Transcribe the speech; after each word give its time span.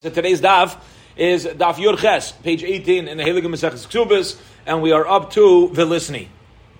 So 0.00 0.10
today's 0.10 0.40
daf 0.40 0.80
is 1.16 1.44
daf 1.44 1.74
Yurches, 1.74 2.40
page 2.44 2.62
18 2.62 3.08
in 3.08 3.18
the 3.18 3.24
Heilige 3.24 3.42
Ksubis, 3.42 4.38
and 4.64 4.80
we 4.80 4.92
are 4.92 5.04
up 5.04 5.32
to 5.32 5.72
the 5.74 5.84
listening. 5.84 6.28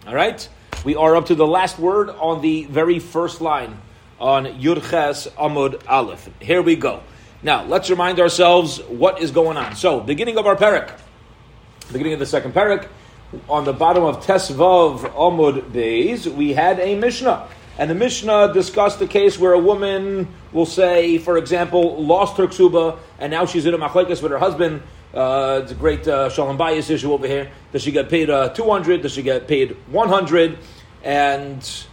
All 0.06 0.14
right? 0.14 0.48
We 0.84 0.94
are 0.94 1.16
up 1.16 1.26
to 1.26 1.34
the 1.34 1.44
last 1.44 1.80
word 1.80 2.10
on 2.10 2.42
the 2.42 2.66
very 2.66 3.00
first 3.00 3.40
line 3.40 3.76
on 4.20 4.44
Yurches 4.60 5.28
Amud 5.32 5.82
Aleph. 5.88 6.30
Here 6.40 6.62
we 6.62 6.76
go. 6.76 7.02
Now, 7.42 7.64
let's 7.64 7.90
remind 7.90 8.20
ourselves 8.20 8.78
what 8.82 9.20
is 9.20 9.32
going 9.32 9.56
on. 9.56 9.74
So, 9.74 9.98
beginning 9.98 10.38
of 10.38 10.46
our 10.46 10.54
parak, 10.54 10.96
beginning 11.90 12.12
of 12.12 12.20
the 12.20 12.26
second 12.26 12.54
parak, 12.54 12.86
on 13.48 13.64
the 13.64 13.72
bottom 13.72 14.04
of 14.04 14.24
Tesvav 14.24 15.00
Amud 15.14 15.72
Beis, 15.72 16.32
we 16.32 16.52
had 16.52 16.78
a 16.78 16.94
Mishnah. 16.94 17.48
And 17.78 17.88
the 17.88 17.94
Mishnah 17.94 18.52
discussed 18.52 18.98
the 18.98 19.06
case 19.06 19.38
where 19.38 19.52
a 19.52 19.58
woman 19.58 20.26
will 20.52 20.66
say, 20.66 21.16
for 21.18 21.38
example, 21.38 22.02
lost 22.02 22.36
her 22.38 22.48
ksuba, 22.48 22.98
and 23.20 23.30
now 23.30 23.46
she's 23.46 23.66
in 23.66 23.74
a 23.74 23.78
machlekes 23.78 24.20
with 24.20 24.32
her 24.32 24.38
husband. 24.38 24.82
Uh, 25.14 25.60
it's 25.62 25.70
a 25.70 25.76
great 25.76 26.06
uh, 26.08 26.28
shalom 26.28 26.56
bias 26.56 26.90
issue 26.90 27.12
over 27.12 27.28
here. 27.28 27.52
Does 27.70 27.82
she 27.82 27.92
get 27.92 28.08
paid 28.08 28.30
uh, 28.30 28.48
200? 28.48 29.02
Does 29.02 29.12
she 29.12 29.22
get 29.22 29.46
paid 29.46 29.76
100? 29.92 30.58
And 31.04 31.86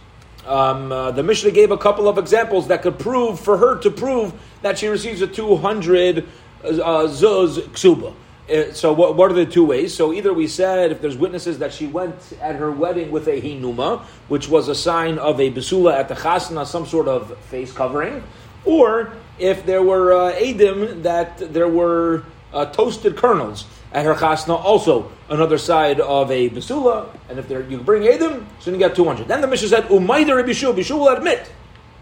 um, 0.44 0.90
uh, 0.90 1.12
the 1.12 1.22
Mishnah 1.22 1.52
gave 1.52 1.70
a 1.70 1.78
couple 1.78 2.08
of 2.08 2.18
examples 2.18 2.66
that 2.66 2.82
could 2.82 2.98
prove, 2.98 3.38
for 3.38 3.56
her 3.56 3.78
to 3.78 3.90
prove, 3.90 4.32
that 4.62 4.78
she 4.78 4.88
receives 4.88 5.22
a 5.22 5.28
200 5.28 6.26
uh, 6.64 6.68
zuz 7.06 7.60
ksuba. 7.60 8.12
Uh, 8.48 8.72
so 8.72 8.92
what, 8.92 9.16
what 9.16 9.30
are 9.30 9.34
the 9.34 9.46
two 9.46 9.64
ways? 9.64 9.92
So 9.92 10.12
either 10.12 10.32
we 10.32 10.46
said 10.46 10.92
if 10.92 11.00
there's 11.00 11.16
witnesses 11.16 11.58
that 11.58 11.72
she 11.72 11.86
went 11.86 12.14
at 12.40 12.54
her 12.54 12.70
wedding 12.70 13.10
with 13.10 13.26
a 13.26 13.40
hinuma, 13.40 14.02
which 14.28 14.48
was 14.48 14.68
a 14.68 14.74
sign 14.74 15.18
of 15.18 15.40
a 15.40 15.50
besula 15.50 15.94
at 15.94 16.08
the 16.08 16.14
chasna, 16.14 16.64
some 16.64 16.86
sort 16.86 17.08
of 17.08 17.36
face 17.46 17.72
covering, 17.72 18.22
or 18.64 19.12
if 19.40 19.66
there 19.66 19.82
were 19.82 20.12
uh, 20.12 20.32
edim 20.34 21.02
that 21.02 21.52
there 21.52 21.68
were 21.68 22.22
uh, 22.52 22.66
toasted 22.66 23.16
kernels 23.16 23.64
at 23.92 24.04
her 24.04 24.14
chasna, 24.14 24.56
also 24.56 25.10
another 25.28 25.58
side 25.58 26.00
of 26.00 26.30
a 26.30 26.48
besula, 26.48 27.08
and 27.28 27.40
if 27.40 27.48
there 27.48 27.62
you 27.62 27.78
bring 27.78 28.02
edim, 28.02 28.44
so 28.60 28.70
you 28.70 28.78
get 28.78 28.94
200. 28.94 29.26
Then 29.26 29.40
the 29.40 29.48
Mishnah 29.48 29.68
said, 29.68 29.84
umayder 29.84 30.44
bishu, 30.44 30.72
bishu 30.72 30.96
will 30.96 31.08
admit, 31.08 31.50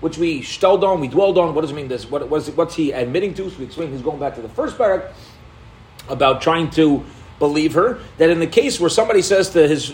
which 0.01 0.19
we 0.19 0.43
stelled 0.43 0.85
on, 0.85 1.01
we 1.01 1.09
dwelled 1.09 1.39
on. 1.39 1.55
What 1.55 1.63
does 1.63 1.71
it 1.71 1.75
mean 1.75 1.89
this? 1.89 2.11
What, 2.11 2.29
what's, 2.29 2.49
what's 2.51 2.75
he 2.75 2.93
admitting 2.93 3.33
to? 3.35 3.49
So 3.49 3.59
we 3.59 3.65
explain. 3.65 3.91
he's 3.93 4.03
going 4.03 4.21
back 4.21 4.35
to 4.35 4.43
the 4.43 4.49
first 4.51 4.77
parak 4.77 5.11
about 6.09 6.43
trying 6.43 6.71
to 6.71 7.05
believe 7.39 7.75
her 7.75 7.99
that 8.19 8.31
in 8.31 8.39
the 8.39 8.47
case 8.47 8.79
where 8.79 8.91
somebody 8.91 9.21
says 9.21 9.51
to 9.51 9.67
his 9.67 9.93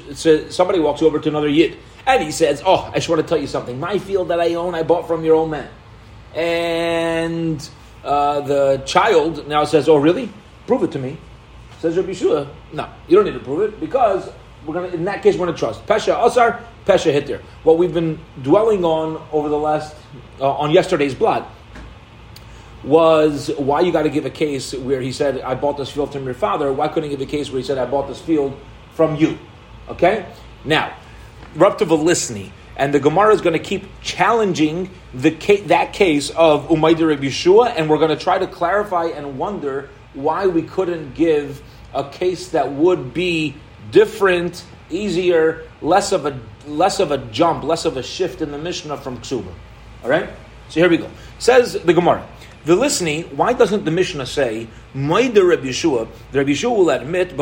somebody 0.54 0.78
walks 0.78 1.02
over 1.02 1.18
to 1.18 1.28
another 1.28 1.48
yid 1.48 1.76
and 2.06 2.22
he 2.22 2.30
says, 2.30 2.62
"Oh, 2.64 2.90
I 2.92 2.94
just 2.94 3.08
want 3.08 3.22
to 3.22 3.26
tell 3.26 3.38
you 3.38 3.46
something. 3.46 3.78
My 3.78 3.98
field 3.98 4.28
that 4.28 4.40
I 4.40 4.54
own, 4.54 4.74
I 4.74 4.82
bought 4.82 5.06
from 5.06 5.24
your 5.24 5.34
old 5.34 5.50
man," 5.50 5.68
and 6.34 7.68
uh, 8.04 8.40
the 8.40 8.82
child 8.86 9.46
now 9.48 9.64
says, 9.64 9.88
"Oh, 9.88 9.96
really? 9.96 10.30
Prove 10.66 10.82
it 10.82 10.92
to 10.92 10.98
me." 10.98 11.18
Says 11.80 11.96
Rabbi 11.96 12.12
Shua, 12.12 12.48
"No, 12.72 12.88
you 13.08 13.16
don't 13.16 13.24
need 13.24 13.38
to 13.38 13.44
prove 13.44 13.62
it 13.62 13.80
because 13.80 14.30
we're 14.66 14.74
gonna. 14.74 14.88
In 14.88 15.04
that 15.04 15.22
case, 15.22 15.36
we're 15.36 15.46
gonna 15.46 15.58
trust 15.58 15.86
Pesha 15.86 16.24
Asar, 16.24 16.60
Pesha 16.86 17.12
Hitter. 17.12 17.42
What 17.62 17.78
we've 17.78 17.94
been 17.94 18.18
dwelling 18.42 18.84
on 18.84 19.22
over 19.32 19.48
the 19.48 19.58
last 19.58 19.94
uh, 20.40 20.52
on 20.52 20.70
yesterday's 20.70 21.14
blot." 21.14 21.50
Was 22.82 23.50
why 23.56 23.80
you 23.80 23.92
got 23.92 24.02
to 24.02 24.10
give 24.10 24.26
a 24.26 24.30
case 24.30 24.74
where 24.74 25.00
he 25.00 25.12
said, 25.12 25.40
I 25.40 25.54
bought 25.54 25.76
this 25.76 25.90
field 25.90 26.12
from 26.12 26.24
your 26.24 26.34
father. 26.34 26.72
Why 26.72 26.88
couldn't 26.88 27.10
he 27.10 27.16
give 27.16 27.26
a 27.26 27.30
case 27.30 27.50
where 27.50 27.58
he 27.58 27.66
said, 27.66 27.78
I 27.78 27.86
bought 27.86 28.08
this 28.08 28.20
field 28.20 28.58
from 28.94 29.16
you? 29.16 29.38
Okay? 29.88 30.26
Now, 30.64 30.96
to 31.54 31.86
Velisni, 31.86 32.52
and 32.76 32.94
the 32.94 33.00
Gemara 33.00 33.34
is 33.34 33.42
going 33.42 33.52
to 33.52 33.62
keep 33.62 33.84
challenging 34.00 34.90
the 35.12 35.30
ca- 35.32 35.62
that 35.64 35.92
case 35.92 36.30
of 36.30 36.68
Umaydir 36.68 37.08
Rabbi 37.08 37.24
Yeshua, 37.24 37.74
and 37.76 37.90
we're 37.90 37.98
going 37.98 38.16
to 38.16 38.22
try 38.22 38.38
to 38.38 38.46
clarify 38.46 39.06
and 39.06 39.38
wonder 39.38 39.90
why 40.14 40.46
we 40.46 40.62
couldn't 40.62 41.14
give 41.14 41.62
a 41.92 42.08
case 42.08 42.48
that 42.50 42.72
would 42.72 43.12
be 43.12 43.54
different, 43.90 44.64
easier, 44.88 45.68
less 45.82 46.12
of 46.12 46.24
a 46.24 46.40
less 46.66 47.00
of 47.00 47.10
a 47.10 47.18
jump, 47.18 47.64
less 47.64 47.84
of 47.84 47.96
a 47.96 48.02
shift 48.02 48.42
in 48.42 48.50
the 48.50 48.58
Mishnah 48.58 48.96
from 48.98 49.18
Ksuba. 49.18 49.52
All 50.02 50.10
right? 50.10 50.30
So 50.68 50.80
here 50.80 50.88
we 50.88 50.98
go. 50.98 51.10
Says 51.38 51.72
the 51.72 51.92
Gemara. 51.92 52.26
The 52.62 52.76
listening, 52.76 53.24
why 53.36 53.54
doesn't 53.54 53.86
the 53.86 53.90
Mishnah 53.90 54.26
say, 54.26 54.68
Maida 54.92 55.42
Reb 55.42 55.62
Yeshua, 55.62 56.08
Reb 56.32 56.46
Yeshua 56.46 56.76
will 56.76 56.90
admit, 56.90 57.32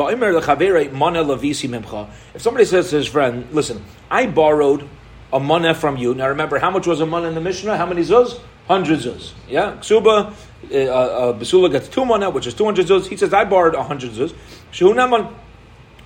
if 2.35 2.43
somebody 2.43 2.65
says 2.65 2.91
to 2.91 2.97
his 2.97 3.09
friend, 3.09 3.49
listen, 3.51 3.85
I 4.09 4.27
borrowed 4.27 4.89
a 5.33 5.41
money 5.41 5.75
from 5.75 5.97
you. 5.97 6.15
Now 6.15 6.29
remember, 6.29 6.61
how 6.61 6.71
much 6.71 6.87
was 6.87 7.01
a 7.01 7.07
money 7.07 7.27
in 7.27 7.35
the 7.35 7.41
Mishnah? 7.41 7.77
How 7.77 7.87
many 7.87 8.03
zuz? 8.03 8.41
Hundred 8.69 9.01
zuz. 9.01 9.33
Yeah? 9.49 9.79
Ksuba, 9.81 10.33
uh, 10.71 10.75
uh, 10.75 11.33
Basula 11.39 11.73
gets 11.73 11.89
two 11.89 12.05
money, 12.05 12.27
which 12.29 12.47
is 12.47 12.55
200 12.55 12.87
zuz. 12.87 13.09
He 13.09 13.17
says, 13.17 13.33
I 13.33 13.45
borrowed 13.45 13.75
100 13.75 14.13
zuz. 14.13 14.35
Shehunaman, 14.71 15.35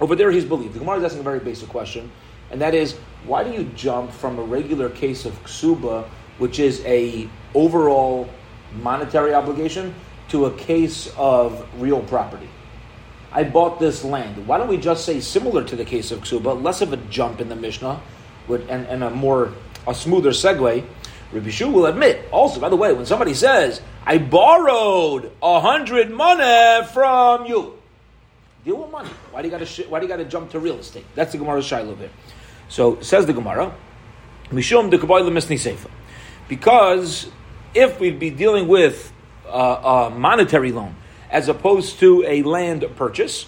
over 0.00 0.16
there 0.16 0.30
he's 0.30 0.44
believed. 0.46 0.74
The 0.74 0.78
Gemara 0.78 0.98
is 0.98 1.04
asking 1.04 1.20
a 1.20 1.24
very 1.24 1.40
basic 1.40 1.68
question, 1.68 2.10
and 2.50 2.60
that 2.62 2.74
is, 2.74 2.94
why 3.26 3.44
do 3.44 3.52
you 3.52 3.64
jump 3.76 4.10
from 4.10 4.38
a 4.38 4.42
regular 4.42 4.88
case 4.88 5.26
of 5.26 5.32
Ksuba, 5.44 6.04
which 6.38 6.58
is 6.58 6.82
a 6.86 7.28
overall 7.54 8.28
monetary 8.80 9.34
obligation 9.34 9.94
to 10.28 10.46
a 10.46 10.56
case 10.56 11.12
of 11.16 11.66
real 11.80 12.00
property. 12.00 12.48
I 13.32 13.44
bought 13.44 13.80
this 13.80 14.04
land. 14.04 14.46
Why 14.46 14.58
don't 14.58 14.68
we 14.68 14.76
just 14.76 15.04
say 15.04 15.20
similar 15.20 15.64
to 15.64 15.76
the 15.76 15.84
case 15.84 16.10
of 16.10 16.20
Ksuba, 16.20 16.62
less 16.62 16.82
of 16.82 16.92
a 16.92 16.98
jump 16.98 17.40
in 17.40 17.48
the 17.48 17.56
Mishnah, 17.56 18.00
with, 18.46 18.68
and, 18.68 18.86
and 18.86 19.02
a 19.02 19.10
more 19.10 19.52
a 19.86 19.94
smoother 19.94 20.30
segue? 20.30 20.84
Rabbi 21.32 21.50
Shu 21.50 21.70
will 21.70 21.86
admit. 21.86 22.28
Also, 22.30 22.60
by 22.60 22.68
the 22.68 22.76
way, 22.76 22.92
when 22.92 23.06
somebody 23.06 23.32
says, 23.32 23.80
"I 24.04 24.18
borrowed 24.18 25.32
a 25.42 25.60
hundred 25.60 26.10
money 26.10 26.86
from 26.92 27.46
you," 27.46 27.78
deal 28.66 28.76
with 28.76 28.90
money. 28.90 29.08
Why 29.30 29.40
do 29.40 29.48
you 29.48 29.58
got 29.58 29.66
to 29.66 29.82
Why 29.84 29.98
do 29.98 30.04
you 30.04 30.08
got 30.08 30.18
to 30.18 30.26
jump 30.26 30.50
to 30.50 30.60
real 30.60 30.78
estate? 30.78 31.06
That's 31.14 31.32
the 31.32 31.38
Gemara's 31.38 31.64
shiloh 31.64 31.94
there. 31.94 32.10
So 32.68 33.00
says 33.00 33.24
the 33.24 33.32
Gemara, 33.32 33.72
"Mishum 34.50 34.90
de 34.90 34.98
misni 34.98 35.56
seifa," 35.56 35.88
because 36.48 37.28
if 37.74 38.00
we'd 38.00 38.18
be 38.18 38.30
dealing 38.30 38.68
with 38.68 39.12
uh, 39.48 40.08
a 40.10 40.12
monetary 40.14 40.72
loan 40.72 40.96
as 41.30 41.48
opposed 41.48 42.00
to 42.00 42.24
a 42.26 42.42
land 42.42 42.84
purchase, 42.96 43.46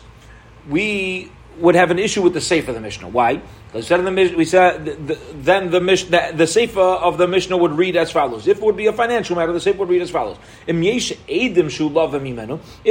we 0.69 1.31
would 1.59 1.75
have 1.75 1.91
an 1.91 1.99
issue 1.99 2.23
with 2.23 2.33
the 2.33 2.41
sefer 2.41 2.71
of 2.71 2.75
the 2.75 2.81
Mishnah. 2.81 3.09
Why? 3.09 3.43
Because 3.67 3.87
said 3.87 4.01
in 4.01 4.07
the 4.07 4.34
we 4.37 4.45
said 4.45 4.84
the, 4.84 5.19
then 5.34 5.71
the 5.71 5.81
Mishnah, 5.81 6.33
the, 6.33 6.47
the 6.47 6.81
of 6.81 7.19
the 7.19 7.27
Mishnah 7.27 7.57
would 7.57 7.73
read 7.73 7.97
as 7.97 8.13
follows. 8.13 8.47
If 8.47 8.59
it 8.59 8.63
would 8.63 8.77
be 8.77 8.87
a 8.87 8.93
financial 8.93 9.34
matter, 9.37 9.53
the 9.53 9.61
sefer 9.61 9.79
would 9.79 9.89
read 9.89 10.03
as 10.03 10.11
follows: 10.11 10.37
If 10.67 10.77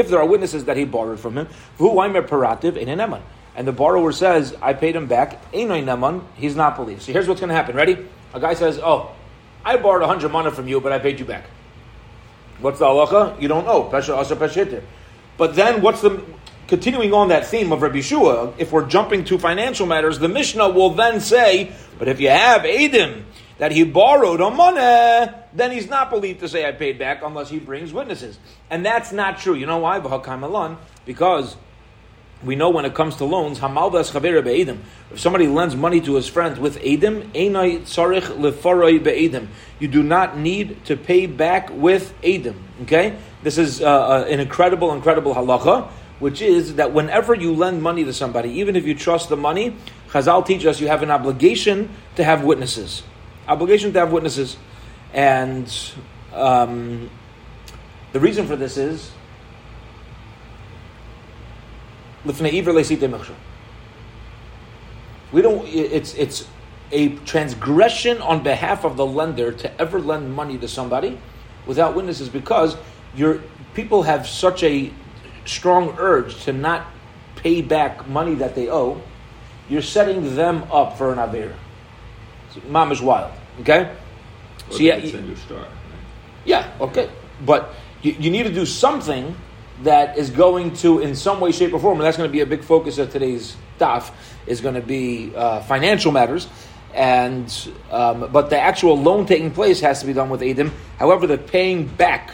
there 0.09 0.19
are 0.19 0.25
witnesses 0.25 0.65
that 0.65 0.77
he 0.77 0.85
borrowed 0.85 1.19
from 1.19 1.37
him, 1.37 1.47
and 3.55 3.67
the 3.67 3.71
borrower 3.71 4.11
says, 4.11 4.55
"I 4.61 4.73
paid 4.73 4.95
him 4.95 5.07
back," 5.07 5.51
he's 5.51 6.55
not 6.55 6.75
believed. 6.75 7.03
So 7.03 7.13
here's 7.13 7.27
what's 7.27 7.39
going 7.39 7.49
to 7.49 7.55
happen. 7.55 7.75
Ready? 7.75 7.97
A 8.33 8.39
guy 8.39 8.53
says, 8.53 8.79
"Oh, 8.79 9.11
I 9.65 9.77
borrowed 9.77 10.01
100 10.01 10.29
mana 10.31 10.51
from 10.51 10.67
you, 10.67 10.81
but 10.81 10.91
I 10.91 10.99
paid 10.99 11.19
you 11.19 11.25
back. 11.25 11.45
What's 12.59 12.79
the 12.79 12.85
halacha? 12.85 13.41
You 13.41 13.47
don't 13.47 13.65
know. 13.65 13.83
Pesha. 13.85 14.83
But 15.37 15.55
then 15.55 15.81
what's 15.81 16.01
the, 16.01 16.23
continuing 16.67 17.13
on 17.13 17.29
that 17.29 17.47
theme 17.47 17.71
of 17.71 17.81
Rabbi 17.81 18.01
Shua, 18.01 18.53
if 18.57 18.71
we're 18.71 18.85
jumping 18.87 19.23
to 19.25 19.37
financial 19.37 19.85
matters, 19.85 20.19
the 20.19 20.29
Mishnah 20.29 20.69
will 20.69 20.91
then 20.91 21.19
say, 21.19 21.71
but 21.97 22.07
if 22.07 22.19
you 22.19 22.29
have 22.29 22.61
Adim, 22.61 23.23
that 23.57 23.71
he 23.71 23.83
borrowed 23.83 24.41
a 24.41 24.49
money, 24.49 25.31
then 25.53 25.71
he's 25.71 25.87
not 25.87 26.09
believed 26.09 26.39
to 26.41 26.49
say 26.49 26.67
I 26.67 26.71
paid 26.71 26.97
back 26.97 27.21
unless 27.23 27.49
he 27.49 27.59
brings 27.59 27.93
witnesses. 27.93 28.37
And 28.69 28.85
that's 28.85 29.11
not 29.11 29.37
true. 29.39 29.53
You 29.53 29.65
know 29.65 29.77
why? 29.77 29.99
Because 31.05 31.55
we 32.43 32.55
know 32.55 32.69
when 32.69 32.85
it 32.85 32.93
comes 32.93 33.15
to 33.17 33.25
loans, 33.25 33.59
hamaldas 33.59 34.11
chavera. 34.11 34.77
If 35.11 35.19
somebody 35.19 35.47
lends 35.47 35.75
money 35.75 36.01
to 36.01 36.15
his 36.15 36.27
friends 36.27 36.59
with 36.59 36.79
edim, 36.79 37.31
einai 37.31 37.81
tzarich 37.81 38.23
lefaroi 38.23 39.03
be'edim. 39.03 39.47
You 39.79 39.87
do 39.87 40.03
not 40.03 40.37
need 40.37 40.83
to 40.85 40.97
pay 40.97 41.25
back 41.25 41.69
with 41.71 42.13
edim. 42.21 42.55
Okay, 42.83 43.17
this 43.43 43.57
is 43.57 43.81
uh, 43.81 43.85
uh, 43.85 44.25
an 44.27 44.39
incredible, 44.39 44.93
incredible 44.93 45.33
halacha, 45.33 45.87
which 46.19 46.41
is 46.41 46.75
that 46.75 46.93
whenever 46.93 47.33
you 47.33 47.53
lend 47.53 47.81
money 47.81 48.03
to 48.03 48.13
somebody, 48.13 48.49
even 48.51 48.75
if 48.75 48.85
you 48.85 48.95
trust 48.95 49.29
the 49.29 49.37
money, 49.37 49.75
Chazal 50.09 50.45
teach 50.45 50.65
us 50.65 50.79
you 50.79 50.87
have 50.87 51.01
an 51.03 51.11
obligation 51.11 51.89
to 52.15 52.23
have 52.23 52.43
witnesses. 52.43 53.03
Obligation 53.47 53.93
to 53.93 53.99
have 53.99 54.11
witnesses, 54.11 54.57
and 55.13 55.73
um, 56.33 57.09
the 58.11 58.19
reason 58.19 58.47
for 58.47 58.55
this 58.55 58.77
is 58.77 59.11
we 65.33 65.41
don't. 65.41 65.67
It's 65.67 66.13
it's 66.13 66.47
a 66.91 67.09
transgression 67.25 68.21
on 68.21 68.43
behalf 68.43 68.85
of 68.85 68.95
the 68.95 69.05
lender 69.05 69.51
to 69.51 69.81
ever 69.81 69.99
lend 69.99 70.33
money 70.33 70.57
to 70.59 70.67
somebody 70.67 71.17
without 71.65 71.95
witnesses 71.95 72.29
because 72.29 72.77
your 73.15 73.41
people 73.73 74.03
have 74.03 74.27
such 74.27 74.63
a 74.63 74.93
strong 75.45 75.95
urge 75.97 76.43
to 76.43 76.53
not 76.53 76.85
pay 77.35 77.61
back 77.61 78.07
money 78.07 78.35
that 78.35 78.55
they 78.55 78.69
owe. 78.69 79.01
You're 79.67 79.81
setting 79.81 80.35
them 80.35 80.63
up 80.71 80.97
for 80.97 81.11
an 81.11 81.17
avera. 81.17 81.55
Mom 82.67 82.91
is 82.91 83.01
wild. 83.01 83.31
Okay. 83.61 83.83
Well, 83.83 84.77
so 84.77 84.83
yeah, 84.83 84.97
you, 84.97 85.35
start, 85.35 85.61
right? 85.61 85.69
yeah. 86.45 86.71
Okay, 86.79 87.09
but 87.43 87.73
you, 88.03 88.11
you 88.19 88.29
need 88.29 88.43
to 88.43 88.53
do 88.53 88.65
something 88.65 89.35
that 89.83 90.17
is 90.17 90.29
going 90.29 90.73
to, 90.77 90.99
in 90.99 91.15
some 91.15 91.39
way, 91.39 91.51
shape, 91.51 91.73
or 91.73 91.79
form, 91.79 91.99
and 91.99 92.05
that's 92.05 92.17
going 92.17 92.29
to 92.29 92.31
be 92.31 92.41
a 92.41 92.45
big 92.45 92.63
focus 92.63 92.97
of 92.97 93.11
today's 93.11 93.55
daf, 93.79 94.11
is 94.47 94.61
going 94.61 94.75
to 94.75 94.81
be 94.81 95.33
uh, 95.35 95.61
financial 95.61 96.11
matters. 96.11 96.47
And 96.93 97.51
um, 97.89 98.29
but 98.31 98.49
the 98.49 98.59
actual 98.59 98.97
loan 98.97 99.25
taking 99.25 99.51
place 99.51 99.79
has 99.79 100.01
to 100.01 100.05
be 100.05 100.13
done 100.13 100.29
with 100.29 100.41
Adim. 100.41 100.71
However, 100.99 101.25
the 101.25 101.39
paying 101.39 101.87
back 101.87 102.31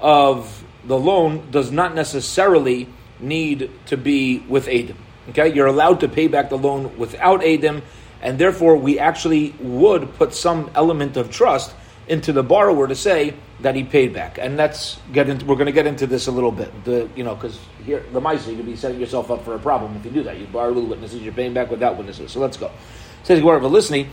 of 0.00 0.64
the 0.84 0.98
loan 0.98 1.50
does 1.50 1.70
not 1.70 1.94
necessarily 1.94 2.88
need 3.20 3.70
to 3.86 3.96
be 3.96 4.40
with 4.40 4.66
Adim. 4.66 4.96
Okay, 5.28 5.54
you're 5.54 5.68
allowed 5.68 6.00
to 6.00 6.08
pay 6.08 6.26
back 6.26 6.48
the 6.48 6.58
loan 6.58 6.98
without 6.98 7.42
Adim, 7.42 7.82
and 8.20 8.38
therefore 8.38 8.76
we 8.76 8.98
actually 8.98 9.54
would 9.60 10.12
put 10.14 10.34
some 10.34 10.70
element 10.74 11.16
of 11.16 11.30
trust 11.30 11.72
into 12.10 12.32
the 12.32 12.42
borrower 12.42 12.88
to 12.88 12.94
say 12.96 13.34
that 13.60 13.76
he 13.76 13.84
paid 13.84 14.12
back. 14.12 14.36
And 14.36 14.56
let's 14.56 14.98
get 15.12 15.28
into, 15.28 15.46
we're 15.46 15.54
going 15.54 15.66
to 15.66 15.72
get 15.72 15.86
into 15.86 16.08
this 16.08 16.26
a 16.26 16.32
little 16.32 16.50
bit. 16.50 16.84
The, 16.84 17.08
you 17.14 17.22
know, 17.22 17.36
because 17.36 17.58
here, 17.84 18.04
the 18.12 18.20
mice, 18.20 18.46
you 18.48 18.56
could 18.56 18.66
be 18.66 18.74
setting 18.74 18.98
yourself 18.98 19.30
up 19.30 19.44
for 19.44 19.54
a 19.54 19.58
problem 19.60 19.96
if 19.96 20.04
you 20.04 20.10
do 20.10 20.24
that. 20.24 20.36
You 20.36 20.46
borrow 20.46 20.72
with 20.72 20.84
witnesses, 20.84 21.22
you're 21.22 21.32
paying 21.32 21.54
back 21.54 21.70
without 21.70 21.96
witnesses. 21.96 22.32
So 22.32 22.40
let's 22.40 22.56
go. 22.56 22.72
Says 23.22 23.38
Gemara, 23.38 23.64
listening, 23.68 24.08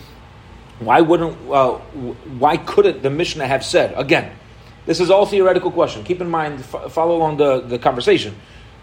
why 0.79 1.01
wouldn't, 1.01 1.35
uh, 1.49 1.73
why 2.37 2.57
couldn't 2.57 3.01
the 3.01 3.09
Mishnah 3.09 3.47
have 3.47 3.65
said, 3.65 3.93
again, 3.97 4.31
this 4.85 4.99
is 4.99 5.09
all 5.09 5.25
theoretical 5.25 5.71
question. 5.71 6.03
Keep 6.03 6.21
in 6.21 6.29
mind, 6.29 6.59
f- 6.59 6.91
follow 6.91 7.17
along 7.17 7.37
the, 7.37 7.61
the 7.61 7.79
conversation. 7.79 8.35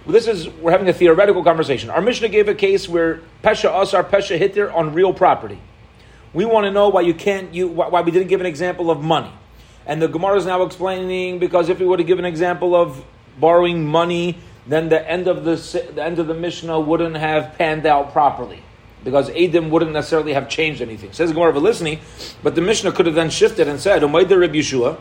This 0.07 0.27
is, 0.27 0.49
we're 0.49 0.73
having 0.73 0.89
a 0.89 0.93
theoretical 0.93 1.45
conversation. 1.45 1.89
Our 1.89 2.03
Mishnah 2.03 2.29
gave 2.29 2.49
a 2.49 2.55
case 2.55 2.89
where 2.89 3.21
Pesha 3.45 3.81
Asar, 3.81 4.03
Pesha 4.03 4.37
Hitter 4.37 4.73
on 4.73 4.93
real 4.93 5.15
property. 5.15 5.61
We 6.35 6.45
want 6.45 6.65
to 6.65 6.71
know 6.71 6.89
why 6.89 7.03
you 7.03 7.15
can't, 7.15 7.55
you, 7.55 7.69
why 7.69 8.03
we 8.03 8.11
didn't 8.11 8.29
give 8.29 8.41
an 8.41 8.47
example 8.47 8.91
of 8.91 9.03
money. 9.03 9.33
And 9.87 10.03
the 10.03 10.09
Gemara 10.09 10.37
is 10.37 10.47
now 10.47 10.63
explaining 10.63 11.39
because 11.39 11.69
if 11.69 11.79
we 11.79 11.87
would 11.87 12.01
have 12.01 12.09
given 12.09 12.25
an 12.25 12.29
example 12.29 12.75
of 12.75 13.03
borrowing 13.39 13.87
money, 13.87 14.39
then 14.67 14.89
the 14.89 15.11
end 15.11 15.29
of 15.29 15.45
the, 15.45 15.57
the 15.95 16.03
end 16.03 16.19
of 16.19 16.27
the 16.27 16.35
Mishnah 16.35 16.81
wouldn't 16.81 17.17
have 17.17 17.57
panned 17.57 17.87
out 17.87 18.13
properly 18.13 18.63
because 19.05 19.31
Adam 19.31 19.71
wouldn't 19.71 19.93
necessarily 19.93 20.33
have 20.33 20.49
changed 20.49 20.81
anything. 20.81 21.13
Says 21.13 21.33
Gemara 21.33 21.59
listening, 21.59 22.01
but 22.43 22.55
the 22.55 22.63
Mishnah 22.63 22.93
could 22.93 23.07
have 23.07 23.15
then 23.15 23.31
shifted 23.31 23.69
and 23.69 23.79
said, 23.79 24.03
Rabbi 24.03 24.25
Yeshua, 24.25 24.99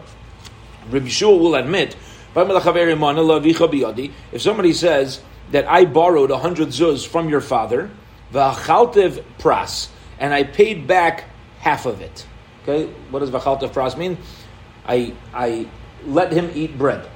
Rabbi 0.91 1.07
Yeshua 1.07 1.39
will 1.39 1.55
admit 1.55 1.95
if 2.35 4.41
somebody 4.41 4.73
says 4.73 5.21
that 5.51 5.67
I 5.67 5.85
borrowed 5.85 6.31
hundred 6.31 6.69
zuz 6.69 7.07
from 7.07 7.29
your 7.29 7.41
father, 7.41 7.91
v'achaltev 8.33 9.23
pras, 9.37 9.89
and 10.19 10.33
I 10.33 10.43
paid 10.43 10.87
back 10.87 11.25
half 11.59 11.85
of 11.85 12.01
it. 12.01 12.25
Okay, 12.63 12.91
what 13.09 13.19
does 13.19 13.29
v'achaltev 13.29 13.71
pras 13.71 13.97
mean? 13.97 14.17
I 14.85 15.13
I 15.33 15.67
let 16.05 16.31
him 16.31 16.51
eat 16.53 16.77
bread. 16.77 17.09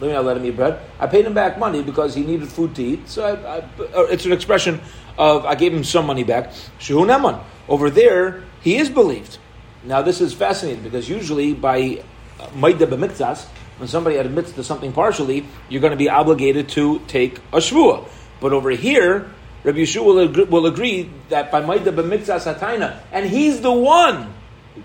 Let 0.00 0.08
me 0.08 0.12
not 0.12 0.24
let 0.24 0.36
him 0.36 0.44
eat 0.44 0.56
bread. 0.56 0.80
I 0.98 1.06
paid 1.06 1.24
him 1.24 1.34
back 1.34 1.58
money 1.58 1.82
because 1.82 2.14
he 2.14 2.24
needed 2.24 2.48
food 2.48 2.74
to 2.74 2.82
eat. 2.82 3.08
So 3.08 3.24
I, 3.24 3.58
I, 3.58 4.10
it's 4.10 4.26
an 4.26 4.32
expression 4.32 4.80
of 5.16 5.46
I 5.46 5.54
gave 5.54 5.72
him 5.72 5.84
some 5.84 6.06
money 6.06 6.24
back. 6.24 6.50
Shehu. 6.80 7.44
Over 7.68 7.90
there, 7.90 8.42
he 8.60 8.76
is 8.76 8.90
believed. 8.90 9.38
Now 9.84 10.02
this 10.02 10.20
is 10.20 10.34
fascinating 10.34 10.82
because 10.82 11.08
usually 11.08 11.54
by 11.54 12.02
uh, 12.40 12.48
maida 12.54 12.86
b'miktas, 12.86 13.46
when 13.78 13.88
somebody 13.88 14.16
admits 14.16 14.52
to 14.52 14.64
something 14.64 14.92
partially, 14.92 15.46
you're 15.68 15.80
going 15.80 15.92
to 15.92 15.96
be 15.96 16.08
obligated 16.08 16.68
to 16.70 17.00
take 17.06 17.38
a 17.52 17.58
shvua. 17.58 18.06
But 18.40 18.52
over 18.52 18.70
here, 18.70 19.30
Rabbi 19.64 19.78
Yeshua 19.78 20.04
will 20.04 20.18
agree, 20.18 20.44
will 20.44 20.66
agree 20.66 21.10
that 21.30 21.50
by 21.50 21.60
Maida 21.60 21.90
b'miktas 21.90 22.54
hataina, 22.54 23.00
and 23.10 23.26
he's 23.26 23.60
the 23.62 23.72
one 23.72 24.32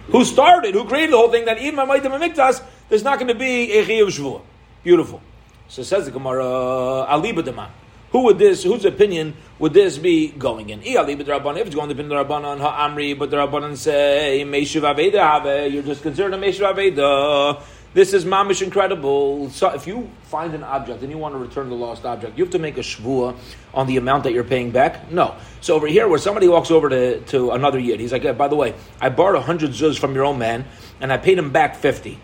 who 0.08 0.24
started, 0.24 0.74
who 0.74 0.86
created 0.86 1.12
the 1.12 1.18
whole 1.18 1.30
thing, 1.30 1.46
that 1.46 1.60
even 1.60 1.76
by 1.76 1.86
Maida 1.86 2.10
b'miktas, 2.10 2.64
there's 2.88 3.04
not 3.04 3.20
going 3.20 3.28
to 3.28 3.36
be 3.36 3.74
a 3.74 3.86
chiyuv 3.86 4.08
shvua. 4.08 4.42
Beautiful. 4.84 5.22
So 5.68 5.84
says 5.84 6.06
the 6.06 6.12
Gemara, 6.12 6.44
Ali 6.44 7.34
b'daman. 7.34 7.70
Who 8.12 8.24
would 8.24 8.40
this? 8.40 8.64
Whose 8.64 8.86
opinion 8.86 9.36
would 9.60 9.74
this 9.74 10.00
be 10.00 10.30
going 10.30 10.70
in? 10.70 10.82
If 10.82 10.88
it's 10.88 11.76
going 11.76 11.90
to 11.90 11.96
be 11.96 12.02
the 12.02 12.16
Rabbanan 12.16 12.60
ha'amri, 12.60 13.20
but 13.20 13.30
the 13.30 13.38
Rabbanan 13.38 13.78
say 13.78 14.44
Meishiv 14.48 14.82
Aveda 14.82 15.72
you're 15.72 15.84
just 15.84 16.02
concerned 16.02 16.34
a 16.34 16.38
Meishiv 16.40 16.74
Aveda. 16.74 17.62
This 17.92 18.14
is 18.14 18.24
mamish 18.24 18.62
incredible. 18.62 19.50
So 19.50 19.70
if 19.70 19.88
you 19.88 20.12
find 20.24 20.54
an 20.54 20.64
object 20.64 21.02
and 21.02 21.12
you 21.12 21.18
want 21.18 21.34
to 21.34 21.40
return 21.40 21.70
the 21.70 21.76
lost 21.76 22.06
object, 22.06 22.38
you 22.38 22.44
have 22.44 22.52
to 22.52 22.60
make 22.60 22.78
a 22.78 22.82
shvua 22.82 23.36
on 23.74 23.88
the 23.88 23.98
amount 23.98 24.26
that 24.26 24.34
you're 24.34 24.44
paying 24.44 24.70
back. 24.70 25.12
No. 25.12 25.36
So 25.62 25.76
over 25.76 25.88
here, 25.88 26.08
where 26.08 26.20
somebody 26.20 26.48
walks 26.48 26.70
over 26.70 26.90
to, 26.90 27.20
to 27.22 27.52
another 27.52 27.80
yid, 27.80 28.00
he's 28.00 28.12
like, 28.12 28.38
by 28.38 28.48
the 28.48 28.56
way, 28.56 28.76
I 29.02 29.10
borrowed 29.10 29.42
hundred 29.42 29.72
zuz 29.72 29.98
from 29.98 30.14
your 30.14 30.26
own 30.26 30.38
man, 30.38 30.66
and 31.02 31.12
I 31.12 31.18
paid 31.18 31.40
him 31.40 31.52
back 31.52 31.78
fifty. 31.78 32.20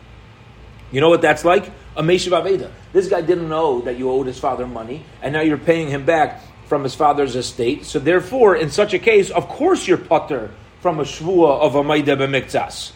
You 0.92 1.02
know 1.02 1.10
what 1.10 1.24
that's 1.24 1.44
like? 1.44 1.72
A 1.98 2.04
meshiv 2.04 2.40
aveda. 2.40 2.70
This 2.94 3.10
guy 3.10 3.22
didn't 3.22 3.50
know 3.50 3.82
that 3.82 3.98
you 3.98 4.12
owed 4.12 4.28
his 4.28 4.38
father 4.38 4.68
money, 4.68 5.04
and 5.24 5.34
now 5.34 5.42
you're 5.42 5.58
paying 5.58 5.88
him 5.88 6.06
back 6.06 6.44
from 6.68 6.84
his 6.84 6.94
father's 6.94 7.36
estate. 7.36 7.86
So 7.86 7.98
therefore, 7.98 8.56
in 8.56 8.70
such 8.70 8.94
a 8.94 9.00
case, 9.00 9.32
of 9.32 9.48
course 9.48 9.88
you're 9.88 9.98
putter 9.98 10.52
from 10.80 11.00
a 11.00 11.04
shvua 11.04 11.60
of 11.60 11.74
a 11.74 11.84
maida 11.84 12.16
b'miktas. 12.16 12.92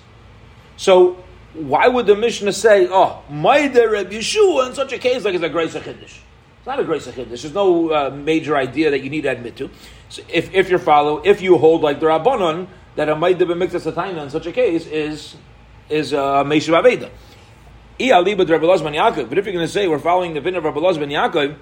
So 0.77 1.23
why 1.59 1.87
would 1.87 2.07
the 2.07 2.15
Mishnah 2.15 2.53
say, 2.53 2.87
oh, 2.89 3.21
Maida 3.29 3.89
Reb 3.89 4.09
Yeshua 4.11 4.69
in 4.69 4.75
such 4.75 4.93
a 4.93 4.97
case 4.97 5.25
like 5.25 5.35
it's 5.35 5.43
a 5.43 5.49
Grace 5.49 5.73
Chiddush? 5.75 6.03
It's 6.57 6.65
not 6.65 6.79
a 6.79 6.83
Grace 6.83 7.05
Chiddush. 7.05 7.27
There's 7.27 7.53
no 7.53 7.91
uh, 7.91 8.09
major 8.11 8.55
idea 8.55 8.91
that 8.91 9.01
you 9.01 9.09
need 9.09 9.21
to 9.21 9.29
admit 9.29 9.57
to. 9.57 9.69
So 10.07 10.21
if, 10.29 10.53
if 10.53 10.69
you 10.69 10.77
follow, 10.77 11.21
if 11.23 11.41
you 11.41 11.57
hold 11.57 11.81
like 11.81 11.99
the 11.99 12.05
Rabbanon, 12.05 12.67
that 12.95 13.09
a 13.09 13.15
Maida 13.15 13.45
B'miktas 13.45 13.91
Ataina 13.91 14.23
in 14.23 14.29
such 14.29 14.45
a 14.45 14.51
case 14.51 14.85
is 14.87 15.35
is 15.89 16.13
a 16.13 16.21
uh, 16.21 16.43
Meshav 16.43 16.81
Aveda. 16.81 17.09
But 17.99 19.37
if 19.37 19.45
you're 19.45 19.53
going 19.53 19.65
to 19.65 19.67
say 19.67 19.87
we're 19.87 19.99
following 19.99 20.33
the 20.33 20.39
opinion 20.39 20.65
of 20.65 20.73
Rabbi 20.73 20.99
ben 20.99 21.09
Yaakov, 21.09 21.57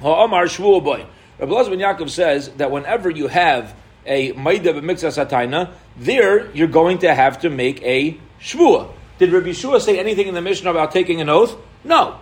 Ha'amar 0.00 0.44
Shvuah 0.44 0.84
Boy. 0.84 1.06
Rabbi 1.38 1.68
ben 1.70 1.78
Yaakov 1.78 2.10
says 2.10 2.50
that 2.50 2.70
whenever 2.70 3.10
you 3.10 3.26
have 3.28 3.74
a 4.04 4.32
Maida 4.32 4.72
B'miktas 4.72 5.24
Ataina, 5.24 5.72
there 5.96 6.50
you're 6.52 6.68
going 6.68 6.98
to 6.98 7.14
have 7.14 7.40
to 7.40 7.50
make 7.50 7.82
a 7.82 8.18
Shvuah. 8.40 8.92
Did 9.18 9.32
Rabbi 9.32 9.48
Yeshua 9.48 9.80
say 9.80 9.98
anything 9.98 10.26
in 10.26 10.34
the 10.34 10.42
Mishnah 10.42 10.70
about 10.70 10.92
taking 10.92 11.20
an 11.20 11.28
oath? 11.28 11.56
No. 11.84 12.20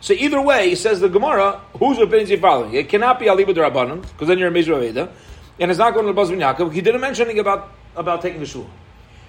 So 0.00 0.14
either 0.14 0.40
way, 0.40 0.70
he 0.70 0.74
says 0.76 1.00
the 1.00 1.08
Gemara, 1.08 1.60
whose 1.78 1.98
opinion 1.98 2.22
is 2.22 2.28
he 2.30 2.36
following? 2.36 2.74
It 2.74 2.88
cannot 2.88 3.18
be 3.18 3.26
Aliba 3.26 3.54
Rabbanon, 3.54 4.02
because 4.02 4.28
then 4.28 4.38
you're 4.38 4.48
a 4.48 4.52
Mizra 4.52 4.80
Veda, 4.80 5.12
and 5.58 5.70
it's 5.70 5.78
not 5.78 5.92
going 5.92 6.06
to 6.06 6.12
Bazmin 6.14 6.38
Yaakov. 6.38 6.72
He 6.72 6.80
didn't 6.80 7.00
mention 7.00 7.24
anything 7.24 7.40
about, 7.40 7.72
about 7.96 8.22
taking 8.22 8.40
the 8.40 8.46
shul. 8.46 8.68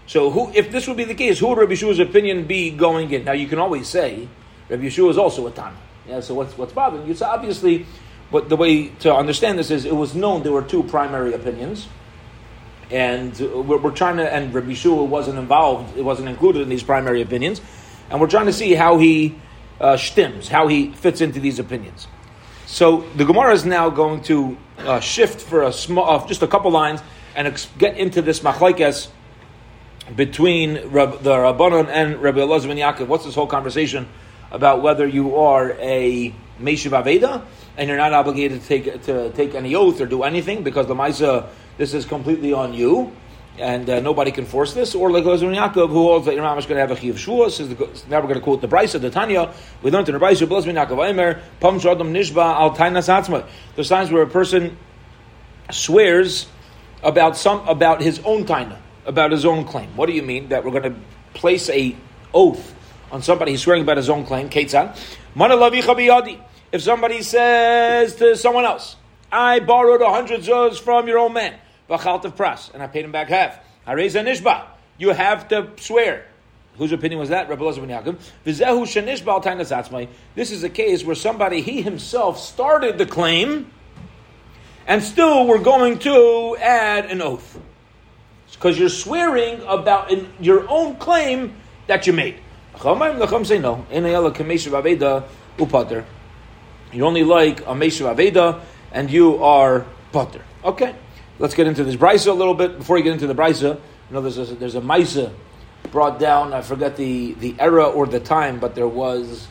So 0.08 0.30
who, 0.30 0.52
if 0.54 0.72
this 0.72 0.88
would 0.88 0.98
be 0.98 1.04
the 1.04 1.16
case, 1.16 1.40
who 1.40 1.50
would 1.50 1.58
Rabbi 1.58 1.74
Yeshua's 1.74 2.00
opinion 2.00 2.46
be 2.46 2.72
going 2.72 3.12
in? 3.12 3.26
Now 3.26 3.34
you 3.34 3.48
can 3.48 3.60
always 3.60 3.88
say, 3.88 4.28
Rabbi 4.70 4.84
Yeshua 4.84 5.10
is 5.10 5.18
also 5.18 5.48
a 5.48 5.52
Tana. 5.52 5.76
Yeah, 6.08 6.20
so 6.22 6.34
what's, 6.36 6.58
what's 6.58 6.74
bothering 6.74 7.08
you? 7.08 7.16
So 7.16 7.26
obviously, 7.26 7.86
but 8.32 8.48
the 8.48 8.56
way 8.56 8.88
to 9.00 9.14
understand 9.14 9.60
this 9.60 9.72
is, 9.72 9.86
it 9.86 9.96
was 9.96 10.16
known 10.16 10.44
there 10.44 10.52
were 10.52 10.64
two 10.64 10.84
primary 10.84 11.34
opinions 11.34 11.88
and 12.92 13.38
we're, 13.40 13.78
we're, 13.78 13.92
trying 13.92 14.18
to. 14.18 14.34
And 14.34 14.54
Rabbi 14.54 14.74
Shua 14.74 15.04
wasn't 15.04 15.40
involved; 15.40 15.98
it 15.98 16.04
wasn't 16.04 16.30
included 16.30 16.62
in 16.62 16.70
these 16.70 16.84
primary 16.84 17.22
opinions, 17.22 17.62
and 18.10 18.20
we're 18.20 18.28
trying 18.28 18.48
to 18.48 18.54
see 18.54 18.74
how 18.74 18.98
he 18.98 19.36
uh, 19.80 19.94
stims, 19.94 20.48
how 20.48 20.68
he 20.68 20.92
fits 20.92 21.22
into 21.22 21.40
these 21.40 21.60
opinions. 21.60 22.08
So 22.66 23.02
the 23.16 23.26
Gemara 23.26 23.54
is 23.54 23.66
now 23.66 23.90
going 23.90 24.22
to 24.24 24.58
uh, 24.80 25.00
shift 25.00 25.42
for 25.42 25.64
a 25.64 25.74
small, 25.74 26.10
uh, 26.10 26.28
just 26.28 26.42
a 26.42 26.48
couple 26.48 26.72
lines, 26.72 27.02
and 27.36 27.48
ex- 27.48 27.68
get 27.78 27.98
into 27.98 28.22
this 28.22 28.42
machlekes 28.42 29.10
between 30.16 30.88
Rab, 30.90 31.22
the 31.24 31.36
Rabbanon 31.36 31.88
and 31.88 32.22
Rabbi 32.22 32.40
Elazar 32.40 32.68
ben 32.68 32.78
Yaakov. 32.78 33.08
What's 33.08 33.26
this 33.26 33.36
whole 33.36 33.48
conversation 33.48 34.08
about 34.52 34.82
whether 34.82 35.08
you 35.08 35.38
are 35.38 35.72
a 35.80 36.34
Meshiv 36.60 36.92
Aveda 36.92 37.44
and 37.78 37.88
you're 37.88 37.98
not 37.98 38.14
obligated 38.14 38.62
to 38.62 38.68
take 38.68 39.04
to 39.04 39.32
take 39.32 39.56
any 39.56 39.76
oath 39.76 40.02
or 40.02 40.06
do 40.06 40.24
anything 40.24 40.64
because 40.64 40.88
the 40.88 40.96
Maisa 40.96 41.48
this 41.82 41.96
is 41.96 42.06
completely 42.06 42.54
on 42.54 42.76
you, 42.76 43.12
and 43.58 43.90
uh, 43.90 44.00
nobody 44.02 44.30
can 44.30 44.46
force 44.46 44.76
this. 44.76 44.94
Or 44.94 45.10
like 45.10 45.24
Elazar 45.24 45.52
Yaakov, 45.52 45.90
who 45.90 46.04
holds 46.04 46.28
that 46.28 46.36
your 46.36 46.44
mom 46.44 46.60
is 46.60 46.68
going 46.68 46.76
to 46.76 46.82
have 46.82 46.92
a 46.92 46.96
chiv 46.96 47.20
shua. 47.20 47.50
Says 47.50 47.70
now 48.08 48.20
we're 48.20 48.28
going 48.28 48.36
to 48.36 48.40
quote 48.42 48.62
the 48.62 48.68
Brisa, 48.68 49.02
the 49.02 49.10
Tanya. 49.10 49.52
We 49.82 49.90
learned 49.90 50.08
in 50.08 50.14
the 50.14 50.20
Brisa, 50.20 50.46
Elazar 50.46 50.72
Yaakov 50.76 51.10
Aimer, 51.10 51.42
Pam 51.60 51.80
Shadam 51.80 52.12
Nishba 52.12 52.54
Al 52.54 52.76
Tainas 52.76 53.10
Atzma. 53.10 53.48
There's 53.74 53.90
times 53.90 54.12
where 54.12 54.22
a 54.22 54.28
person 54.28 54.78
swears 55.72 56.46
about 57.02 57.36
some 57.36 57.68
about 57.68 58.00
his 58.00 58.20
own 58.26 58.46
taina, 58.46 58.78
about 59.08 59.32
his 59.32 59.44
own 59.44 59.66
claim. 59.66 59.90
What 59.96 60.06
do 60.06 60.14
you 60.14 60.22
mean 60.22 60.50
that 60.50 60.64
we're 60.64 60.80
going 60.80 60.94
to 60.94 60.96
place 61.34 61.68
a 61.70 61.96
oath 62.32 62.76
on 63.12 63.24
somebody 63.24 63.54
he's 63.54 63.64
swearing 63.64 63.82
about 63.82 63.98
his 63.98 64.08
own 64.08 64.24
claim? 64.24 64.52
Ketzan, 64.52 64.94
If 66.72 66.82
somebody 66.84 67.24
says 67.24 68.16
to 68.18 68.36
someone 68.36 68.66
else, 68.66 68.98
I 69.32 69.62
borrowed 69.62 70.02
a 70.02 70.10
hundred 70.10 70.42
zuz 70.42 70.80
from 70.80 71.08
your 71.08 71.18
old 71.18 71.34
man, 71.34 71.56
v'chalt 71.92 72.26
of 72.26 72.36
pras, 72.36 72.74
and 72.74 72.82
I 72.82 72.88
paid 72.88 73.06
him 73.06 73.12
back 73.12 73.28
half. 73.30 73.60
I 73.86 73.94
raise 73.94 74.16
a 74.16 74.22
nishba. 74.22 74.66
You 74.98 75.10
have 75.10 75.48
to 75.50 75.70
swear. 75.78 76.26
Whose 76.78 76.92
opinion 76.92 77.20
was 77.20 77.30
that? 77.30 77.50
Rabbi 77.50 77.62
Elazar 77.62 77.86
ben 77.86 77.90
Yaakov. 77.90 78.16
V'zehu 78.46 78.84
shenishba 78.86 79.46
al 79.46 80.08
This 80.36 80.52
is 80.52 80.64
a 80.64 80.70
case 80.70 81.04
where 81.04 81.16
somebody, 81.16 81.62
he 81.62 81.82
himself 81.82 82.40
started 82.40 82.98
the 82.98 83.06
claim, 83.06 83.72
and 84.88 85.04
still 85.04 85.46
we're 85.46 85.60
going 85.60 86.00
to 86.00 86.58
add 86.60 87.06
an 87.06 87.22
oath. 87.22 87.60
Because 88.52 88.78
you're 88.78 88.90
swearing 88.90 89.62
about 89.68 90.12
your 90.40 90.70
own 90.70 90.96
claim 90.98 91.56
that 91.88 92.06
you 92.06 92.14
made. 92.14 92.36
Say 92.80 93.60
no. 93.60 93.86
You're 96.94 97.06
only 97.06 97.24
like 97.24 97.62
a 97.62 97.74
meshav 97.74 98.16
aveda, 98.16 98.62
and 98.92 99.10
you 99.10 99.44
are 99.44 99.86
pater. 100.12 100.44
Okay, 100.64 100.96
let's 101.42 101.56
get 101.56 101.68
into 101.68 101.84
this 101.84 101.96
brisa 101.96 102.28
a 102.28 102.34
little 102.34 102.54
bit. 102.54 102.78
Before 102.78 102.98
you 102.98 103.04
get 103.04 103.14
into 103.14 103.28
the 103.28 103.36
brisa, 103.36 103.76
you 103.76 104.14
know 104.14 104.22
there's 104.22 104.38
a, 104.38 104.46
there's 104.56 104.76
a 104.76 104.82
maisa 104.82 105.34
brought 105.92 106.20
down. 106.20 106.54
I 106.54 106.62
forget 106.62 106.96
the 106.96 107.34
the 107.34 107.56
era 107.60 107.86
or 107.86 108.06
the 108.06 108.20
time, 108.20 108.60
but 108.60 108.76
there 108.76 108.88
was 108.88 109.48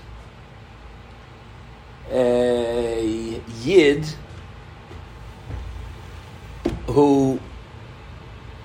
a 2.11 3.43
yid 3.63 4.07
who, 6.87 7.39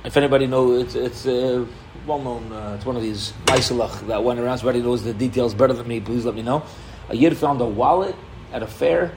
if 0.03 0.15
anybody 0.15 0.47
knows, 0.47 0.83
it's 0.83 0.95
it's 0.95 1.25
uh, 1.25 1.65
well 2.05 2.19
known. 2.19 2.51
Uh, 2.51 2.75
it's 2.75 2.85
one 2.85 2.95
of 2.95 3.01
these 3.01 3.33
maisalach 3.45 4.05
that 4.07 4.23
went 4.23 4.39
around. 4.39 4.59
Somebody 4.59 4.81
knows 4.81 5.03
the 5.03 5.13
details 5.13 5.55
better 5.55 5.73
than 5.73 5.87
me. 5.87 5.99
Please 5.99 6.25
let 6.25 6.35
me 6.35 6.43
know. 6.43 6.63
A 7.09 7.15
yid 7.15 7.35
found 7.37 7.59
a 7.59 7.65
wallet 7.65 8.15
at 8.53 8.61
a 8.61 8.67
fair, 8.67 9.15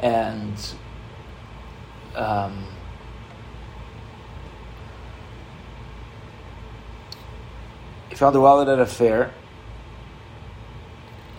and 0.00 0.54
um, 2.14 2.64
found 8.16 8.34
the 8.34 8.40
wallet 8.40 8.66
at 8.68 8.78
a 8.78 8.86
fair, 8.86 9.30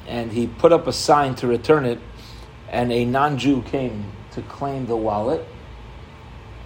and 0.07 0.31
he 0.31 0.45
put 0.45 0.71
up 0.71 0.85
a 0.85 0.93
sign 0.93 1.33
to 1.33 1.47
return 1.47 1.85
it, 1.85 1.99
and 2.69 2.91
a 2.91 3.03
non-Jew 3.03 3.63
came 3.63 4.11
to 4.31 4.43
claim 4.43 4.85
the 4.85 4.95
wallet, 4.95 5.43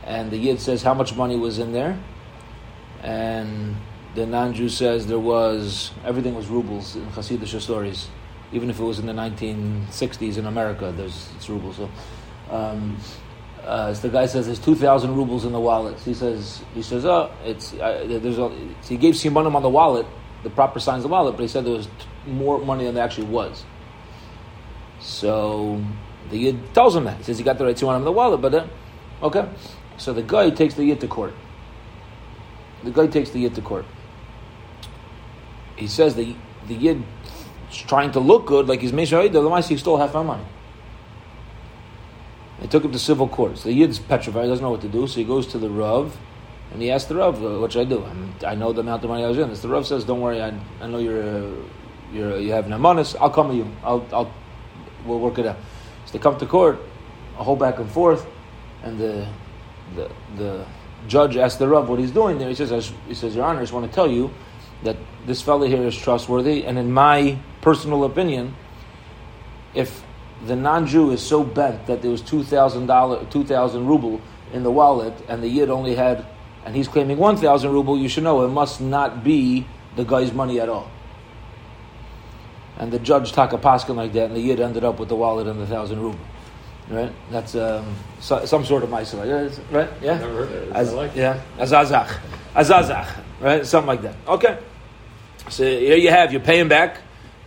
and 0.03 0.29
the 0.29 0.37
yid 0.37 0.59
says 0.59 0.83
how 0.83 0.93
much 0.93 1.15
money 1.15 1.37
was 1.37 1.59
in 1.59 1.71
there, 1.71 1.97
and 3.01 3.77
the 4.13 4.25
non-Jew 4.25 4.67
says 4.67 5.07
there 5.07 5.17
was 5.17 5.91
everything 6.03 6.35
was 6.35 6.47
rubles 6.47 6.97
in 6.97 7.05
Hasidic 7.11 7.61
stories, 7.61 8.09
even 8.51 8.69
if 8.69 8.79
it 8.79 8.83
was 8.83 8.99
in 8.99 9.05
the 9.05 9.13
1960s 9.13 10.37
in 10.37 10.45
America. 10.45 10.93
There's 10.95 11.29
it's 11.37 11.49
rubles. 11.49 11.77
So, 11.77 11.89
um, 12.49 12.97
uh, 13.65 13.93
the 13.93 14.09
guy 14.09 14.25
says 14.25 14.47
there's 14.47 14.59
2,000 14.59 15.15
rubles 15.15 15.45
in 15.45 15.51
the 15.51 15.59
wallet. 15.59 15.99
He 15.99 16.13
says 16.13 16.63
he 16.73 16.81
says 16.81 17.05
oh 17.05 17.31
it's 17.43 17.73
uh, 17.73 18.05
there's 18.07 18.37
a, 18.37 18.49
so 18.81 18.89
he 18.89 18.97
gave 18.97 19.15
Simanim 19.15 19.55
on 19.55 19.61
the 19.61 19.69
wallet 19.69 20.05
the 20.43 20.49
proper 20.49 20.79
signs 20.79 21.03
of 21.03 21.09
the 21.09 21.13
wallet, 21.13 21.35
but 21.35 21.43
he 21.43 21.47
said 21.47 21.65
there 21.65 21.73
was 21.73 21.85
t- 21.85 21.91
more 22.31 22.57
money 22.59 22.85
than 22.85 22.95
there 22.95 23.03
actually 23.03 23.27
was. 23.27 23.63
So 24.99 25.83
the 26.29 26.37
yid 26.37 26.73
tells 26.73 26.95
him 26.95 27.03
that 27.03 27.17
he 27.17 27.23
says 27.23 27.37
he 27.37 27.43
got 27.43 27.57
the 27.57 27.65
right 27.65 27.75
Simanim 27.75 27.99
in 27.99 28.05
the 28.05 28.11
wallet, 28.11 28.41
but 28.41 28.53
uh, 28.53 28.67
okay. 29.21 29.47
So 29.97 30.13
the 30.13 30.23
guy 30.23 30.49
takes 30.49 30.73
the 30.73 30.85
yid 30.85 30.99
to 31.01 31.07
court. 31.07 31.33
The 32.83 32.91
guy 32.91 33.05
takes 33.07 33.29
the 33.29 33.39
yid 33.39 33.53
to 33.55 33.61
court 33.61 33.85
he 35.81 35.87
says 35.87 36.15
the 36.15 36.35
the 36.67 36.75
yid 36.75 37.03
is 37.69 37.77
trying 37.77 38.11
to 38.11 38.19
look 38.19 38.45
good, 38.45 38.67
like 38.67 38.81
he's 38.81 38.91
Meshahid, 38.91 39.35
otherwise 39.35 39.67
he 39.67 39.77
stole 39.77 39.97
half 39.97 40.15
our 40.15 40.23
money. 40.23 40.45
They 42.61 42.67
took 42.67 42.85
him 42.85 42.91
to 42.91 42.99
civil 42.99 43.27
courts. 43.27 43.63
The 43.63 43.73
yid's 43.73 43.97
petrified, 43.97 44.47
doesn't 44.47 44.63
know 44.63 44.69
what 44.69 44.81
to 44.81 44.87
do, 44.87 45.07
so 45.07 45.15
he 45.15 45.23
goes 45.23 45.47
to 45.47 45.57
the 45.57 45.69
Rav, 45.69 46.15
and 46.71 46.81
he 46.81 46.91
asks 46.91 47.09
the 47.09 47.15
Rav, 47.15 47.41
what 47.41 47.71
should 47.71 47.87
I 47.87 47.89
do? 47.89 48.05
I'm, 48.05 48.33
i 48.45 48.53
know 48.53 48.71
the 48.71 48.81
amount 48.81 49.03
of 49.03 49.09
money 49.09 49.23
I 49.23 49.27
was 49.27 49.37
in. 49.39 49.53
So 49.55 49.67
the 49.67 49.73
Rav 49.73 49.85
says, 49.87 50.05
don't 50.05 50.21
worry, 50.21 50.41
I, 50.41 50.53
I 50.79 50.87
know 50.87 50.99
you're, 50.99 51.23
uh, 51.23 51.51
you're, 52.13 52.39
you 52.39 52.51
have 52.51 52.65
namanis, 52.65 53.15
I'll 53.19 53.31
come 53.31 53.49
with 53.49 53.57
you. 53.57 53.71
I'll, 53.83 54.05
I'll, 54.13 54.33
we'll 55.05 55.19
work 55.19 55.39
it 55.39 55.47
out. 55.47 55.57
So 56.05 56.13
they 56.13 56.19
come 56.19 56.37
to 56.37 56.45
court, 56.45 56.79
a 57.39 57.43
whole 57.43 57.55
back 57.55 57.79
and 57.79 57.89
forth, 57.89 58.27
and 58.83 58.99
the, 58.99 59.27
the, 59.95 60.11
the 60.37 60.65
judge 61.07 61.37
asks 61.37 61.57
the 61.57 61.67
Rav 61.67 61.89
what 61.89 61.99
he's 61.99 62.11
doing 62.11 62.37
there. 62.37 62.47
He 62.47 62.55
says, 62.55 62.93
he 63.07 63.15
says, 63.15 63.35
Your 63.35 63.43
Honor, 63.45 63.59
I 63.59 63.63
just 63.63 63.73
want 63.73 63.89
to 63.89 63.93
tell 63.93 64.09
you 64.09 64.31
that 64.83 64.97
this 65.25 65.41
fellow 65.41 65.65
here 65.65 65.83
is 65.83 65.97
trustworthy, 65.97 66.63
and 66.65 66.77
in 66.77 66.91
my 66.91 67.39
personal 67.61 68.03
opinion, 68.03 68.55
if 69.73 70.03
the 70.45 70.55
non-Jew 70.55 71.11
is 71.11 71.21
so 71.21 71.43
bent 71.43 71.87
that 71.87 72.01
there 72.01 72.11
was 72.11 72.21
two 72.21 72.43
thousand 72.43 72.87
dollar, 72.87 73.25
two 73.25 73.43
thousand 73.43 73.85
ruble 73.85 74.21
in 74.53 74.63
the 74.63 74.71
wallet, 74.71 75.13
and 75.27 75.41
the 75.41 75.47
yid 75.47 75.69
only 75.69 75.95
had, 75.95 76.25
and 76.65 76.75
he's 76.75 76.87
claiming 76.87 77.17
one 77.17 77.37
thousand 77.37 77.71
ruble, 77.71 77.97
you 77.97 78.09
should 78.09 78.23
know 78.23 78.43
it 78.43 78.49
must 78.49 78.81
not 78.81 79.23
be 79.23 79.65
the 79.95 80.03
guy's 80.03 80.33
money 80.33 80.59
at 80.59 80.69
all. 80.69 80.89
And 82.77 82.91
the 82.91 82.99
judge 82.99 83.31
taka 83.31 83.57
paskin 83.57 83.95
like 83.95 84.13
that, 84.13 84.25
and 84.25 84.35
the 84.35 84.41
yid 84.41 84.59
ended 84.59 84.83
up 84.83 84.99
with 84.99 85.09
the 85.09 85.15
wallet 85.15 85.47
and 85.47 85.59
the 85.59 85.67
thousand 85.67 85.99
ruble. 86.01 86.19
Right? 86.89 87.11
That's 87.29 87.55
um, 87.55 87.95
so, 88.19 88.43
some 88.45 88.65
sort 88.65 88.83
of 88.83 88.89
ma'aseh, 88.89 89.71
right? 89.71 89.89
Yeah. 90.01 90.17
Never 90.17 90.45
heard 90.45 90.51
it. 90.51 90.71
As, 90.73 90.91
like 90.93 91.15
yeah, 91.15 91.39
azazach, 91.57 92.19
azazach, 92.53 93.07
right? 93.39 93.65
Something 93.65 93.87
like 93.87 94.01
that. 94.01 94.15
Okay. 94.27 94.57
So 95.49 95.63
here 95.63 95.95
you 95.97 96.09
have, 96.09 96.31
you're 96.31 96.41
paying 96.41 96.67
back. 96.67 96.97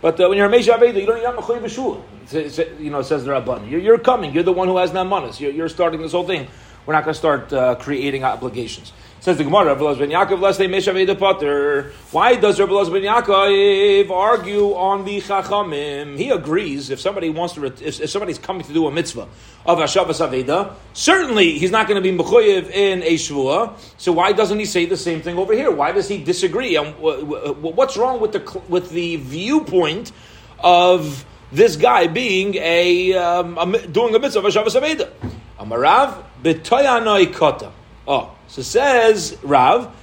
But 0.01 0.19
uh, 0.19 0.27
when 0.29 0.37
you're 0.37 0.47
a 0.47 0.51
Meisha 0.51 0.77
Aveda, 0.77 0.99
you 0.99 1.05
don't 1.05 1.17
need 1.17 1.25
Mechoy 1.25 1.59
B'Shul. 1.61 2.01
You 2.31 2.89
know, 2.89 3.01
says 3.01 3.25
the 3.25 3.31
Rabban. 3.31 3.69
You're, 3.69 3.97
coming. 3.99 4.33
You're 4.33 4.43
the 4.43 4.51
one 4.51 4.67
who 4.67 4.77
has 4.77 4.91
Namanas. 4.91 5.39
You're, 5.39 5.51
you're 5.51 5.69
starting 5.69 6.01
this 6.01 6.11
whole 6.11 6.25
thing. 6.25 6.47
We're 6.85 6.93
not 6.93 7.03
going 7.03 7.13
to 7.13 7.19
start 7.19 7.51
uh, 7.51 7.75
creating 7.75 8.23
obligations. 8.23 8.93
Says 9.19 9.37
the 9.39 9.43
Gemara, 9.43 9.73
Rabbi 9.73 9.97
ben 9.97 10.09
Yaakov, 10.11 10.39
lest 10.39 10.59
they 10.59 10.67
Meshaveda 10.67 11.17
Potter. 11.17 11.93
Why 12.11 12.35
does 12.35 12.59
Rabbi 12.59 12.73
ben 12.73 13.01
Yaakov 13.01 14.11
argue 14.11 14.75
on 14.75 15.03
the 15.03 15.19
Chachamim? 15.19 16.15
He 16.15 16.29
agrees 16.29 16.91
if 16.91 16.99
somebody 16.99 17.31
wants 17.31 17.55
to, 17.55 17.65
if, 17.65 18.01
if 18.01 18.09
somebody's 18.11 18.37
coming 18.37 18.63
to 18.65 18.71
do 18.71 18.85
a 18.85 18.91
mitzvah 18.91 19.27
of 19.65 19.79
Hashavas 19.79 20.21
Aveda, 20.23 20.75
certainly 20.93 21.57
he's 21.57 21.71
not 21.71 21.87
going 21.87 22.01
to 22.01 22.07
be 22.07 22.15
Mechoyev 22.15 22.69
in 22.69 23.01
a 23.01 23.15
Shvua. 23.15 23.75
So 23.97 24.11
why 24.11 24.31
doesn't 24.31 24.59
he 24.59 24.65
say 24.65 24.85
the 24.85 24.97
same 24.97 25.23
thing 25.23 25.39
over 25.39 25.53
here? 25.53 25.71
Why 25.71 25.91
does 25.91 26.07
he 26.07 26.23
disagree? 26.23 26.75
What's 26.75 27.97
wrong 27.97 28.19
with 28.19 28.33
the 28.33 28.61
with 28.69 28.91
the 28.91 29.15
viewpoint 29.15 30.11
of 30.59 31.25
this 31.51 31.75
guy 31.75 32.07
being 32.07 32.55
a, 32.55 33.13
um, 33.13 33.57
a 33.57 33.87
doing 33.87 34.15
a 34.15 34.19
mitzvah 34.19 34.39
of 34.39 34.45
Hashavas 34.45 34.79
Aveda? 34.79 35.11
Amarav 35.59 36.23
b'toyanoi 36.43 37.33
kota. 37.33 37.71
Oh. 38.07 38.35
So 38.47 38.61
says 38.61 39.37
Rav 39.43 39.93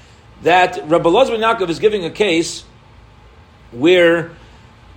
that 0.43 0.79
Rabbi 0.89 1.09
Loz 1.09 1.31
ben 1.31 1.41
Yaakov 1.41 1.69
is 1.69 1.79
giving 1.79 2.05
a 2.05 2.11
case 2.11 2.65
where 3.71 4.33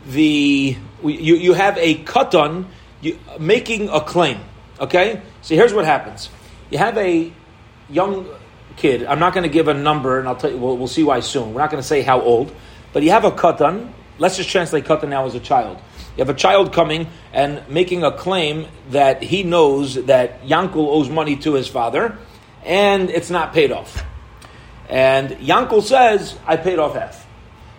the 0.07 0.75
you, 1.03 1.35
you 1.35 1.53
have 1.53 1.77
a 1.77 1.95
katan 2.03 2.65
you, 3.01 3.19
making 3.39 3.89
a 3.89 4.01
claim. 4.01 4.39
Okay, 4.79 5.21
so 5.41 5.55
here's 5.55 5.73
what 5.73 5.85
happens: 5.85 6.29
you 6.69 6.77
have 6.77 6.97
a 6.97 7.31
young 7.89 8.27
kid. 8.75 9.05
I'm 9.05 9.19
not 9.19 9.33
going 9.33 9.43
to 9.43 9.49
give 9.49 9.67
a 9.67 9.73
number, 9.73 10.19
and 10.19 10.27
I'll 10.27 10.35
tell 10.35 10.51
you. 10.51 10.57
We'll, 10.57 10.77
we'll 10.77 10.87
see 10.87 11.03
why 11.03 11.19
soon. 11.19 11.53
We're 11.53 11.61
not 11.61 11.71
going 11.71 11.81
to 11.81 11.87
say 11.87 12.01
how 12.01 12.21
old, 12.21 12.53
but 12.93 13.03
you 13.03 13.11
have 13.11 13.25
a 13.25 13.31
katan. 13.31 13.91
Let's 14.17 14.37
just 14.37 14.49
translate 14.49 14.85
katan 14.85 15.09
now 15.09 15.25
as 15.25 15.35
a 15.35 15.39
child. 15.39 15.77
You 16.15 16.23
have 16.23 16.29
a 16.29 16.37
child 16.37 16.71
coming 16.71 17.07
and 17.33 17.67
making 17.67 18.03
a 18.03 18.11
claim 18.11 18.67
that 18.91 19.21
he 19.21 19.43
knows 19.43 19.95
that 20.05 20.43
Yankel 20.43 20.87
owes 20.87 21.09
money 21.09 21.35
to 21.37 21.53
his 21.53 21.67
father 21.67 22.17
and 22.63 23.09
it's 23.09 23.29
not 23.29 23.53
paid 23.53 23.71
off. 23.71 24.03
And 24.87 25.31
Yankel 25.31 25.83
says, 25.83 26.37
I 26.45 26.57
paid 26.57 26.79
off 26.79 26.95
half. 26.95 27.27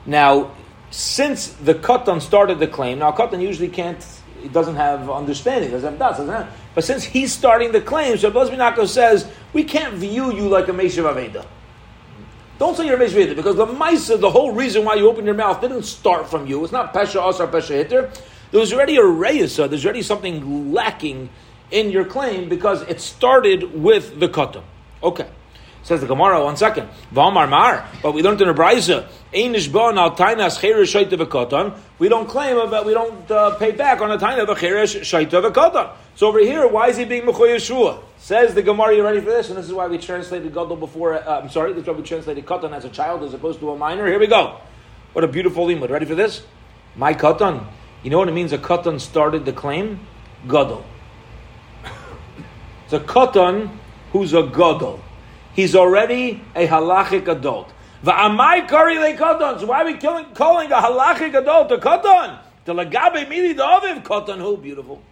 Now, 0.05 0.53
since 0.91 1.49
the 1.49 1.75
Katan 1.75 2.21
started 2.21 2.59
the 2.59 2.67
claim, 2.67 2.99
now 2.99 3.13
Katan 3.13 3.41
usually 3.41 3.69
can't, 3.69 4.05
he 4.43 4.49
doesn't 4.49 4.77
have 4.77 5.11
understanding, 5.11 5.71
doesn't 5.71 5.91
have 5.91 5.99
does, 5.99 6.19
doesn't 6.19 6.35
have, 6.35 6.53
but 6.75 6.85
since 6.85 7.05
he's 7.05 7.33
starting 7.33 7.73
the 7.73 7.81
claim, 7.81 8.19
so 8.19 8.31
Blazminako 8.31 8.87
says, 8.87 9.27
we 9.53 9.65
can't 9.65 9.95
view 9.95 10.35
you 10.35 10.49
like 10.49 10.69
a 10.69 10.73
Meshav 10.73 11.13
Aveda. 11.13 11.47
Don't 12.59 12.75
say 12.75 12.87
you're 12.87 13.01
a 13.01 13.07
Meshav 13.07 13.37
because 13.37 13.57
the 13.57 13.67
Maisa, 13.67 14.19
the 14.19 14.31
whole 14.31 14.53
reason 14.53 14.85
why 14.85 14.95
you 14.95 15.09
opened 15.09 15.27
your 15.27 15.35
mouth 15.35 15.61
didn't 15.61 15.83
start 15.83 16.31
from 16.31 16.47
you. 16.47 16.63
It's 16.65 16.73
not 16.73 16.95
Pesha 16.95 17.29
Asar 17.29 17.49
Pesha 17.49 17.69
Hitter. 17.69 18.11
There 18.51 18.61
was 18.61 18.73
already 18.73 18.97
a 18.97 19.03
Reyesa, 19.03 19.69
there's 19.69 19.85
already 19.85 20.03
something 20.03 20.73
lacking 20.73 21.29
in 21.71 21.91
your 21.91 22.05
claim 22.05 22.49
because 22.49 22.83
it 22.83 23.01
started 23.01 23.83
with 23.83 24.19
the 24.21 24.29
Katan. 24.29 24.63
Okay. 25.03 25.29
Says 25.87 26.01
the 26.01 26.07
Gemara, 26.09 26.43
one 26.43 26.57
second. 26.57 26.89
Mar, 27.13 27.89
but 28.03 28.13
we 28.13 28.21
learned 28.21 28.41
in 28.41 28.49
a 28.49 28.55
brayza, 28.55 29.07
einish 29.33 29.71
bon 29.71 29.95
shaita. 29.95 31.79
We 32.01 32.09
don't 32.09 32.27
claim 32.27 32.71
that 32.71 32.85
we 32.85 32.93
don't 32.93 33.31
uh, 33.31 33.55
pay 33.55 33.71
back 33.71 34.01
on 34.01 34.11
a 34.11 34.19
taina 34.19 34.43
of 34.43 34.49
a 34.49 34.57
cheresh 34.57 34.99
shaita 35.03 35.49
v'kotan. 35.49 35.93
So 36.17 36.27
over 36.27 36.41
here, 36.41 36.67
why 36.67 36.89
is 36.89 36.97
he 36.97 37.05
being 37.05 37.23
mechoy 37.23 37.55
Yeshua? 37.55 38.03
Says 38.19 38.53
the 38.53 38.63
Gemara, 38.63 38.97
you 38.97 39.05
ready 39.05 39.21
for 39.21 39.27
this? 39.27 39.49
And 39.49 39.57
this 39.57 39.67
is 39.67 39.73
why 39.73 39.87
we 39.87 39.97
translated 39.99 40.53
gadol 40.53 40.75
before. 40.75 41.15
Uh, 41.15 41.43
I'm 41.43 41.51
sorry, 41.51 41.73
this 41.73 41.83
is 41.83 41.87
why 41.87 41.95
we 41.95 42.03
translated 42.03 42.45
katan 42.45 42.73
as 42.73 42.85
a 42.85 42.91
child 42.91 43.23
as 43.23 43.33
opposed 43.33 43.61
to 43.61 43.71
a 43.71 43.79
minor. 43.79 44.09
Here 44.09 44.19
we 44.19 44.27
go. 44.27 44.59
What 45.13 45.23
a 45.23 45.29
beautiful 45.29 45.69
limud. 45.69 45.89
Ready 45.89 46.07
for 46.07 46.17
this? 46.17 46.43
My 46.97 47.15
katan. 47.15 47.65
You 48.03 48.11
know 48.11 48.19
what 48.19 48.29
it 48.29 48.35
means? 48.35 48.53
A 48.53 48.59
katan 48.59 49.01
started 49.01 49.45
the 49.45 49.53
claim. 49.53 50.01
Gadol. 50.49 50.85
It's 52.87 52.93
a 52.93 52.99
katan 52.99 53.71
who's 54.11 54.35
a 54.35 54.43
gadol. 54.43 54.99
He's 55.57 55.75
already 55.75 56.45
a 56.55 56.67
halachic 56.67 57.27
adult. 57.29 57.73
Why 58.03 58.13
are 58.13 59.85
we 59.87 59.95
killing, 59.95 60.27
calling 60.35 60.71
a 60.71 60.77
halachic 60.77 61.35
adult 61.35 61.73
a 61.73 61.79
katan? 61.79 62.39
The 62.67 62.75
katan. 62.75 64.37
Who 64.37 64.59
beautiful? 64.59 65.03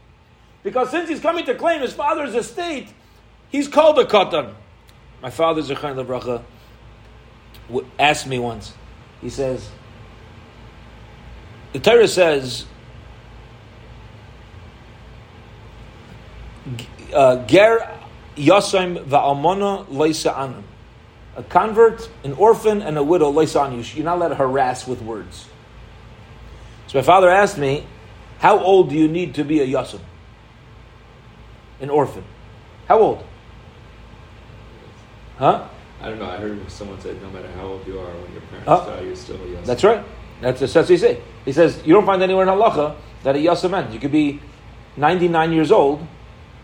Because 0.63 0.91
since 0.91 1.09
he's 1.09 1.21
coming 1.21 1.47
to 1.47 1.55
claim 1.55 1.81
his 1.81 1.95
father's 1.95 2.35
estate, 2.35 2.93
he's 3.49 3.69
called 3.69 3.99
a 3.99 4.05
katan. 4.05 4.53
My 5.23 5.31
father 5.31 5.63
Zechain 5.63 5.97
Lebracha 5.97 6.43
asked 7.99 8.27
me 8.27 8.39
once. 8.39 8.75
He 9.23 9.31
says, 9.31 9.71
the 11.73 11.81
Torah 11.81 12.07
says, 12.07 12.67
uh, 17.15 17.47
Ger 17.47 17.91
Yasim 18.37 19.05
va'almona 19.05 19.87
loisa 19.89 20.35
anum. 20.35 20.63
A 21.37 21.43
convert, 21.43 22.09
an 22.23 22.33
orphan, 22.35 22.81
and 22.83 22.97
a 22.97 23.03
widow 23.03 23.33
loisa 23.33 23.63
anu. 23.63 23.83
You're 23.95 24.05
not 24.05 24.17
allowed 24.17 24.29
to 24.29 24.35
harass 24.37 24.87
with 24.87 25.03
words. 25.03 25.47
So 26.87 26.99
my 26.99 27.03
father 27.03 27.29
asked 27.29 27.59
me, 27.59 27.87
how 28.39 28.59
old 28.59 28.91
do 28.91 28.97
you 28.97 29.09
need 29.09 29.35
to 29.35 29.45
be 29.45 29.61
a 29.61 29.67
yasim? 29.67 30.01
An 31.81 31.91
orphan. 31.91 32.25
How 32.87 32.99
old? 32.99 33.25
Huh? 35.39 35.67
I 36.01 36.11
don't 36.11 36.19
know. 36.19 36.27
I 36.27 36.37
heard 36.37 36.71
someone 36.71 37.01
said, 37.01 37.21
no 37.23 37.31
matter 37.31 37.51
how 37.53 37.67
old 37.67 37.87
you 37.87 37.99
are, 37.99 38.05
when 38.05 38.33
your 38.33 38.43
parents 38.43 38.69
Oh. 38.69 38.87
die, 38.87 39.01
you're 39.01 39.17
still 39.17 39.43
a 39.43 39.49
yes. 39.49 39.67
That's 39.67 39.83
right. 39.83 40.05
That's, 40.41 40.61
that's 40.61 40.75
what 40.75 40.89
he 40.89 40.97
say. 40.99 41.21
He 41.45 41.53
says 41.53 41.81
you 41.85 41.95
don't 41.95 42.05
find 42.07 42.23
anywhere 42.23 42.43
in 42.45 42.49
halacha 42.49 42.97
that 43.23 43.35
a 43.35 43.39
yasa 43.39 43.71
meant. 43.71 43.93
You 43.93 43.99
could 43.99 44.13
be 44.13 44.41
99 44.97 45.53
years 45.53 45.73
old. 45.73 46.07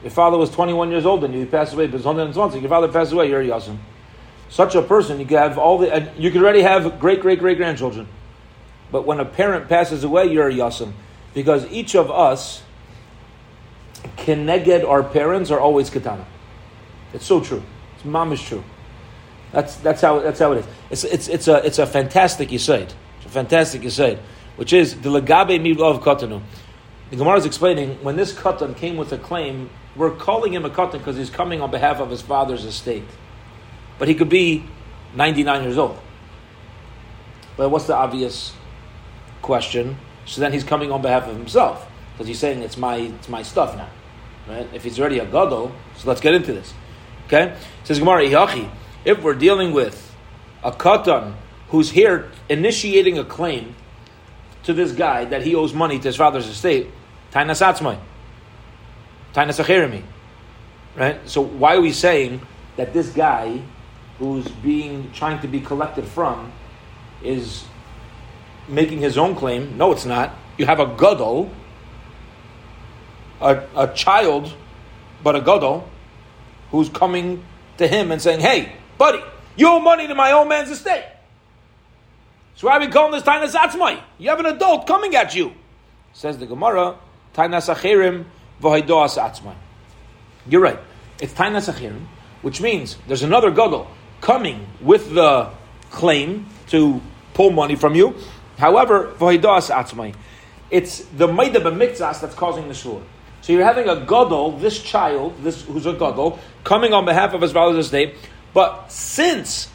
Your 0.02 0.11
father 0.11 0.38
was 0.38 0.50
21 0.50 0.90
years 0.90 1.04
old 1.04 1.25
and 1.25 1.35
you 1.35 1.45
passed 1.47 1.75
away. 1.75 1.87
But 1.87 1.97
it's 1.97 2.04
120. 2.04 2.61
Your 2.61 2.69
father 2.69 2.88
passed 2.88 3.12
away. 3.12 3.28
You're 3.28 3.42
a 3.42 3.47
yasim. 3.47 3.78
Such 4.49 4.75
a 4.75 4.83
person, 4.83 5.21
you 5.21 5.26
could 5.26 5.38
have 5.38 5.59
all 5.59 5.78
the. 5.78 5.92
And 5.92 6.11
you 6.19 6.30
could 6.30 6.42
already 6.42 6.62
have 6.62 6.99
great, 6.99 7.21
great, 7.21 7.38
great 7.38 7.57
grandchildren. 7.57 8.09
But 8.90 9.07
when 9.07 9.21
a 9.21 9.25
parent 9.25 9.69
passes 9.69 10.02
away, 10.02 10.26
you're 10.26 10.49
a 10.49 10.52
yasim, 10.52 10.92
because 11.35 11.71
each 11.71 11.95
of 11.95 12.11
us, 12.11 12.62
keneged 14.16 14.88
our 14.88 15.04
parents, 15.04 15.52
are 15.52 15.61
always 15.61 15.88
katana. 15.88 16.26
It's 17.12 17.26
so 17.26 17.40
true. 17.40 17.62
It's 17.95 18.04
mamish 18.04 18.47
true. 18.47 18.64
That's 19.52 19.76
that's 19.76 20.00
how 20.00 20.19
that's 20.21 20.40
how 20.40 20.52
it 20.52 20.59
is. 20.59 20.66
It's 20.90 21.04
it's 21.04 21.28
it's 21.28 21.49
a 21.49 21.64
it's 21.64 21.78
a 21.78 21.87
fantastic 21.87 22.49
yisaid. 22.49 22.92
It's 23.19 23.26
a 23.26 23.28
fantastic 23.28 23.83
yisaid, 23.83 24.19
which 24.57 24.73
is 24.73 25.00
the 25.00 25.11
legabe 25.11 25.61
milav 25.61 26.02
katanu. 26.02 26.42
The 27.11 27.16
Gemara 27.16 27.38
is 27.38 27.47
explaining 27.47 28.02
when 28.02 28.16
this 28.16 28.33
katan 28.33 28.76
came 28.76 28.97
with 28.97 29.12
a 29.12 29.19
claim, 29.19 29.71
we're 29.97 30.14
calling 30.14 30.52
him 30.52 30.64
a 30.64 30.70
katan 30.70 30.92
because 30.92 31.16
he's 31.16 31.30
coming 31.30 31.61
on 31.61 31.70
behalf 31.70 32.00
of 32.00 32.11
his 32.11 32.23
father's 32.23 32.64
estate, 32.64 33.04
but 33.99 34.09
he 34.09 34.14
could 34.14 34.28
be 34.28 34.64
ninety 35.14 35.42
nine 35.42 35.62
years 35.62 35.78
old. 35.78 35.99
But 37.56 37.70
what's 37.70 37.87
the 37.87 37.94
obvious 37.94 38.54
question? 39.42 39.99
So 40.26 40.40
then 40.40 40.52
he's 40.52 40.64
coming 40.64 40.92
on 40.92 41.02
behalf 41.02 41.26
of 41.26 41.37
himself 41.37 41.87
because 42.12 42.28
he's 42.28 42.38
saying 42.38 42.62
it's 42.62 42.76
my 42.76 42.97
it's 42.97 43.28
my 43.28 43.42
stuff 43.42 43.76
now, 43.76 43.88
right? 44.49 44.68
If 44.73 44.85
he's 44.85 44.99
already 45.00 45.18
a 45.18 45.26
gadol, 45.26 45.73
so 45.97 46.09
let's 46.09 46.20
get 46.20 46.35
into 46.35 46.52
this. 46.52 46.73
Okay, 47.26 47.56
says 47.85 47.99
Gemara 47.99 48.23
Ihachi. 48.23 48.70
If 49.04 49.23
we're 49.23 49.35
dealing 49.35 49.73
with 49.73 50.14
a 50.62 50.73
katan 50.73 51.35
who's 51.68 51.90
here 51.90 52.30
initiating 52.49 53.18
a 53.18 53.25
claim 53.25 53.75
to 54.64 54.73
this 54.73 54.92
guy 54.92 55.25
that 55.25 55.42
he 55.42 55.54
owes 55.54 55.73
money 55.73 55.99
to 55.99 56.09
his 56.09 56.16
father's 56.16 56.47
estate, 56.47 56.88
tainas 57.32 57.62
atzmai, 57.62 57.99
tainas 59.34 59.62
acherimi, 59.62 60.02
right? 60.96 61.28
So 61.28 61.40
why 61.40 61.76
are 61.76 61.80
we 61.80 61.92
saying 61.92 62.40
that 62.76 62.92
this 62.92 63.10
guy 63.10 63.60
who's 64.18 64.49
being 64.49 65.10
trying 65.12 65.40
to 65.40 65.49
be 65.49 65.60
collected 65.60 66.04
from 66.04 66.52
is 67.22 67.64
making 68.68 68.99
his 68.99 69.18
own 69.18 69.34
claim? 69.34 69.76
No, 69.76 69.92
it's 69.92 70.04
not. 70.04 70.34
You 70.58 70.66
have 70.66 70.80
a 70.80 70.87
gadol, 70.87 71.50
a, 73.40 73.62
a 73.76 73.88
child, 73.94 74.54
but 75.22 75.37
a 75.37 75.40
gadol, 75.40 75.88
who's 76.70 76.88
coming 76.88 77.42
to 77.78 77.87
him 77.87 78.10
and 78.10 78.20
saying, 78.20 78.40
"Hey, 78.40 78.72
buddy, 78.99 79.22
you 79.56 79.68
owe 79.68 79.80
money 79.80 80.06
to 80.06 80.14
my 80.14 80.32
old 80.32 80.49
man's 80.49 80.70
estate." 80.70 81.04
So 82.60 82.66
why 82.66 82.76
are 82.76 82.80
we 82.80 82.88
calling 82.88 83.12
this 83.12 83.22
Tainas 83.22 83.54
Atzmai? 83.54 84.02
You 84.18 84.28
have 84.28 84.38
an 84.38 84.44
adult 84.44 84.87
coming 84.87 85.16
at 85.16 85.34
you. 85.34 85.54
Says 86.12 86.37
the 86.37 86.44
Gemara, 86.44 86.99
Tainas 87.34 87.75
Acherim 87.75 88.26
Atzmai. 88.61 89.55
You're 90.49 90.61
right. 90.61 90.79
It's 91.21 91.32
Tainas 91.32 91.73
Acherim, 91.73 92.06
which 92.43 92.61
means 92.61 92.97
there's 93.06 93.23
another 93.23 93.50
gadol 93.50 93.89
coming 94.21 94.67
with 94.80 95.15
the 95.15 95.50
claim 95.91 96.47
to 96.69 97.00
pull 97.34 97.50
money 97.50 97.76
from 97.76 97.95
you. 97.95 98.15
However, 98.58 99.13
v'haidoas 99.19 99.71
Atzmai. 99.75 100.15
It's 100.71 101.00
the 101.17 101.26
Maida 101.26 101.61
b'mikzas 101.61 102.21
that's 102.21 102.34
causing 102.34 102.69
the 102.69 102.75
shur. 102.75 103.00
So 103.43 103.52
you're 103.52 103.65
having 103.65 103.89
a 103.89 103.97
gadol, 103.97 104.58
this 104.58 104.82
child, 104.82 105.43
this 105.43 105.63
who's 105.65 105.87
a 105.87 105.93
gadol, 105.93 106.39
coming 106.63 106.93
on 106.93 107.04
behalf 107.04 107.32
of 107.32 107.41
his 107.41 107.52
father's 107.52 107.87
estate. 107.87 108.15
But 108.52 108.93
since 108.93 109.69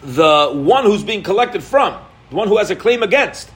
the 0.00 0.50
one 0.52 0.84
who's 0.84 1.02
being 1.02 1.22
collected 1.22 1.62
from, 1.62 2.00
the 2.30 2.36
one 2.36 2.48
who 2.48 2.58
has 2.58 2.70
a 2.70 2.76
claim 2.76 3.02
against, 3.02 3.50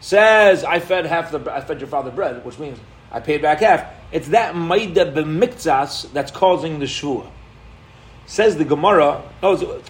says, 0.00 0.64
"I 0.64 0.80
fed 0.80 1.06
half 1.06 1.30
the, 1.30 1.52
I 1.52 1.60
fed 1.60 1.80
your 1.80 1.88
father 1.88 2.10
bread," 2.10 2.44
which 2.44 2.58
means 2.58 2.78
I 3.12 3.20
paid 3.20 3.42
back 3.42 3.60
half. 3.60 3.84
It's 4.12 4.28
that 4.28 4.56
maida 4.56 5.10
b'mikzas 5.12 6.12
that's 6.12 6.30
causing 6.30 6.78
the 6.78 6.86
shvua. 6.86 7.26
Says 8.26 8.56
the 8.56 8.64
Gemara. 8.64 9.22
Oh, 9.42 9.80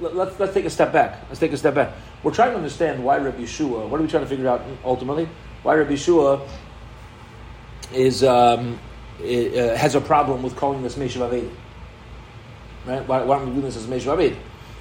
let's 0.00 0.38
let's 0.38 0.54
take 0.54 0.64
a 0.64 0.70
step 0.70 0.92
back. 0.92 1.22
Let's 1.28 1.40
take 1.40 1.52
a 1.52 1.56
step 1.56 1.74
back. 1.74 1.92
We're 2.22 2.34
trying 2.34 2.50
to 2.50 2.56
understand 2.56 3.04
why 3.04 3.18
Rabbi 3.18 3.42
Yeshua. 3.42 3.88
What 3.88 4.00
are 4.00 4.02
we 4.02 4.08
trying 4.08 4.24
to 4.24 4.28
figure 4.28 4.48
out 4.48 4.62
ultimately? 4.84 5.28
Why 5.62 5.74
Rabbi 5.74 5.92
Yeshua 5.92 6.46
is 7.92 8.24
um, 8.24 8.78
i- 9.20 9.52
uh, 9.54 9.76
has 9.76 9.94
a 9.94 10.00
problem 10.00 10.42
with 10.42 10.56
calling 10.56 10.82
this 10.82 10.96
Meshav 10.96 11.30
Aved. 11.30 11.50
Right? 12.86 13.06
Why, 13.06 13.22
why 13.22 13.38
don't 13.38 13.50
we 13.50 13.54
do 13.54 13.60
this 13.60 13.76
as 13.76 13.86
Meshav 13.86 14.16
Aved? 14.18 14.36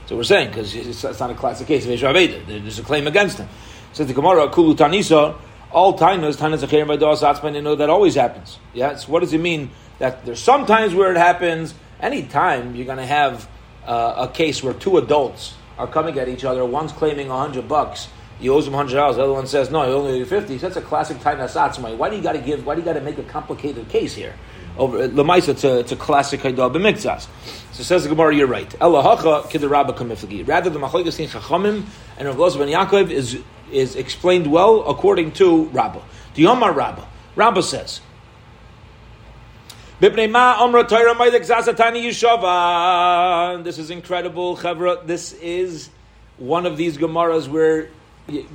So 0.08 0.16
we're 0.18 0.24
saying 0.24 0.50
because 0.50 0.74
it's, 0.76 1.04
it's 1.04 1.20
not 1.20 1.30
a 1.30 1.36
classic 1.36 1.68
case 1.68 1.86
of 1.86 1.92
Meshav 1.92 2.16
Aved. 2.16 2.48
There's 2.48 2.80
a 2.80 2.84
claim 2.84 3.08
against 3.08 3.38
him. 3.38 3.48
Says 3.94 4.08
the 4.08 4.14
Gemara, 4.14 4.50
Kulu 4.50 4.74
Tanisa, 4.76 5.36
all 5.74 5.98
tainas, 5.98 6.38
tainas 6.38 6.88
by 6.88 6.96
dos 6.96 7.22
atzman, 7.22 7.56
you 7.56 7.62
know 7.62 7.76
that 7.76 7.90
always 7.90 8.16
happens. 8.16 8.60
Yeah, 8.74 8.96
so 8.96 9.12
what 9.12 9.22
does 9.22 9.34
it 9.34 9.40
mean 9.40 9.72
that 10.00 10.26
there's 10.26 10.40
some 10.40 10.66
times 10.66 10.94
where 10.94 11.12
it 11.12 11.18
happens? 11.18 11.74
Anytime 12.00 12.76
you're 12.76 12.86
going 12.86 13.00
to 13.00 13.06
have 13.06 13.50
uh, 13.86 14.28
a 14.30 14.34
case 14.34 14.62
where 14.62 14.74
two 14.74 14.98
adults 14.98 15.56
are 15.78 15.88
coming 15.88 16.18
at 16.20 16.30
each 16.30 16.44
other, 16.44 16.64
one's 16.64 16.92
claiming 16.92 17.30
hundred 17.30 17.68
bucks, 17.68 18.08
he 18.40 18.50
owes 18.50 18.68
him 18.68 18.74
hundred 18.74 18.96
dollars. 18.96 19.16
The 19.16 19.24
other 19.24 19.34
one 19.34 19.48
says, 19.48 19.72
"No, 19.72 19.86
he 19.86 19.92
only 19.92 20.12
owe 20.12 20.16
you 20.16 20.26
50 20.26 20.58
That's 20.58 20.76
a 20.76 20.82
classic 20.82 21.18
tainas 21.18 21.56
atzman. 21.56 21.98
Why 21.98 22.10
do 22.10 22.16
you 22.16 22.22
got 22.22 22.34
to 22.34 22.40
give? 22.40 22.66
Why 22.66 22.76
do 22.76 22.82
you 22.82 22.86
got 22.86 22.94
to 22.94 23.02
make 23.02 23.18
a 23.18 23.24
complicated 23.24 23.90
case 23.90 24.14
here? 24.14 24.36
Over 24.78 25.08
lemaisa, 25.08 25.50
it's 25.50 25.64
a, 25.64 25.80
it's 25.80 25.92
a 25.92 25.96
classic 25.96 26.42
haidah 26.42 26.74
b'mikzas. 26.74 27.28
So 27.74 27.82
says 27.82 28.04
the 28.04 28.10
Gemara, 28.10 28.36
you're 28.36 28.46
right. 28.46 28.70
Elahacha 28.70 29.46
kidarabba 29.46 29.98
kamiflagi. 29.98 30.48
Rather, 30.48 30.70
the 30.70 30.80
machlekes 30.80 31.20
in 31.20 31.28
chachamim 31.28 31.86
and 32.20 32.28
Rav 32.28 32.38
Loza 32.38 32.60
ben 32.60 32.68
Yaakov 32.68 33.10
is 33.10 33.40
is 33.72 33.96
explained 33.96 34.46
well 34.46 34.88
according 34.88 35.32
to 35.32 35.66
Rabbah. 35.70 36.02
The 36.36 36.44
Yomar 36.44 36.76
Rabbah. 36.76 37.08
Rabbah 37.36 37.62
says. 37.62 38.00
"Bipnei 40.00 40.30
ma 40.30 40.58
omra 40.60 40.88
Torah 40.88 41.16
ma'ilek. 41.16 41.48
This 43.64 43.80
is 43.80 43.90
incredible, 43.90 44.56
Chavra. 44.56 45.08
This 45.08 45.34
is 45.34 45.90
one 46.38 46.68
of 46.68 46.78
these 46.78 47.00
Gemaras 47.00 47.48
where 47.48 47.90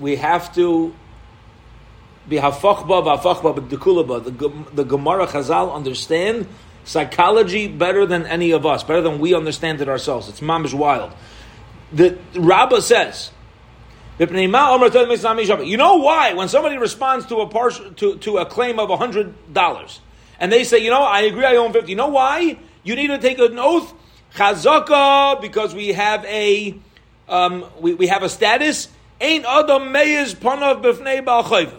we 0.00 0.14
have 0.14 0.54
to 0.54 0.94
be 2.28 2.36
hafachba. 2.36 4.22
The 4.22 4.30
Gem- 4.30 4.66
the 4.72 4.84
Gemara 4.84 5.26
Chazal 5.26 5.74
understand 5.74 6.46
psychology 6.88 7.68
better 7.68 8.06
than 8.06 8.26
any 8.26 8.50
of 8.52 8.64
us, 8.64 8.82
better 8.82 9.02
than 9.02 9.18
we 9.18 9.34
understand 9.34 9.80
it 9.82 9.88
ourselves. 9.88 10.28
It's 10.28 10.40
mamish 10.40 10.72
wild. 10.72 11.12
The 11.92 12.18
Rabbah 12.34 12.80
says. 12.80 13.30
You 14.18 14.26
know 15.76 15.96
why? 15.96 16.32
When 16.32 16.48
somebody 16.48 16.76
responds 16.76 17.26
to 17.26 17.36
a 17.36 17.46
partial, 17.46 17.92
to, 17.92 18.16
to 18.18 18.38
a 18.38 18.46
claim 18.46 18.80
of 18.80 18.88
hundred 18.98 19.52
dollars, 19.52 20.00
and 20.40 20.50
they 20.50 20.64
say, 20.64 20.78
you 20.78 20.90
know, 20.90 21.02
I 21.02 21.20
agree, 21.20 21.44
I 21.44 21.56
own 21.56 21.72
fifty. 21.72 21.90
You 21.90 21.96
know 21.96 22.08
why? 22.08 22.58
You 22.82 22.96
need 22.96 23.08
to 23.08 23.18
take 23.18 23.38
an 23.38 23.58
oath, 23.58 23.92
chazaka, 24.34 25.40
because 25.40 25.74
we 25.74 25.88
have 25.88 26.24
a 26.24 26.74
um, 27.28 27.66
we, 27.78 27.94
we 27.94 28.06
have 28.08 28.22
a 28.24 28.28
status. 28.28 28.88
Ain't 29.20 29.44
adam 29.44 29.92
meiz 29.92 30.34
panav 30.34 31.72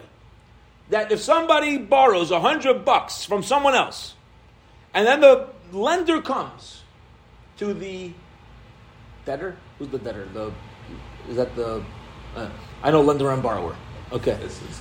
That 0.88 1.12
if 1.12 1.20
somebody 1.20 1.76
borrows 1.78 2.30
hundred 2.30 2.84
bucks 2.86 3.24
from 3.24 3.42
someone 3.42 3.74
else, 3.74 4.14
and 4.94 5.06
then 5.06 5.20
the 5.20 5.48
lender 5.72 6.20
comes 6.20 6.82
to 7.58 7.74
the 7.74 8.12
debtor, 9.24 9.56
who's 9.78 9.88
the 9.88 9.98
debtor? 9.98 10.26
The 10.32 10.52
is 11.28 11.36
that 11.36 11.54
the 11.54 11.82
uh, 12.36 12.48
I 12.82 12.90
know 12.90 13.02
lender 13.02 13.30
and 13.30 13.42
borrower. 13.42 13.76
Okay. 14.12 14.38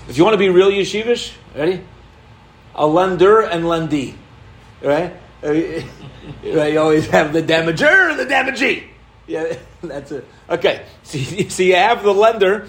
If 0.07 0.17
you 0.17 0.23
want 0.23 0.33
to 0.33 0.37
be 0.37 0.49
real 0.49 0.71
yeshivish, 0.71 1.33
ready? 1.55 1.83
A 2.75 2.87
lender 2.87 3.41
and 3.41 3.65
lendee, 3.65 4.15
right? 4.81 5.15
Right, 6.43 6.73
You 6.73 6.79
always 6.79 7.07
have 7.07 7.33
the 7.33 7.41
damager 7.41 8.11
and 8.11 8.19
the 8.19 8.25
damagee. 8.25 8.83
Yeah, 9.25 9.57
that's 9.83 10.11
it. 10.11 10.27
Okay, 10.49 10.85
so 11.03 11.17
you, 11.17 11.49
so 11.49 11.63
you 11.63 11.75
have 11.75 12.03
the 12.03 12.13
lender 12.13 12.67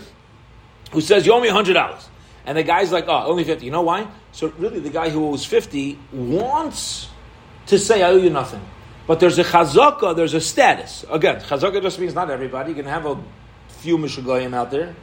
who 0.92 1.00
says 1.00 1.26
you 1.26 1.32
owe 1.32 1.40
me 1.40 1.48
hundred 1.48 1.74
dollars, 1.74 2.08
and 2.46 2.56
the 2.56 2.62
guy's 2.62 2.92
like, 2.92 3.04
oh, 3.08 3.24
only 3.26 3.44
fifty. 3.44 3.66
You 3.66 3.70
know 3.70 3.82
why? 3.82 4.06
So 4.32 4.52
really, 4.58 4.80
the 4.80 4.90
guy 4.90 5.10
who 5.10 5.26
owes 5.26 5.44
fifty 5.44 5.98
wants 6.12 7.08
to 7.70 7.78
say 7.78 8.02
I 8.02 8.10
owe 8.10 8.16
you 8.16 8.30
nothing, 8.30 8.60
but 9.06 9.20
there's 9.20 9.38
a 9.38 9.44
chazaka, 9.44 10.14
there's 10.14 10.34
a 10.34 10.40
status. 10.40 11.04
Again, 11.10 11.40
chazaka 11.40 11.82
just 11.82 11.98
means 11.98 12.14
not 12.14 12.30
everybody. 12.30 12.70
You 12.70 12.76
can 12.76 12.86
have 12.86 13.06
a 13.06 13.18
few 13.68 13.98
mishagoyim 13.98 14.54
out 14.54 14.70
there, 14.70 14.94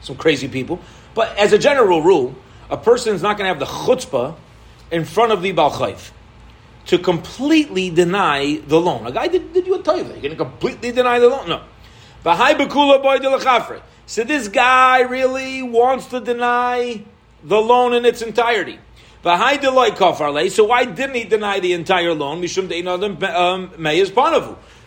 some 0.00 0.16
crazy 0.16 0.48
people. 0.48 0.80
But 1.14 1.36
as 1.38 1.52
a 1.52 1.58
general 1.58 2.02
rule, 2.02 2.34
a 2.68 2.76
person 2.76 3.14
is 3.14 3.22
not 3.22 3.38
going 3.38 3.44
to 3.44 3.48
have 3.48 3.60
the 3.60 3.66
chutzpah 3.66 4.36
in 4.90 5.04
front 5.04 5.32
of 5.32 5.42
the 5.42 5.52
Balchayv 5.52 6.10
to 6.86 6.98
completely 6.98 7.90
deny 7.90 8.60
the 8.66 8.80
loan. 8.80 9.06
A 9.06 9.12
guy 9.12 9.28
did, 9.28 9.52
did 9.52 9.66
you 9.66 9.76
a 9.76 9.82
taiva. 9.82 10.08
You're 10.08 10.20
going 10.20 10.30
to 10.30 10.36
completely 10.36 10.92
deny 10.92 11.18
the 11.18 11.28
loan? 11.28 11.48
No. 11.48 11.62
So 14.06 14.24
this 14.24 14.48
guy 14.48 15.00
really 15.00 15.62
wants 15.62 16.06
to 16.06 16.20
deny 16.20 17.04
the 17.42 17.60
loan 17.60 17.94
in 17.94 18.04
its 18.04 18.22
entirety. 18.22 18.78
So 19.24 20.64
why 20.64 20.84
didn't 20.84 21.14
he 21.14 21.24
deny 21.24 21.58
the 21.60 21.72
entire 21.72 22.12
loan? 22.12 22.44
Um, 23.24 23.70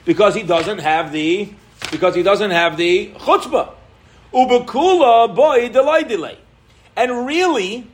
because 0.06 0.36
he 0.36 0.43
doesn't 0.43 0.78
have 0.80 1.12
the 1.12 1.50
because 1.91 2.15
he 2.15 2.23
doesn't 2.23 2.52
have 2.52 2.78
the 2.78 3.12
chutzpah. 3.15 3.71
Ubekula 4.34 5.36
boy 5.36 5.69
delay 5.69 6.04
delay. 6.04 6.38
And 6.95 7.26
really, 7.26 7.88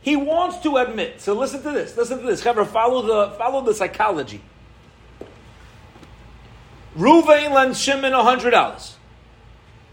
he 0.00 0.16
wants 0.16 0.58
to 0.58 0.76
admit. 0.76 1.20
So 1.20 1.34
listen 1.34 1.62
to 1.62 1.70
this. 1.72 1.96
Listen 1.96 2.20
to 2.20 2.26
this. 2.26 2.42
However, 2.42 2.64
follow 2.64 3.02
the 3.02 3.36
follow 3.36 3.62
the 3.62 3.74
psychology. 3.74 4.40
Ruvain 6.96 7.52
lends 7.52 7.80
Shimon 7.80 8.12
hundred 8.12 8.50
dollars. 8.50 8.96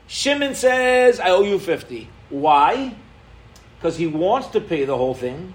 Shimon 0.07 0.55
says, 0.55 1.19
"I 1.19 1.29
owe 1.31 1.43
you 1.43 1.59
50 1.59 2.07
Why? 2.29 2.95
Because 3.87 3.99
he 3.99 4.07
wants 4.07 4.49
to 4.49 4.59
pay 4.59 4.83
the 4.83 4.97
whole 4.97 5.13
thing. 5.13 5.53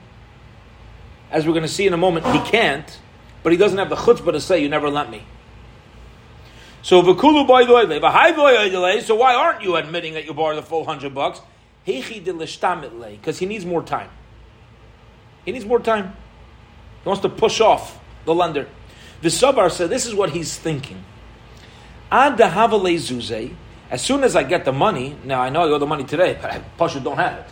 As 1.30 1.46
we're 1.46 1.52
going 1.52 1.64
to 1.64 1.68
see 1.68 1.86
in 1.86 1.92
a 1.92 1.98
moment, 1.98 2.24
he 2.28 2.38
can't, 2.50 2.98
but 3.42 3.52
he 3.52 3.58
doesn't 3.58 3.76
have 3.76 3.90
the 3.90 3.96
chutzpah 3.96 4.32
to 4.32 4.40
say, 4.40 4.62
"You 4.62 4.70
never 4.70 4.88
lent 4.88 5.10
me." 5.10 5.22
So 6.80 7.02
v'kulu 7.02 7.46
boy 7.46 9.00
So 9.02 9.14
why 9.16 9.34
aren't 9.34 9.62
you 9.62 9.76
admitting 9.76 10.14
that 10.14 10.24
you 10.24 10.32
borrowed 10.32 10.56
the 10.56 10.62
full 10.62 10.86
hundred 10.86 11.14
bucks? 11.14 11.42
Because 11.84 13.38
he 13.38 13.44
needs 13.44 13.66
more 13.66 13.82
time. 13.82 14.08
He 15.44 15.52
needs 15.52 15.66
more 15.66 15.80
time. 15.80 16.16
He 17.02 17.08
wants 17.10 17.20
to 17.20 17.28
push 17.28 17.60
off 17.60 18.00
the 18.24 18.34
lender. 18.34 18.66
The 19.20 19.28
Sabar 19.28 19.70
said, 19.70 19.90
this 19.90 20.06
is 20.06 20.14
what 20.14 20.30
he's 20.30 20.56
thinking. 20.56 21.04
Ad 22.10 22.38
zuze. 22.38 23.54
As 23.90 24.00
soon 24.00 24.24
as 24.24 24.34
I 24.34 24.42
get 24.42 24.64
the 24.64 24.72
money, 24.72 25.18
now 25.22 25.42
I 25.42 25.50
know 25.50 25.64
I 25.64 25.64
owe 25.64 25.78
the 25.78 25.84
money 25.84 26.04
today, 26.04 26.38
but 26.40 26.50
I 26.50 26.98
don't 27.00 27.18
have 27.18 27.40
it. 27.40 27.46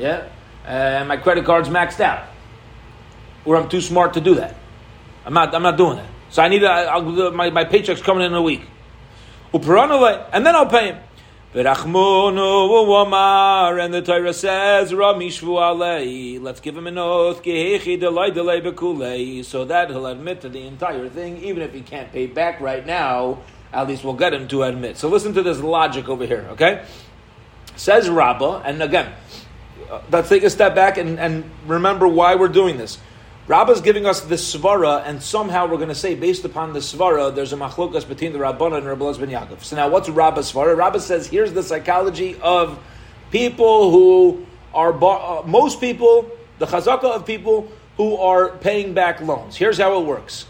Yeah? 0.00 0.28
And 0.66 1.08
my 1.08 1.18
credit 1.18 1.44
card's 1.44 1.68
maxed 1.68 2.00
out. 2.00 2.26
Or 3.44 3.56
I'm 3.56 3.68
too 3.68 3.80
smart 3.80 4.14
to 4.14 4.20
do 4.20 4.34
that. 4.36 4.54
I'm 5.24 5.34
not, 5.34 5.52
I'm 5.54 5.62
not 5.62 5.76
doing 5.76 5.96
that. 5.96 6.06
So 6.30 6.42
I 6.42 6.48
need 6.48 6.62
a, 6.62 7.30
my, 7.32 7.50
my 7.50 7.64
paycheck's 7.64 8.02
coming 8.02 8.24
in 8.24 8.32
a 8.34 8.42
week. 8.42 8.62
And 9.52 10.46
then 10.46 10.54
I'll 10.54 10.66
pay 10.66 10.92
him. 10.92 10.98
And 11.52 11.66
the 11.66 11.74
Torah 14.06 14.32
says, 14.32 14.92
Let's 14.92 16.60
give 16.60 16.76
him 16.76 16.86
an 16.86 16.98
oath, 16.98 17.38
so 17.38 17.42
that 19.64 19.90
he'll 19.90 20.06
admit 20.06 20.40
to 20.42 20.48
the 20.48 20.60
entire 20.60 21.08
thing, 21.08 21.38
even 21.38 21.64
if 21.64 21.74
he 21.74 21.80
can't 21.80 22.12
pay 22.12 22.28
back 22.28 22.60
right 22.60 22.86
now, 22.86 23.38
at 23.72 23.88
least 23.88 24.04
we'll 24.04 24.14
get 24.14 24.32
him 24.32 24.46
to 24.46 24.62
admit. 24.62 24.96
So 24.96 25.08
listen 25.08 25.34
to 25.34 25.42
this 25.42 25.58
logic 25.58 26.08
over 26.08 26.24
here, 26.24 26.46
okay? 26.52 26.84
Says 27.74 28.08
Rabbah, 28.08 28.62
and 28.64 28.80
again, 28.80 29.06
uh, 29.06 29.16
let's 30.10 30.28
take 30.28 30.42
a 30.42 30.50
step 30.50 30.74
back 30.74 30.98
and, 30.98 31.18
and 31.18 31.50
remember 31.66 32.06
why 32.06 32.34
we're 32.34 32.48
doing 32.48 32.76
this. 32.76 32.98
Rabbah's 33.46 33.80
giving 33.80 34.06
us 34.06 34.20
the 34.20 34.36
svara, 34.36 35.02
and 35.04 35.20
somehow 35.20 35.66
we're 35.66 35.76
going 35.76 35.88
to 35.88 35.94
say, 35.94 36.14
based 36.14 36.44
upon 36.44 36.72
the 36.72 36.78
svara, 36.78 37.34
there's 37.34 37.52
a 37.52 37.56
machlokas 37.56 38.06
between 38.06 38.32
the 38.32 38.38
Rabbana 38.38 38.76
and 38.76 38.86
Rabbi 38.86 39.12
ben 39.18 39.28
Yaakov. 39.28 39.64
So 39.64 39.74
now, 39.74 39.88
what's 39.88 40.08
Rabbah's 40.08 40.52
svara? 40.52 40.76
Rabbah 40.76 41.00
says, 41.00 41.26
here's 41.26 41.52
the 41.52 41.64
psychology 41.64 42.38
of 42.40 42.78
people 43.32 43.90
who 43.90 44.46
are, 44.72 44.92
uh, 44.92 45.42
most 45.46 45.80
people, 45.80 46.30
the 46.60 46.66
chazaka 46.66 47.04
of 47.04 47.26
people 47.26 47.72
who 47.96 48.16
are 48.18 48.50
paying 48.50 48.94
back 48.94 49.20
loans. 49.20 49.56
Here's 49.56 49.78
how 49.78 50.00
it 50.00 50.06
works. 50.06 50.46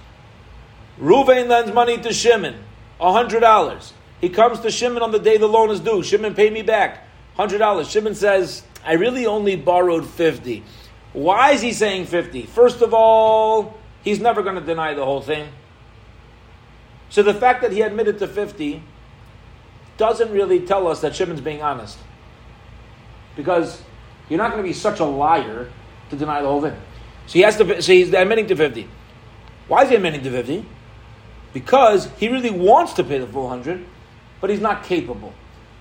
Ruvain 1.00 1.48
lends 1.48 1.72
money 1.72 1.96
to 1.96 2.12
Shimon, 2.12 2.56
$100. 3.00 3.92
He 4.20 4.28
comes 4.28 4.60
to 4.60 4.70
Shimon 4.70 5.02
on 5.02 5.10
the 5.10 5.18
day 5.18 5.38
the 5.38 5.48
loan 5.48 5.70
is 5.70 5.80
due. 5.80 6.02
Shimon, 6.02 6.34
pay 6.34 6.50
me 6.50 6.60
back. 6.60 7.06
$100. 7.38 7.90
Shimon 7.90 8.14
says, 8.14 8.62
I 8.84 8.94
really 8.94 9.26
only 9.26 9.56
borrowed 9.56 10.06
50 10.06 10.64
why 11.12 11.52
is 11.52 11.60
he 11.60 11.72
saying 11.72 12.06
50? 12.06 12.42
First 12.42 12.82
of 12.82 12.94
all, 12.94 13.78
he's 14.02 14.20
never 14.20 14.42
going 14.42 14.54
to 14.54 14.60
deny 14.60 14.94
the 14.94 15.04
whole 15.04 15.20
thing. 15.20 15.48
So 17.08 17.22
the 17.22 17.34
fact 17.34 17.62
that 17.62 17.72
he 17.72 17.80
admitted 17.82 18.20
to 18.20 18.28
50 18.28 18.82
doesn't 19.96 20.30
really 20.30 20.60
tell 20.60 20.86
us 20.86 21.00
that 21.00 21.16
Shimon's 21.16 21.40
being 21.40 21.62
honest. 21.62 21.98
Because 23.34 23.82
you're 24.28 24.38
not 24.38 24.52
going 24.52 24.62
to 24.62 24.68
be 24.68 24.72
such 24.72 25.00
a 25.00 25.04
liar 25.04 25.68
to 26.10 26.16
deny 26.16 26.40
the 26.40 26.46
whole 26.46 26.60
thing. 26.60 26.76
So 27.26 27.32
he 27.34 27.40
has 27.40 27.56
to. 27.56 27.82
So 27.82 27.92
he's 27.92 28.12
admitting 28.12 28.46
to 28.48 28.56
50. 28.56 28.88
Why 29.66 29.82
is 29.82 29.90
he 29.90 29.96
admitting 29.96 30.22
to 30.22 30.30
50? 30.30 30.64
Because 31.52 32.08
he 32.18 32.28
really 32.28 32.50
wants 32.50 32.92
to 32.94 33.04
pay 33.04 33.18
the 33.18 33.26
full 33.26 33.44
100, 33.44 33.84
but 34.40 34.50
he's 34.50 34.60
not 34.60 34.84
capable. 34.84 35.32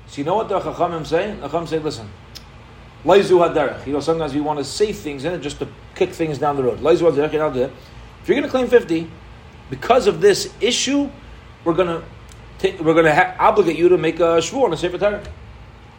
So 0.07 0.17
you 0.19 0.25
know 0.25 0.35
what 0.35 0.49
the 0.49 0.59
Chachamim 0.59 1.05
say? 1.05 1.35
The 1.35 1.47
Chachamim 1.47 1.67
say, 1.67 1.79
listen, 1.79 2.09
Laizu 3.05 3.39
haderech. 3.39 3.85
You 3.87 3.93
know, 3.93 3.99
sometimes 3.99 4.33
we 4.33 4.41
want 4.41 4.59
to 4.59 4.65
save 4.65 4.97
things 4.97 5.25
in 5.25 5.33
it 5.33 5.39
just 5.39 5.59
to 5.59 5.67
kick 5.95 6.11
things 6.11 6.37
down 6.37 6.57
the 6.57 6.63
road. 6.63 6.79
Laizu 6.79 7.11
haderech. 7.11 7.71
If 8.21 8.27
you're 8.27 8.35
going 8.35 8.43
to 8.43 8.49
claim 8.49 8.67
50, 8.67 9.09
because 9.69 10.07
of 10.07 10.21
this 10.21 10.53
issue, 10.59 11.09
we're 11.63 11.73
going 11.73 11.87
to 11.87 12.03
take, 12.57 12.79
we're 12.79 12.93
going 12.93 13.05
to 13.05 13.15
ha- 13.15 13.35
obligate 13.39 13.77
you 13.77 13.89
to 13.89 13.97
make 13.97 14.19
a 14.19 14.39
shvuah 14.39 14.65
on 14.65 14.73
a 14.73 14.77
sefer 14.77 14.97
Torah. 14.97 15.23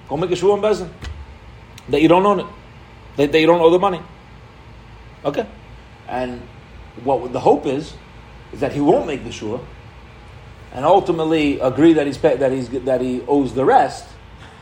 Go 0.09 0.17
make 0.17 0.31
a 0.31 0.35
shvuah 0.35 0.55
on 0.55 0.61
bezin 0.61 0.91
that 1.89 2.03
you 2.03 2.09
don't 2.09 2.25
own 2.25 2.41
it, 2.41 2.47
that, 3.17 3.33
that 3.33 3.41
you 3.41 3.47
don't 3.47 3.61
owe 3.61 3.71
the 3.71 3.79
money. 3.79 4.01
Okay, 5.25 5.47
and 6.09 6.41
what 7.05 7.33
the 7.33 7.41
hope 7.41 7.67
is 7.67 7.95
is 8.53 8.61
that 8.61 8.73
he 8.73 8.81
won't 8.81 9.07
make 9.07 9.23
the 9.25 9.31
shvuah, 9.31 9.65
and 10.73 10.85
ultimately 10.85 11.61
agree 11.61 11.93
that 11.93 12.07
he's 12.07 12.19
that 12.19 12.53
he's 12.53 12.69
that 12.71 13.01
he 13.01 13.23
owes 13.23 13.55
the 13.55 13.65
rest, 13.65 14.07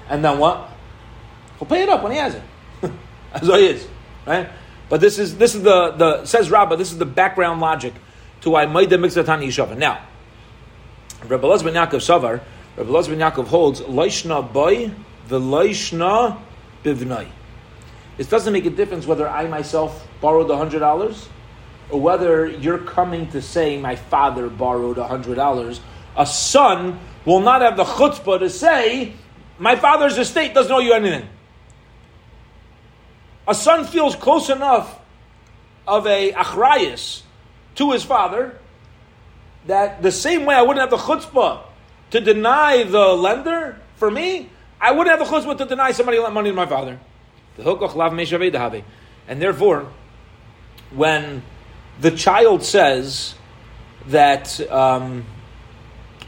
and 0.08 0.24
then 0.24 0.38
what? 0.38 0.70
He'll 1.58 1.68
pay 1.68 1.82
it 1.82 1.88
up 1.88 2.02
when 2.02 2.12
he 2.12 2.18
has 2.18 2.34
it. 2.34 2.42
That's 3.32 3.48
what 3.48 3.60
he 3.60 3.66
is, 3.66 3.86
right? 4.26 4.48
But 4.88 5.00
this 5.00 5.18
is 5.18 5.36
this 5.36 5.54
is 5.54 5.62
the 5.62 5.90
the 5.92 6.24
says 6.24 6.50
Rabbah. 6.50 6.76
This 6.76 6.92
is 6.92 6.98
the 6.98 7.06
background 7.06 7.60
logic 7.60 7.94
to 8.42 8.50
why 8.50 8.66
Maida 8.66 8.96
Mixatani 8.96 9.46
Yishava. 9.46 9.76
Now, 9.76 10.00
Rabbi 11.26 11.46
Laz 11.46 11.62
ben 11.62 11.74
Yaakov 11.74 12.00
Savar, 12.00 12.40
Rabbi 12.76 12.90
Laz 12.90 13.08
ben 13.08 13.18
Yaakov 13.18 13.48
holds 13.48 13.80
Leishna 13.82 14.40
boy 14.40 14.90
v'Leishna 15.28 16.38
bivnai. 16.84 17.28
It 18.16 18.30
doesn't 18.30 18.52
make 18.52 18.66
a 18.66 18.70
difference 18.70 19.06
whether 19.06 19.28
I 19.28 19.46
myself 19.46 20.06
borrowed 20.20 20.48
the 20.48 20.56
hundred 20.56 20.78
dollars 20.78 21.28
or 21.90 22.00
whether 22.00 22.46
you're 22.46 22.78
coming 22.78 23.30
to 23.30 23.42
say 23.42 23.78
my 23.78 23.96
father 23.96 24.48
borrowed 24.48 24.96
hundred 24.98 25.34
dollars. 25.34 25.80
A 26.16 26.24
son 26.24 26.98
will 27.24 27.40
not 27.40 27.62
have 27.62 27.76
the 27.76 27.84
chutzpah 27.84 28.38
to 28.38 28.50
say 28.50 29.14
my 29.58 29.76
father's 29.76 30.16
estate 30.16 30.54
doesn't 30.54 30.72
owe 30.72 30.78
you 30.78 30.92
anything 30.92 31.28
a 33.48 33.54
son 33.54 33.84
feels 33.86 34.14
close 34.14 34.50
enough 34.50 35.00
of 35.86 36.06
a 36.06 36.32
achrayas 36.32 37.22
to 37.74 37.92
his 37.92 38.04
father 38.04 38.58
that 39.66 40.02
the 40.02 40.12
same 40.12 40.44
way 40.44 40.54
I 40.54 40.60
wouldn't 40.62 40.80
have 40.80 40.90
the 40.90 40.98
chutzpah 40.98 41.62
to 42.10 42.20
deny 42.20 42.84
the 42.84 43.08
lender 43.14 43.80
for 43.96 44.10
me, 44.10 44.50
I 44.80 44.92
wouldn't 44.92 45.18
have 45.18 45.26
the 45.26 45.34
chutzpah 45.34 45.56
to 45.58 45.64
deny 45.64 45.92
somebody 45.92 46.18
lent 46.18 46.34
money 46.34 46.50
to 46.50 46.56
my 46.56 46.66
father. 46.66 47.00
And 49.26 49.42
therefore, 49.42 49.88
when 50.90 51.42
the 52.00 52.10
child 52.12 52.62
says 52.62 53.34
that 54.06 54.60
um, 54.70 55.24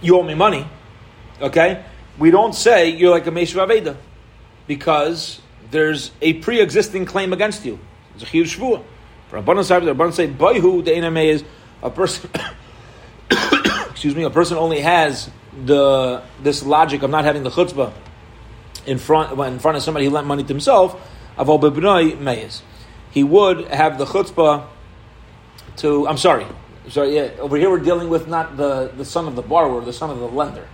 you 0.01 0.19
owe 0.19 0.23
me 0.23 0.35
money, 0.35 0.67
okay, 1.41 1.85
we 2.19 2.31
don't 2.31 2.55
say 2.55 2.91
you're 2.91 3.11
like 3.11 3.27
a 3.27 3.31
Meshav 3.31 3.97
because 4.67 5.41
there's 5.71 6.11
a 6.21 6.35
pre-existing 6.35 7.05
claim 7.05 7.33
against 7.33 7.65
you. 7.65 7.79
It's 8.15 8.25
a. 8.25 8.45
For 8.45 9.41
Rabbanan 9.41 9.65
Sahib, 9.65 9.85
the 9.85 9.95
Rabbanan 9.95 10.13
say, 10.13 10.29
"Boyhu 10.29 10.85
the 10.85 10.95
enemy 10.95 11.29
is 11.29 11.45
a 11.83 11.91
person." 11.91 12.31
excuse 13.91 14.17
me, 14.17 14.25
a 14.25 14.31
person 14.31 14.57
only 14.57 14.81
has 14.81 15.31
the 15.67 16.23
this 16.43 16.65
logic 16.65 17.03
of 17.03 17.11
not 17.11 17.25
having 17.25 17.43
the 17.43 17.51
chutzpah 17.51 17.93
in 18.87 18.99
front 18.99 19.39
in 19.39 19.59
front 19.59 19.77
of 19.77 19.83
somebody 19.83 20.07
who 20.07 20.11
lent 20.11 20.27
money 20.27 20.43
to 20.43 20.49
himself. 20.49 20.99
Avol 21.39 21.61
bebnoi 21.61 22.19
meyes. 22.21 22.63
He 23.11 23.23
would 23.23 23.69
have 23.69 23.99
the 23.99 24.07
chutzpah 24.07 24.67
to. 25.77 26.09
I'm 26.09 26.17
sorry, 26.17 26.47
sorry. 26.89 27.15
Yeah, 27.15 27.31
over 27.39 27.57
here 27.57 27.71
we're 27.71 27.79
dealing 27.79 28.09
with 28.09 28.27
not 28.27 28.57
the 28.57 28.91
the 28.97 29.05
son 29.05 29.29
of 29.29 29.37
the 29.37 29.43
borrower, 29.43 29.81
the 29.81 29.93
son 29.93 30.11
of 30.11 30.19
the 30.19 30.29
lender. 30.29 30.67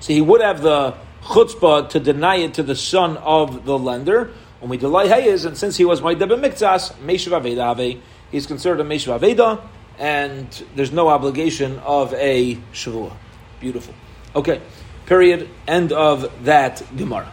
So 0.00 0.12
he 0.12 0.20
would 0.20 0.40
have 0.40 0.60
the 0.60 0.94
chutzpah 1.22 1.88
to 1.90 2.00
deny 2.00 2.36
it 2.36 2.54
to 2.54 2.62
the 2.62 2.76
son 2.76 3.16
of 3.16 3.64
the 3.64 3.78
lender. 3.78 4.30
When 4.64 4.70
we 4.70 4.78
delay 4.78 5.08
hayes, 5.08 5.44
and 5.44 5.58
since 5.58 5.76
he 5.76 5.84
was 5.84 6.00
my 6.00 6.14
debit 6.14 6.40
mikzas, 6.40 6.94
meshav 7.04 7.38
aveda 7.38 8.00
he's 8.32 8.46
considered 8.46 8.80
a 8.80 8.82
meshav 8.82 9.20
aveda, 9.20 9.60
and 9.98 10.48
there's 10.74 10.90
no 10.90 11.08
obligation 11.08 11.78
of 11.80 12.14
a 12.14 12.54
shavua. 12.72 13.12
Beautiful. 13.60 13.92
Okay. 14.34 14.62
Period. 15.04 15.50
End 15.68 15.92
of 15.92 16.46
that 16.46 16.82
Gemara. 16.96 17.30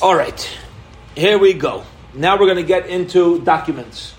All 0.00 0.14
right, 0.14 0.58
here 1.14 1.36
we 1.36 1.52
go. 1.52 1.84
Now 2.14 2.40
we're 2.40 2.46
going 2.46 2.56
to 2.56 2.62
get 2.62 2.86
into 2.86 3.42
documents. 3.42 4.14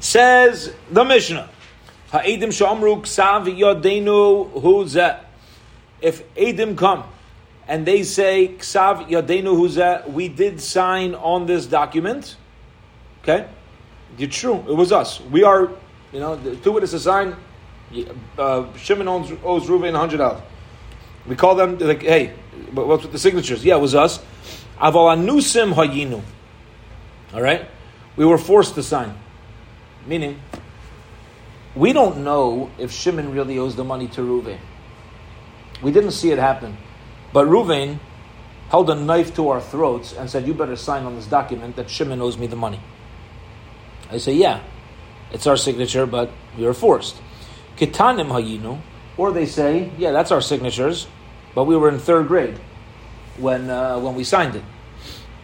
Says 0.00 0.70
the 0.90 1.02
Mishnah, 1.02 1.48
Ha'edim 2.10 2.50
yodenu. 3.56 5.24
If 6.02 6.34
Edim 6.34 6.76
come 6.76 7.04
and 7.68 7.86
they 7.86 8.02
say 8.02 8.48
ksav 8.58 9.08
yodenu 9.08 9.56
huzeh, 9.56 10.10
we 10.12 10.28
did 10.28 10.60
sign 10.60 11.14
on 11.14 11.46
this 11.46 11.66
document. 11.66 12.36
Okay, 13.22 13.48
it's 14.18 14.36
true. 14.36 14.64
It 14.68 14.74
was 14.74 14.92
us. 14.92 15.20
We 15.20 15.42
are, 15.42 15.70
you 16.12 16.20
know, 16.20 16.36
two 16.62 16.72
witnesses 16.72 17.02
sign. 17.02 17.36
Uh, 18.38 18.72
Shimon 18.76 19.08
owes, 19.08 19.32
owes 19.44 19.66
Reuven 19.66 19.96
hundred 19.96 20.18
dollars. 20.18 20.42
We 21.26 21.34
call 21.34 21.54
them 21.54 21.78
like, 21.78 22.02
hey, 22.02 22.34
what's 22.72 23.02
with 23.02 23.12
the 23.12 23.18
signatures? 23.18 23.64
Yeah, 23.64 23.76
it 23.76 23.80
was 23.80 23.94
us. 23.94 24.18
Aval 24.78 25.16
anusim 25.16 25.74
hayinu. 25.74 26.22
All 27.34 27.42
right, 27.42 27.68
we 28.16 28.24
were 28.24 28.38
forced 28.38 28.74
to 28.76 28.82
sign. 28.82 29.16
Meaning, 30.06 30.40
we 31.74 31.92
don't 31.92 32.22
know 32.22 32.70
if 32.78 32.92
Shimon 32.92 33.32
really 33.32 33.58
owes 33.58 33.74
the 33.74 33.84
money 33.84 34.06
to 34.08 34.20
Reuven. 34.20 34.58
We 35.82 35.90
didn't 35.90 36.12
see 36.12 36.30
it 36.30 36.38
happen, 36.38 36.76
but 37.36 37.48
Reuven 37.48 37.98
held 38.70 38.88
a 38.88 38.94
knife 38.94 39.34
to 39.36 39.50
our 39.50 39.60
throats 39.60 40.14
and 40.14 40.30
said, 40.30 40.46
"You 40.46 40.54
better 40.54 40.74
sign 40.74 41.04
on 41.04 41.16
this 41.16 41.26
document 41.26 41.76
that 41.76 41.90
Shimon 41.90 42.22
owes 42.22 42.38
me 42.38 42.46
the 42.46 42.56
money." 42.56 42.80
I 44.10 44.16
say, 44.16 44.32
"Yeah, 44.32 44.60
it's 45.30 45.46
our 45.46 45.58
signature, 45.58 46.06
but 46.06 46.30
we 46.56 46.64
were 46.64 46.72
forced." 46.72 47.16
Kitanim 47.76 48.28
hayinu, 48.28 48.80
or 49.18 49.32
they 49.32 49.44
say, 49.44 49.90
"Yeah, 49.98 50.12
that's 50.12 50.32
our 50.32 50.40
signatures, 50.40 51.08
but 51.54 51.64
we 51.64 51.76
were 51.76 51.90
in 51.90 51.98
third 51.98 52.26
grade 52.26 52.56
when 53.36 53.68
uh, 53.68 53.98
when 53.98 54.14
we 54.14 54.24
signed 54.24 54.56
it." 54.56 54.64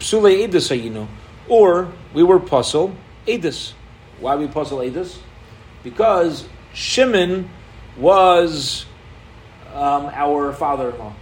Psule 0.00 0.32
edus 0.48 0.72
hayinu, 0.72 1.08
or 1.46 1.92
we 2.14 2.22
were 2.22 2.40
psule 2.40 2.94
edus. 3.26 3.74
Why 4.18 4.36
we 4.36 4.48
psule 4.48 4.90
edus? 4.90 5.18
Because 5.84 6.48
Shimon 6.72 7.50
was 7.98 8.86
um, 9.74 10.06
our 10.06 10.54
father-in-law. 10.54 11.16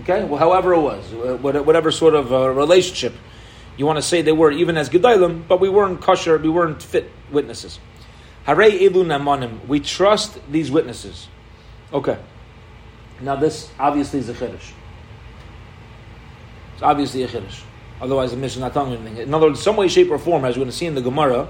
Okay, 0.00 0.24
well, 0.24 0.38
however 0.38 0.74
it 0.74 0.80
was, 0.80 1.12
uh, 1.12 1.38
whatever 1.40 1.90
sort 1.90 2.14
of 2.14 2.32
uh, 2.32 2.50
relationship 2.50 3.14
you 3.76 3.84
want 3.84 3.96
to 3.96 4.02
say 4.02 4.22
they 4.22 4.32
were, 4.32 4.50
even 4.50 4.76
as 4.76 4.88
gedolim, 4.88 5.46
but 5.46 5.60
we 5.60 5.68
weren't 5.68 6.00
kosher, 6.00 6.38
we 6.38 6.48
weren't 6.48 6.82
fit 6.82 7.10
witnesses. 7.30 7.78
Hare 8.44 8.56
elu 8.56 9.04
namanim. 9.04 9.66
We 9.66 9.80
trust 9.80 10.38
these 10.50 10.70
witnesses. 10.70 11.28
Okay. 11.92 12.18
Now 13.20 13.36
this 13.36 13.70
obviously 13.78 14.20
is 14.20 14.28
a 14.28 14.34
chiddush. 14.34 14.72
It's 16.74 16.82
obviously 16.82 17.22
a 17.22 17.28
chiddush. 17.28 17.62
Otherwise, 18.00 18.30
the 18.30 18.36
mission 18.36 18.60
not 18.60 18.72
telling 18.72 18.92
you 18.92 18.98
anything. 18.98 19.16
In 19.22 19.34
other 19.34 19.48
words, 19.48 19.62
some 19.62 19.76
way, 19.76 19.88
shape, 19.88 20.10
or 20.10 20.18
form, 20.18 20.44
as 20.44 20.54
we're 20.54 20.60
going 20.60 20.70
to 20.70 20.76
see 20.76 20.86
in 20.86 20.94
the 20.94 21.00
Gemara, 21.00 21.48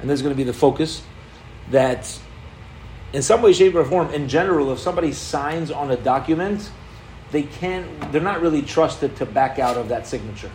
and 0.00 0.10
this 0.10 0.18
is 0.18 0.22
going 0.22 0.34
to 0.34 0.36
be 0.36 0.44
the 0.44 0.52
focus, 0.52 1.02
that 1.70 2.18
in 3.14 3.22
some 3.22 3.40
way, 3.40 3.54
shape, 3.54 3.74
or 3.74 3.84
form, 3.84 4.12
in 4.12 4.28
general, 4.28 4.72
if 4.72 4.78
somebody 4.78 5.12
signs 5.12 5.70
on 5.70 5.90
a 5.90 5.96
document, 5.96 6.70
they 7.30 7.44
can't. 7.44 8.12
They're 8.12 8.20
not 8.20 8.40
really 8.40 8.62
trusted 8.62 9.16
to 9.16 9.26
back 9.26 9.58
out 9.58 9.76
of 9.76 9.88
that 9.88 10.06
signature. 10.06 10.50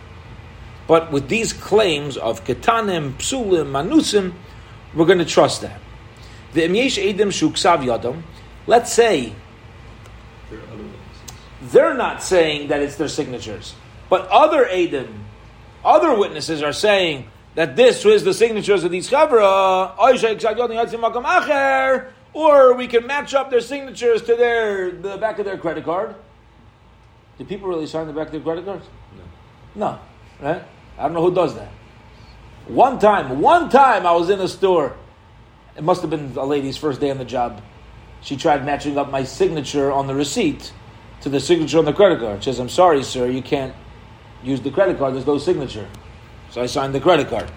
But 0.86 1.10
with 1.10 1.28
these 1.28 1.52
claims 1.52 2.16
of 2.16 2.44
ketanim, 2.44 3.14
psulim, 3.14 3.70
manusim, 3.70 4.34
we're 4.94 5.06
going 5.06 5.18
to 5.18 5.24
trust 5.24 5.62
that. 5.62 5.80
The 6.52 6.62
emyesh 6.62 7.02
edim 7.02 7.28
shuksav 7.28 7.84
yadam. 7.84 8.22
Let's 8.66 8.92
say 8.92 9.32
they're 11.62 11.94
not 11.94 12.22
saying 12.22 12.68
that 12.68 12.80
it's 12.80 12.96
their 12.96 13.08
signatures, 13.08 13.74
but 14.08 14.28
other 14.28 14.64
edim, 14.64 15.12
other 15.84 16.16
witnesses 16.16 16.62
are 16.62 16.72
saying 16.72 17.28
that 17.54 17.74
this 17.74 18.04
was 18.04 18.22
the 18.24 18.34
signatures 18.34 18.84
of 18.84 18.90
these 18.90 19.10
chavra. 19.10 19.96
Or 22.32 22.74
we 22.74 22.86
can 22.86 23.06
match 23.06 23.34
up 23.34 23.50
their 23.50 23.60
signatures 23.60 24.22
to 24.22 24.36
their 24.36 24.90
the 24.90 25.16
back 25.16 25.38
of 25.38 25.46
their 25.46 25.56
credit 25.56 25.84
card. 25.84 26.14
Do 27.38 27.44
people 27.44 27.68
really 27.68 27.86
sign 27.86 28.06
the 28.06 28.12
back 28.12 28.26
of 28.26 28.32
their 28.32 28.40
credit 28.40 28.64
cards? 28.64 28.86
No. 29.74 29.88
No, 29.88 29.98
right? 30.40 30.62
I 30.98 31.02
don't 31.02 31.12
know 31.12 31.22
who 31.22 31.34
does 31.34 31.54
that. 31.54 31.70
One 32.66 32.98
time, 32.98 33.40
one 33.40 33.68
time 33.68 34.06
I 34.06 34.12
was 34.12 34.30
in 34.30 34.40
a 34.40 34.48
store. 34.48 34.96
It 35.76 35.84
must 35.84 36.00
have 36.00 36.10
been 36.10 36.32
a 36.36 36.44
lady's 36.44 36.76
first 36.76 37.00
day 37.00 37.10
on 37.10 37.18
the 37.18 37.24
job. 37.24 37.62
She 38.22 38.36
tried 38.36 38.64
matching 38.64 38.96
up 38.96 39.10
my 39.10 39.24
signature 39.24 39.92
on 39.92 40.06
the 40.06 40.14
receipt 40.14 40.72
to 41.20 41.28
the 41.28 41.38
signature 41.38 41.78
on 41.78 41.84
the 41.84 41.92
credit 41.92 42.18
card. 42.18 42.42
She 42.42 42.50
says, 42.50 42.58
I'm 42.58 42.68
sorry, 42.68 43.02
sir, 43.02 43.26
you 43.26 43.42
can't 43.42 43.74
use 44.42 44.60
the 44.62 44.70
credit 44.70 44.98
card. 44.98 45.14
There's 45.14 45.26
no 45.26 45.38
signature. 45.38 45.86
So 46.50 46.62
I 46.62 46.66
signed 46.66 46.94
the 46.94 47.00
credit 47.00 47.28
card. 47.28 47.50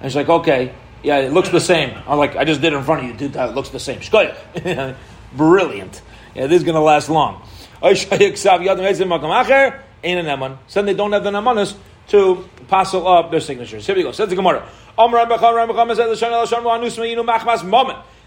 And 0.00 0.10
she's 0.10 0.16
like, 0.16 0.28
okay, 0.28 0.74
yeah, 1.02 1.18
it 1.18 1.32
looks 1.32 1.50
the 1.50 1.60
same. 1.60 1.96
I'm 2.06 2.18
like, 2.18 2.36
I 2.36 2.44
just 2.44 2.60
did 2.60 2.72
it 2.72 2.76
in 2.76 2.84
front 2.84 3.04
of 3.04 3.20
you 3.20 3.28
times. 3.28 3.52
It 3.52 3.54
looks 3.54 3.68
the 3.70 3.80
same. 3.80 4.00
Brilliant. 5.36 6.02
Yeah, 6.34 6.46
this 6.46 6.58
is 6.58 6.64
going 6.64 6.74
to 6.74 6.80
last 6.80 7.08
long. 7.08 7.46
Suddenly 7.82 8.30
they 10.92 10.96
don't 10.96 11.12
have 11.12 11.24
the 11.24 11.30
namanas 11.30 11.76
to 12.08 12.48
passel 12.68 13.06
up 13.06 13.30
their 13.30 13.40
signatures. 13.40 13.86
Here 13.86 13.94
we 13.94 14.02
go. 14.02 14.12
Says 14.12 14.28
the 14.28 14.36
Gemara. 14.36 14.68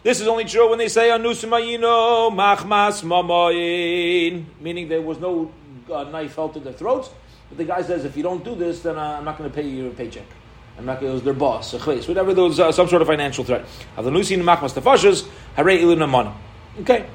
This 0.04 0.20
is 0.20 0.28
only 0.28 0.46
true 0.46 0.70
when 0.70 0.80
they 0.80 0.88
say 0.88 1.10
anusimayino 1.10 2.32
machmas 2.32 3.04
mamayin, 3.04 4.46
meaning 4.60 4.88
there 4.88 5.02
was 5.02 5.20
no 5.20 5.52
uh, 5.92 6.04
knife 6.06 6.36
held 6.36 6.54
to 6.54 6.60
their 6.60 6.74
throats. 6.74 7.10
But 7.50 7.58
the 7.58 7.66
guy 7.66 7.82
says, 7.82 8.06
if 8.06 8.16
you 8.16 8.24
don't 8.24 8.44
do 8.44 8.56
this, 8.56 8.82
then 8.82 8.98
I'm 8.98 9.26
not 9.26 9.38
going 9.38 9.50
to 9.50 9.54
pay 9.56 9.68
you 9.68 9.84
your 9.84 9.92
paycheck. 9.92 10.26
I'm 10.78 10.86
not 10.86 11.02
going 11.02 11.08
to, 11.08 11.12
it 11.12 11.14
was 11.16 11.24
their 11.24 11.34
boss, 11.34 11.74
whatever, 11.74 12.34
there 12.34 12.46
was 12.46 12.60
uh, 12.60 12.72
some 12.72 12.88
sort 12.88 13.02
of 13.02 13.08
financial 13.10 13.44
threat. 13.44 13.66
Okay. 16.80 17.06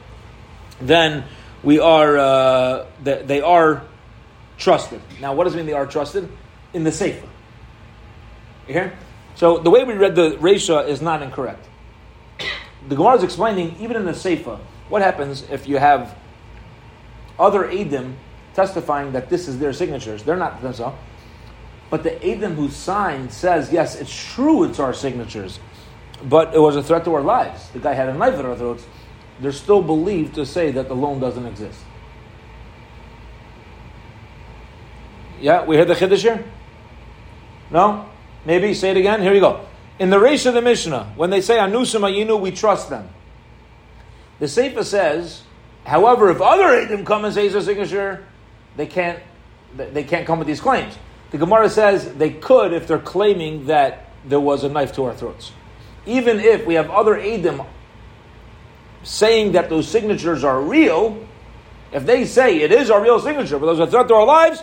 Then 0.81 1.25
we 1.67 1.81
are, 1.81 2.17
uh, 2.17 2.87
they, 3.03 3.23
they 3.23 3.41
are 3.41 3.83
trusted. 4.57 5.03
Now, 5.21 5.35
what 5.35 5.45
does 5.45 5.55
it 5.55 5.57
mean 5.57 5.67
they 5.67 5.73
are 5.73 5.87
trusted? 5.87 6.29
In 6.73 6.85
the 6.85 6.93
Sefer. 6.93 7.27
You 8.69 8.75
hear? 8.75 8.99
So 9.35 9.59
the 9.59 9.69
way 9.69 9.83
we 9.83 9.95
read 9.95 10.15
the 10.15 10.37
Resha 10.37 10.87
is 10.87 11.03
not 11.03 11.23
incorrect. 11.23 11.67
The 12.89 12.95
Gemara 12.95 13.17
is 13.17 13.25
explaining, 13.25 13.75
even 13.81 13.97
in 13.97 14.05
the 14.05 14.15
Sefer, 14.15 14.61
what 14.89 15.03
happens 15.03 15.43
if 15.51 15.67
you 15.67 15.79
have 15.79 16.17
other 17.37 17.65
Edim 17.65 18.15
testifying 18.55 19.11
that 19.13 19.29
this 19.29 19.49
is 19.49 19.59
their 19.59 19.73
signatures. 19.73 20.23
They're 20.23 20.37
not 20.37 20.63
themselves. 20.63 20.97
But 21.91 22.05
the 22.05 22.15
Adam 22.25 22.55
who 22.55 22.69
signed 22.69 23.33
says, 23.33 23.73
yes, 23.73 24.01
it's 24.01 24.35
true 24.35 24.63
it's 24.63 24.79
our 24.79 24.95
signatures, 24.95 25.59
but 26.23 26.55
it 26.55 26.61
was 26.61 26.77
a 26.77 26.83
threat 26.83 27.05
to 27.05 27.15
our 27.15 27.23
lives. 27.23 27.69
The 27.71 27.81
guy 27.81 27.95
had 27.95 28.09
a 28.09 28.15
knife 28.15 28.35
at 28.35 28.45
our 28.45 28.57
throats. 28.57 28.87
They're 29.41 29.53
still 29.53 29.83
believed 29.83 30.35
to 30.37 30.47
say 30.47 30.71
that 30.73 30.89
the 30.89 30.95
loan 30.95 31.21
doesn't 31.21 31.45
exist. 31.47 31.81
Yeah, 35.41 35.65
we 35.65 35.77
heard 35.77 35.89
the 35.89 35.95
Chiddush 35.95 36.23
here? 36.23 36.45
No? 37.71 38.09
Maybe? 38.47 38.73
Say 38.73 38.91
it 38.93 38.97
again? 38.97 39.21
Here 39.21 39.35
you 39.35 39.41
go. 39.41 39.67
In 39.99 40.11
the 40.11 40.19
race 40.19 40.47
of 40.47 40.55
the 40.55 40.63
Mishnah, 40.63 41.13
when 41.17 41.31
they 41.31 41.41
say 41.41 41.57
Anusim 41.57 42.01
Ayinu, 42.01 42.41
we 42.41 42.51
trust 42.51 42.89
them. 42.89 43.09
The 44.39 44.49
Sefer 44.49 44.85
says, 44.85 45.43
however, 45.85 46.31
if 46.31 46.41
other 46.41 46.65
Adam 46.65 47.05
come 47.05 47.25
and 47.25 47.35
say 47.35 47.47
a 47.47 47.63
signature, 47.63 48.25
they 48.77 48.87
can't, 48.87 49.19
they 49.75 50.05
can't 50.05 50.27
come 50.27 50.39
with 50.39 50.47
these 50.47 50.61
claims. 50.61 50.97
The 51.31 51.39
Gemara 51.39 51.69
says 51.69 52.15
they 52.15 52.31
could 52.31 52.73
if 52.73 52.87
they're 52.87 52.99
claiming 52.99 53.67
that 53.67 54.11
there 54.25 54.41
was 54.41 54.65
a 54.65 54.69
knife 54.69 54.93
to 54.95 55.05
our 55.05 55.15
throats. 55.15 55.53
Even 56.05 56.41
if 56.41 56.67
we 56.67 56.75
have 56.75 56.91
other 56.91 57.17
Adim 57.17 57.67
saying 59.07 59.53
that 59.53 59.71
those 59.71 59.89
signatures 59.89 60.43
are 60.43 60.61
real, 60.61 61.25
if 61.93 62.05
they 62.05 62.25
say 62.25 62.61
it 62.61 62.73
is 62.73 62.91
our 62.91 63.01
real 63.01 63.21
signature, 63.21 63.57
but 63.59 63.67
there's 63.67 63.79
a 63.79 63.87
threat 63.87 64.11
our 64.11 64.27
lives, 64.27 64.63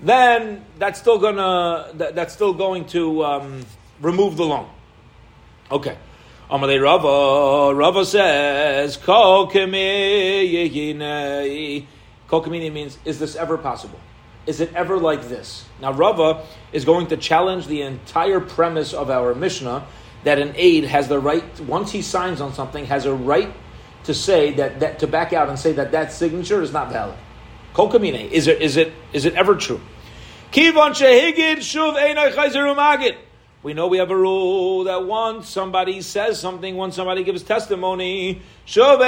then 0.00 0.64
that's 0.78 1.00
still 1.00 1.18
gonna 1.18 1.90
that, 1.94 2.14
that's 2.14 2.32
still 2.32 2.54
going 2.54 2.84
to 2.86 3.24
um, 3.24 3.66
remove 4.00 4.36
the 4.36 4.44
loan. 4.44 4.68
Okay. 5.70 5.98
Amalei 6.48 6.82
Rava, 6.82 7.74
Rava 7.74 8.04
says, 8.04 8.98
Kokamini 8.98 11.86
means, 12.72 12.98
is 13.06 13.18
this 13.18 13.36
ever 13.36 13.56
possible? 13.56 13.98
Is 14.46 14.60
it 14.60 14.74
ever 14.74 14.98
like 14.98 15.28
this? 15.28 15.64
Now, 15.80 15.92
Rava 15.92 16.44
is 16.72 16.84
going 16.84 17.06
to 17.06 17.16
challenge 17.16 17.68
the 17.68 17.80
entire 17.82 18.38
premise 18.38 18.92
of 18.92 19.08
our 19.08 19.34
Mishnah 19.34 19.86
that 20.24 20.38
an 20.38 20.52
aide 20.56 20.84
has 20.84 21.08
the 21.08 21.18
right, 21.18 21.60
once 21.60 21.90
he 21.90 22.02
signs 22.02 22.42
on 22.42 22.52
something, 22.52 22.84
has 22.84 23.06
a 23.06 23.14
right 23.14 23.50
to 24.04 24.14
say 24.14 24.52
that, 24.54 24.80
that 24.80 24.98
to 25.00 25.06
back 25.06 25.32
out 25.32 25.48
and 25.48 25.58
say 25.58 25.72
that 25.72 25.92
that 25.92 26.12
signature 26.12 26.62
is 26.62 26.72
not 26.72 26.90
valid. 26.90 27.16
Kokamine, 27.74 28.30
is 28.30 28.46
it, 28.46 28.60
is 28.60 28.76
it, 28.76 28.92
is 29.12 29.24
it 29.24 29.34
ever 29.34 29.54
true? 29.54 29.80
Kivon 30.52 30.90
shehigid 30.90 31.58
shuv. 31.58 33.16
We 33.62 33.74
know 33.74 33.86
we 33.86 33.98
have 33.98 34.10
a 34.10 34.16
rule 34.16 34.84
that 34.84 35.06
once 35.06 35.48
somebody 35.48 36.02
says 36.02 36.40
something, 36.40 36.76
once 36.76 36.96
somebody 36.96 37.22
gives 37.22 37.42
testimony, 37.42 38.42
shuv 38.66 39.00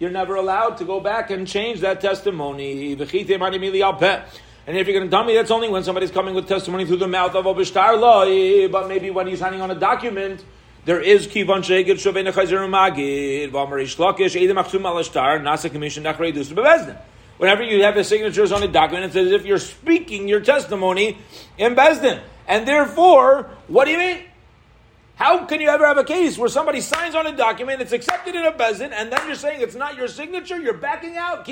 you're 0.00 0.10
never 0.10 0.34
allowed 0.34 0.76
to 0.78 0.84
go 0.84 1.00
back 1.00 1.30
and 1.30 1.46
change 1.46 1.80
that 1.80 2.00
testimony. 2.00 2.92
And 2.92 3.00
if 3.00 3.12
you're 3.14 4.98
going 4.98 5.04
to 5.04 5.10
tell 5.10 5.24
me 5.24 5.34
that's 5.34 5.50
only 5.50 5.68
when 5.68 5.82
somebody's 5.82 6.10
coming 6.10 6.34
with 6.34 6.46
testimony 6.46 6.84
through 6.84 6.96
the 6.96 7.08
mouth 7.08 7.34
of 7.34 7.44
Obishtar 7.46 8.70
but 8.70 8.88
maybe 8.88 9.10
when 9.10 9.26
he's 9.26 9.38
signing 9.38 9.60
on 9.60 9.70
a 9.70 9.74
document, 9.74 10.44
there 10.84 11.00
is 11.00 11.26
kivan 11.26 11.62
sheged 11.62 11.94
shovei 11.94 12.26
nechayzer 12.26 12.68
magid 12.68 13.50
lakish 13.50 14.40
edim 14.40 14.62
achsum 14.62 14.82
alashtar 14.82 15.40
nasa 15.40 15.70
nachrei. 15.70 16.96
Whenever 17.36 17.62
you 17.64 17.82
have 17.82 17.94
the 17.94 18.04
signatures 18.04 18.52
on 18.52 18.62
a 18.62 18.68
document, 18.68 19.06
it's 19.06 19.16
as 19.16 19.32
if 19.32 19.44
you're 19.44 19.58
speaking 19.58 20.28
your 20.28 20.40
testimony 20.40 21.18
in 21.58 21.74
Bezdin. 21.74 22.20
And 22.46 22.66
therefore, 22.68 23.50
what 23.66 23.86
do 23.86 23.90
you 23.90 23.98
mean? 23.98 24.20
How 25.16 25.44
can 25.44 25.60
you 25.60 25.68
ever 25.68 25.86
have 25.86 25.98
a 25.98 26.04
case 26.04 26.38
where 26.38 26.48
somebody 26.48 26.80
signs 26.80 27.14
on 27.14 27.26
a 27.26 27.36
document, 27.36 27.80
it's 27.80 27.92
accepted 27.92 28.34
in 28.34 28.44
a 28.44 28.52
Bezdin, 28.52 28.92
and 28.92 29.12
then 29.12 29.26
you're 29.26 29.36
saying 29.36 29.62
it's 29.62 29.74
not 29.74 29.96
your 29.96 30.08
signature, 30.08 30.60
you're 30.60 30.74
backing 30.74 31.16
out? 31.16 31.48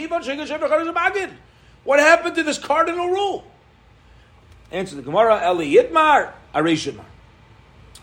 What 1.84 2.00
happened 2.00 2.34
to 2.36 2.42
this 2.42 2.58
cardinal 2.58 3.08
rule? 3.08 3.44
Answer 4.70 4.96
the 4.96 5.02
Gemara, 5.02 5.50
Eli 5.50 5.66
Yitmar, 5.66 6.32
Arishimar. 6.54 7.04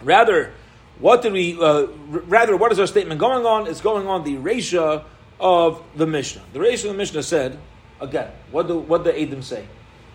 Rather, 0.01 0.53
what 0.99 1.21
did 1.21 1.33
we, 1.33 1.57
uh, 1.59 1.87
rather, 2.07 2.57
what 2.57 2.71
is 2.71 2.79
our 2.79 2.87
statement 2.87 3.19
going 3.19 3.45
on? 3.45 3.67
It's 3.67 3.81
going 3.81 4.07
on 4.07 4.23
the 4.23 4.35
Resha 4.35 5.05
of 5.39 5.81
the 5.95 6.05
Mishnah. 6.05 6.41
The 6.51 6.59
Resha 6.59 6.85
of 6.85 6.91
the 6.91 6.97
Mishnah 6.97 7.23
said, 7.23 7.57
again, 8.01 8.31
what 8.51 8.67
do, 8.67 8.77
what 8.79 9.05
the 9.05 9.19
Adam 9.19 9.41
say? 9.41 9.65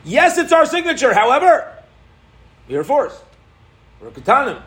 Yes, 0.05 0.37
it's 0.37 0.53
our 0.53 0.67
signature, 0.67 1.15
however, 1.15 1.73
we 2.69 2.77
are 2.77 2.85
forced. 2.85 3.23
We're 4.01 4.11
Katanim. 4.11 4.61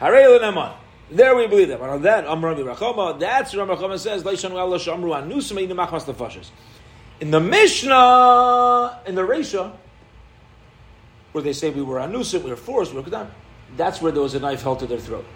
Harei 0.00 0.40
Neman. 0.40 0.72
There 1.10 1.36
we 1.36 1.46
believe 1.46 1.68
them. 1.68 1.82
And 1.82 1.90
on 1.90 2.02
that, 2.02 2.26
Amr 2.26 2.54
Rachama, 2.54 3.18
that's 3.18 3.54
what 3.54 3.68
Rachama 3.68 3.98
says, 3.98 4.22
In 7.20 7.30
the 7.30 7.40
Mishnah, 7.40 9.00
in 9.06 9.14
the 9.14 9.22
Resha, 9.22 9.72
where 11.32 11.44
they 11.44 11.52
say 11.52 11.68
we 11.68 11.82
were 11.82 11.98
anusim, 11.98 12.42
we 12.42 12.50
were 12.50 12.56
forced, 12.56 12.94
we 12.94 13.00
were 13.00 13.08
Katanim, 13.08 13.30
that's 13.76 14.00
where 14.00 14.12
there 14.12 14.22
was 14.22 14.34
a 14.34 14.40
knife 14.40 14.62
held 14.62 14.78
to 14.78 14.86
their 14.86 14.98
throat. 14.98 15.26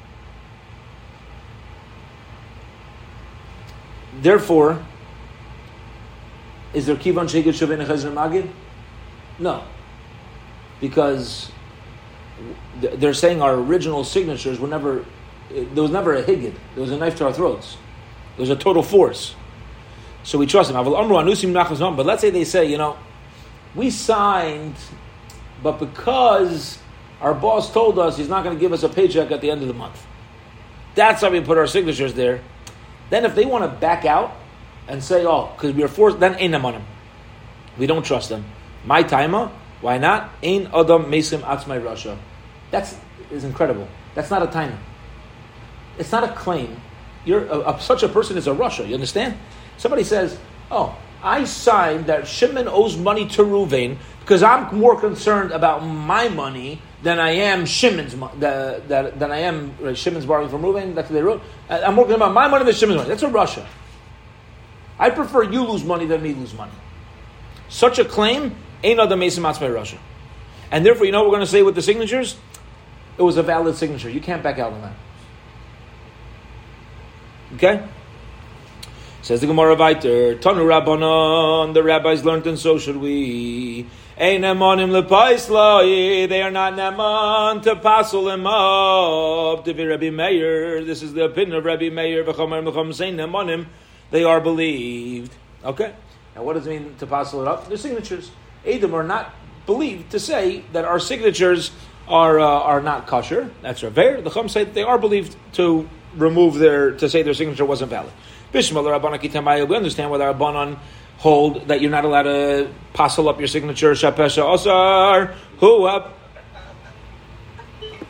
Therefore, 4.20 4.84
is 6.74 6.86
there 6.86 6.96
kivan 6.96 7.24
sheged 7.24 7.44
shavin 7.44 7.84
chazir 7.86 8.12
magid? 8.12 8.48
No, 9.38 9.64
because 10.80 11.50
they're 12.80 13.14
saying 13.14 13.40
our 13.40 13.54
original 13.54 14.04
signatures 14.04 14.58
were 14.58 14.68
never. 14.68 15.04
There 15.50 15.82
was 15.82 15.90
never 15.90 16.14
a 16.14 16.22
higid. 16.22 16.54
There 16.74 16.82
was 16.82 16.90
a 16.90 16.96
knife 16.96 17.16
to 17.16 17.26
our 17.26 17.32
throats. 17.32 17.76
There 18.36 18.42
was 18.42 18.50
a 18.50 18.56
total 18.56 18.82
force. 18.82 19.34
So 20.22 20.38
we 20.38 20.46
trust 20.46 20.72
them. 20.72 20.84
But 20.84 22.06
let's 22.06 22.20
say 22.20 22.30
they 22.30 22.44
say, 22.44 22.64
you 22.66 22.78
know, 22.78 22.96
we 23.74 23.90
signed, 23.90 24.76
but 25.62 25.78
because 25.78 26.78
our 27.20 27.34
boss 27.34 27.72
told 27.72 27.98
us 27.98 28.16
he's 28.16 28.28
not 28.28 28.44
going 28.44 28.56
to 28.56 28.60
give 28.60 28.72
us 28.72 28.82
a 28.82 28.88
paycheck 28.88 29.30
at 29.30 29.40
the 29.40 29.50
end 29.50 29.62
of 29.62 29.68
the 29.68 29.74
month. 29.74 30.06
That's 30.94 31.22
how 31.22 31.30
we 31.30 31.40
put 31.40 31.58
our 31.58 31.66
signatures 31.66 32.14
there. 32.14 32.40
Then 33.12 33.26
if 33.26 33.34
they 33.34 33.44
want 33.44 33.62
to 33.62 33.68
back 33.78 34.06
out 34.06 34.32
and 34.88 35.04
say, 35.04 35.26
oh, 35.26 35.52
because 35.54 35.74
we 35.74 35.82
are 35.82 35.88
forced, 35.88 36.18
then 36.18 36.34
ain't 36.36 36.52
them. 36.52 36.82
We 37.76 37.86
don't 37.86 38.06
trust 38.06 38.30
them. 38.30 38.42
My 38.86 39.02
timer, 39.02 39.50
why 39.82 39.98
not? 39.98 40.30
Ain 40.42 40.68
adam 40.68 41.04
mesim 41.12 41.42
atzmai 41.42 41.82
rasha. 41.82 42.16
That's 42.70 42.96
is 43.30 43.44
incredible. 43.44 43.86
That's 44.14 44.30
not 44.30 44.42
a 44.42 44.46
timer. 44.46 44.78
It's 45.98 46.10
not 46.10 46.24
a 46.24 46.32
claim. 46.32 46.80
You're 47.26 47.44
a, 47.48 47.74
a, 47.74 47.80
such 47.82 48.02
a 48.02 48.08
person 48.08 48.38
is 48.38 48.46
a 48.46 48.54
rasha. 48.54 48.88
You 48.88 48.94
understand? 48.94 49.36
Somebody 49.76 50.04
says, 50.04 50.38
"Oh, 50.70 50.96
I 51.22 51.44
signed 51.44 52.06
that 52.06 52.26
Shimon 52.26 52.66
owes 52.66 52.96
money 52.96 53.28
to 53.28 53.42
Ruvain 53.42 53.98
because 54.20 54.42
I'm 54.42 54.74
more 54.74 54.98
concerned 54.98 55.52
about 55.52 55.80
my 55.80 56.30
money 56.30 56.80
than 57.02 57.18
I 57.18 57.30
am 57.30 57.66
Shimon's 57.66 58.14
that, 58.38 59.18
than 59.18 59.30
I 59.32 59.38
am 59.38 59.74
right, 59.80 59.96
Shimon's 59.96 60.26
borrowing 60.26 60.50
from 60.50 60.62
Reuven. 60.62 60.94
That's 60.94 61.10
what 61.10 61.14
they 61.14 61.22
wrote. 61.22 61.42
Uh, 61.68 61.80
I'm 61.84 61.96
working 61.96 62.14
about 62.14 62.32
my 62.32 62.48
money 62.48 62.64
than 62.64 62.74
Shimon's 62.74 62.98
money. 62.98 63.08
That's 63.08 63.22
a 63.22 63.28
rasha. 63.28 63.66
I 64.98 65.10
prefer 65.10 65.42
you 65.42 65.64
lose 65.64 65.84
money 65.84 66.06
than 66.06 66.22
me 66.22 66.32
lose 66.34 66.54
money. 66.54 66.72
Such 67.68 67.98
a 67.98 68.04
claim 68.04 68.54
ain't 68.84 69.00
other 69.00 69.16
Mason 69.16 69.42
by 69.42 69.52
rasha. 69.52 69.98
And 70.70 70.86
therefore, 70.86 71.06
you 71.06 71.12
know 71.12 71.20
what 71.20 71.30
we're 71.30 71.36
going 71.36 71.46
to 71.46 71.50
say 71.50 71.62
with 71.62 71.74
the 71.74 71.82
signatures? 71.82 72.36
It 73.18 73.22
was 73.22 73.36
a 73.36 73.42
valid 73.42 73.76
signature. 73.76 74.08
You 74.08 74.20
can't 74.20 74.42
back 74.42 74.58
out 74.58 74.72
on 74.72 74.80
that. 74.82 74.94
Okay? 77.56 77.86
Says 79.22 79.40
the 79.40 79.46
Gemara 79.46 79.76
Viter, 79.76 80.40
Tanu 80.40 80.64
Rabbanon, 80.64 81.74
the 81.74 81.82
rabbis 81.82 82.24
learned, 82.24 82.46
and 82.46 82.58
so 82.58 82.78
should 82.78 82.96
we. 82.96 83.86
They 84.18 84.36
are 84.36 84.50
not 86.50 86.74
neman 86.74 87.62
to 87.62 87.76
passel 87.76 88.28
him 88.28 88.46
up 88.46 89.64
to 89.64 89.72
be 89.72 89.86
Rabbi 89.86 90.10
Meir. 90.10 90.84
This 90.84 91.02
is 91.02 91.14
the 91.14 91.24
opinion 91.24 91.56
of 91.56 91.64
Rabbi 91.64 91.88
Meir. 91.88 92.22
They 94.10 94.24
are 94.24 94.40
believed. 94.40 95.34
Okay. 95.64 95.94
Now, 96.34 96.42
what 96.42 96.54
does 96.54 96.66
it 96.66 96.70
mean 96.70 96.94
to 96.98 97.06
passel 97.06 97.42
it 97.42 97.48
up? 97.48 97.68
Their 97.68 97.78
signatures. 97.78 98.30
Adam 98.66 98.94
are 98.94 99.02
not 99.02 99.34
believed 99.66 100.10
to 100.10 100.20
say 100.20 100.64
that 100.72 100.84
our 100.84 100.98
signatures 100.98 101.70
are 102.06 102.38
uh, 102.38 102.44
are 102.44 102.82
not 102.82 103.06
kosher. 103.06 103.50
That's 103.62 103.82
Raver. 103.82 104.20
The 104.20 104.30
Chum 104.30 104.48
say 104.48 104.64
they 104.64 104.82
are 104.82 104.98
believed 104.98 105.36
to 105.54 105.88
remove 106.16 106.56
their 106.56 106.92
to 106.92 107.08
say 107.08 107.22
their 107.22 107.34
signature 107.34 107.64
wasn't 107.64 107.90
valid. 107.90 108.12
Bishmal 108.52 109.68
We 109.68 109.76
understand 109.76 110.10
whether 110.10 110.32
Rabbanon 110.32 110.78
hold 111.22 111.68
that 111.68 111.80
you're 111.80 111.90
not 111.90 112.04
allowed 112.04 112.24
to 112.24 112.68
passel 112.94 113.28
up 113.28 113.38
your 113.38 113.46
signature. 113.46 113.92
Shapesha 113.92 114.42
Osar, 114.42 115.34
who 115.58 115.84
up. 115.84 116.18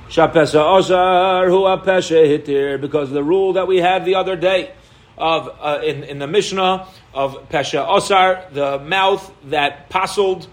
Shapesha 0.09 0.61
Osar, 0.61 1.47
who 1.47 1.65
up 1.65 1.85
Pesha 1.85 2.25
Hitir, 2.27 2.81
because 2.81 3.11
the 3.11 3.23
rule 3.23 3.53
that 3.53 3.67
we 3.67 3.77
had 3.77 4.07
the 4.07 4.15
other 4.15 4.35
day 4.35 4.73
of 5.19 5.51
uh, 5.61 5.81
in, 5.85 6.05
in 6.05 6.19
the 6.21 6.27
Mishnah 6.27 6.87
of 7.13 7.51
Pesha 7.51 7.87
Osar, 7.87 8.51
the 8.55 8.79
mouth 8.79 9.31
that 9.45 9.91
passeled, 9.91 10.49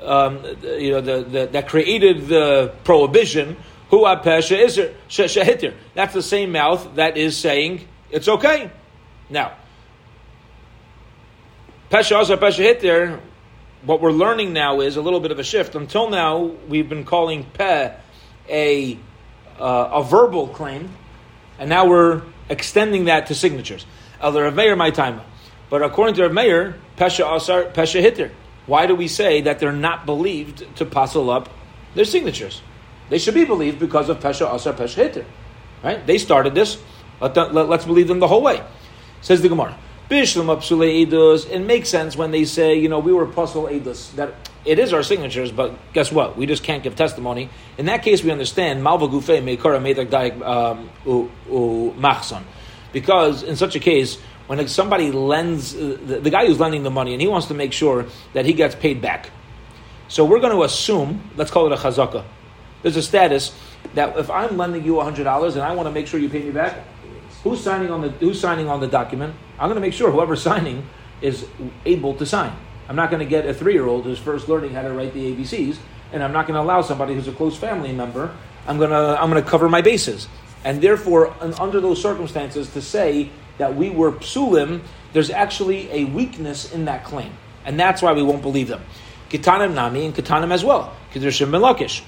um, 0.00 0.44
you 0.62 0.92
know, 0.92 1.00
the, 1.00 1.24
the, 1.24 1.46
that 1.46 1.68
created 1.68 2.28
the 2.28 2.72
prohibition. 2.84 3.56
Who 3.90 4.02
Pesha 4.02 4.58
is 4.58 4.78
Shahitir. 5.08 5.74
That's 5.94 6.14
the 6.14 6.22
same 6.22 6.52
mouth 6.52 6.96
that 6.96 7.16
is 7.16 7.36
saying 7.36 7.86
it's 8.10 8.28
okay. 8.28 8.70
Now, 9.28 9.52
Pesha 11.90 12.16
Asa 12.16 12.36
Pesha 12.36 12.58
Hitter, 12.58 13.20
what 13.84 14.00
we're 14.00 14.10
learning 14.10 14.52
now 14.52 14.80
is 14.80 14.96
a 14.96 15.00
little 15.00 15.20
bit 15.20 15.30
of 15.30 15.38
a 15.38 15.44
shift. 15.44 15.76
Until 15.76 16.10
now, 16.10 16.50
we've 16.66 16.88
been 16.88 17.04
calling 17.04 17.44
Peh 17.44 17.92
a, 18.48 18.98
uh, 19.60 19.90
a 19.92 20.02
verbal 20.02 20.48
claim, 20.48 20.90
and 21.60 21.70
now 21.70 21.86
we're 21.86 22.22
extending 22.48 23.04
that 23.04 23.28
to 23.28 23.36
signatures. 23.36 23.86
Elder 24.20 24.42
Rav 24.42 24.56
Meir, 24.56 24.74
my 24.74 24.90
time. 24.90 25.20
But 25.70 25.82
according 25.82 26.16
to 26.16 26.22
Rav 26.22 26.32
Meir, 26.32 26.76
Pesha 26.96 27.36
Asar, 27.36 27.66
Pesha 27.66 28.00
Hitter. 28.00 28.32
Why 28.66 28.86
do 28.86 28.96
we 28.96 29.06
say 29.06 29.42
that 29.42 29.60
they're 29.60 29.70
not 29.70 30.06
believed 30.06 30.64
to 30.78 30.84
passel 30.84 31.30
up 31.30 31.48
their 31.94 32.04
signatures? 32.04 32.62
They 33.10 33.18
should 33.18 33.34
be 33.34 33.44
believed 33.44 33.78
because 33.78 34.08
of 34.08 34.18
Pesha 34.18 34.52
Asar, 34.52 34.72
Pesha 34.72 34.96
Hitter. 34.96 35.24
Right? 35.84 36.04
They 36.04 36.18
started 36.18 36.52
this. 36.52 36.82
Let 37.20 37.36
us 37.36 37.84
believe 37.84 38.08
them 38.08 38.18
the 38.18 38.26
whole 38.26 38.42
way. 38.42 38.60
Says 39.20 39.40
the 39.40 39.48
Gemara. 39.48 39.78
Bishlam 40.10 40.56
Apsule 40.56 41.04
Edus, 41.04 41.50
it 41.50 41.58
makes 41.58 41.88
sense 41.88 42.16
when 42.16 42.30
they 42.30 42.44
say, 42.44 42.78
you 42.78 42.88
know, 42.88 43.00
we 43.00 43.12
were 43.12 43.26
Psule 43.26 43.68
Edus, 43.68 44.14
that 44.14 44.34
it 44.64 44.78
is 44.78 44.92
our 44.92 45.02
signatures, 45.02 45.50
but 45.50 45.74
guess 45.92 46.12
what? 46.12 46.36
We 46.36 46.46
just 46.46 46.62
can't 46.62 46.82
give 46.82 46.94
testimony. 46.94 47.50
In 47.76 47.86
that 47.86 48.02
case, 48.04 48.22
we 48.22 48.30
understand 48.30 48.84
Malva 48.84 49.08
Gufe 49.08 49.42
Meikara 49.42 49.80
Medak 49.80 50.08
Daik 50.08 50.40
um, 50.42 52.00
Machson. 52.00 52.44
Because 52.92 53.42
in 53.42 53.56
such 53.56 53.74
a 53.74 53.80
case, 53.80 54.18
when 54.46 54.66
somebody 54.68 55.10
lends, 55.10 55.74
uh, 55.74 55.98
the, 56.00 56.20
the 56.20 56.30
guy 56.30 56.46
who's 56.46 56.60
lending 56.60 56.84
the 56.84 56.90
money, 56.90 57.12
and 57.12 57.20
he 57.20 57.26
wants 57.26 57.48
to 57.48 57.54
make 57.54 57.72
sure 57.72 58.06
that 58.32 58.46
he 58.46 58.52
gets 58.52 58.76
paid 58.76 59.02
back. 59.02 59.30
So 60.08 60.24
we're 60.24 60.40
going 60.40 60.52
to 60.52 60.62
assume, 60.62 61.30
let's 61.36 61.50
call 61.50 61.66
it 61.66 61.72
a 61.72 61.76
chazaka. 61.76 62.24
There's 62.82 62.96
a 62.96 63.02
status 63.02 63.52
that 63.94 64.16
if 64.16 64.30
I'm 64.30 64.56
lending 64.56 64.84
you 64.84 64.94
$100 64.94 65.52
and 65.52 65.62
I 65.62 65.74
want 65.74 65.88
to 65.88 65.92
make 65.92 66.06
sure 66.06 66.20
you 66.20 66.28
pay 66.28 66.42
me 66.42 66.52
back, 66.52 66.84
Who's 67.46 67.62
signing 67.62 67.92
on 67.92 68.00
the 68.00 68.08
Who's 68.08 68.40
signing 68.40 68.68
on 68.68 68.80
the 68.80 68.88
document? 68.88 69.36
I'm 69.56 69.68
going 69.68 69.76
to 69.76 69.80
make 69.80 69.92
sure 69.92 70.10
whoever's 70.10 70.42
signing 70.42 70.84
is 71.22 71.46
able 71.84 72.14
to 72.14 72.26
sign. 72.26 72.52
I'm 72.88 72.96
not 72.96 73.08
going 73.08 73.20
to 73.20 73.28
get 73.28 73.46
a 73.46 73.54
three 73.54 73.72
year 73.72 73.86
old 73.86 74.02
who's 74.02 74.18
first 74.18 74.48
learning 74.48 74.72
how 74.72 74.82
to 74.82 74.92
write 74.92 75.14
the 75.14 75.32
ABCs, 75.32 75.78
and 76.12 76.24
I'm 76.24 76.32
not 76.32 76.48
going 76.48 76.56
to 76.56 76.60
allow 76.60 76.82
somebody 76.82 77.14
who's 77.14 77.28
a 77.28 77.32
close 77.32 77.56
family 77.56 77.92
member. 77.92 78.34
I'm 78.66 78.78
going 78.78 78.90
to 78.90 79.16
I'm 79.22 79.30
going 79.30 79.40
to 79.40 79.48
cover 79.48 79.68
my 79.68 79.80
bases, 79.80 80.26
and 80.64 80.82
therefore, 80.82 81.32
under 81.60 81.80
those 81.80 82.02
circumstances, 82.02 82.72
to 82.72 82.82
say 82.82 83.30
that 83.58 83.76
we 83.76 83.90
were 83.90 84.10
psulim, 84.10 84.80
there's 85.12 85.30
actually 85.30 85.88
a 85.92 86.02
weakness 86.02 86.72
in 86.72 86.86
that 86.86 87.04
claim, 87.04 87.32
and 87.64 87.78
that's 87.78 88.02
why 88.02 88.12
we 88.12 88.24
won't 88.24 88.42
believe 88.42 88.66
them. 88.66 88.82
Kitanim 89.30 89.72
nami 89.72 90.04
and 90.04 90.16
kitanim 90.16 90.50
as 90.50 90.64
well, 90.64 90.96
because 91.08 91.22
they're 91.22 91.30
Shimon 91.30 91.62
Lakish. 91.62 92.02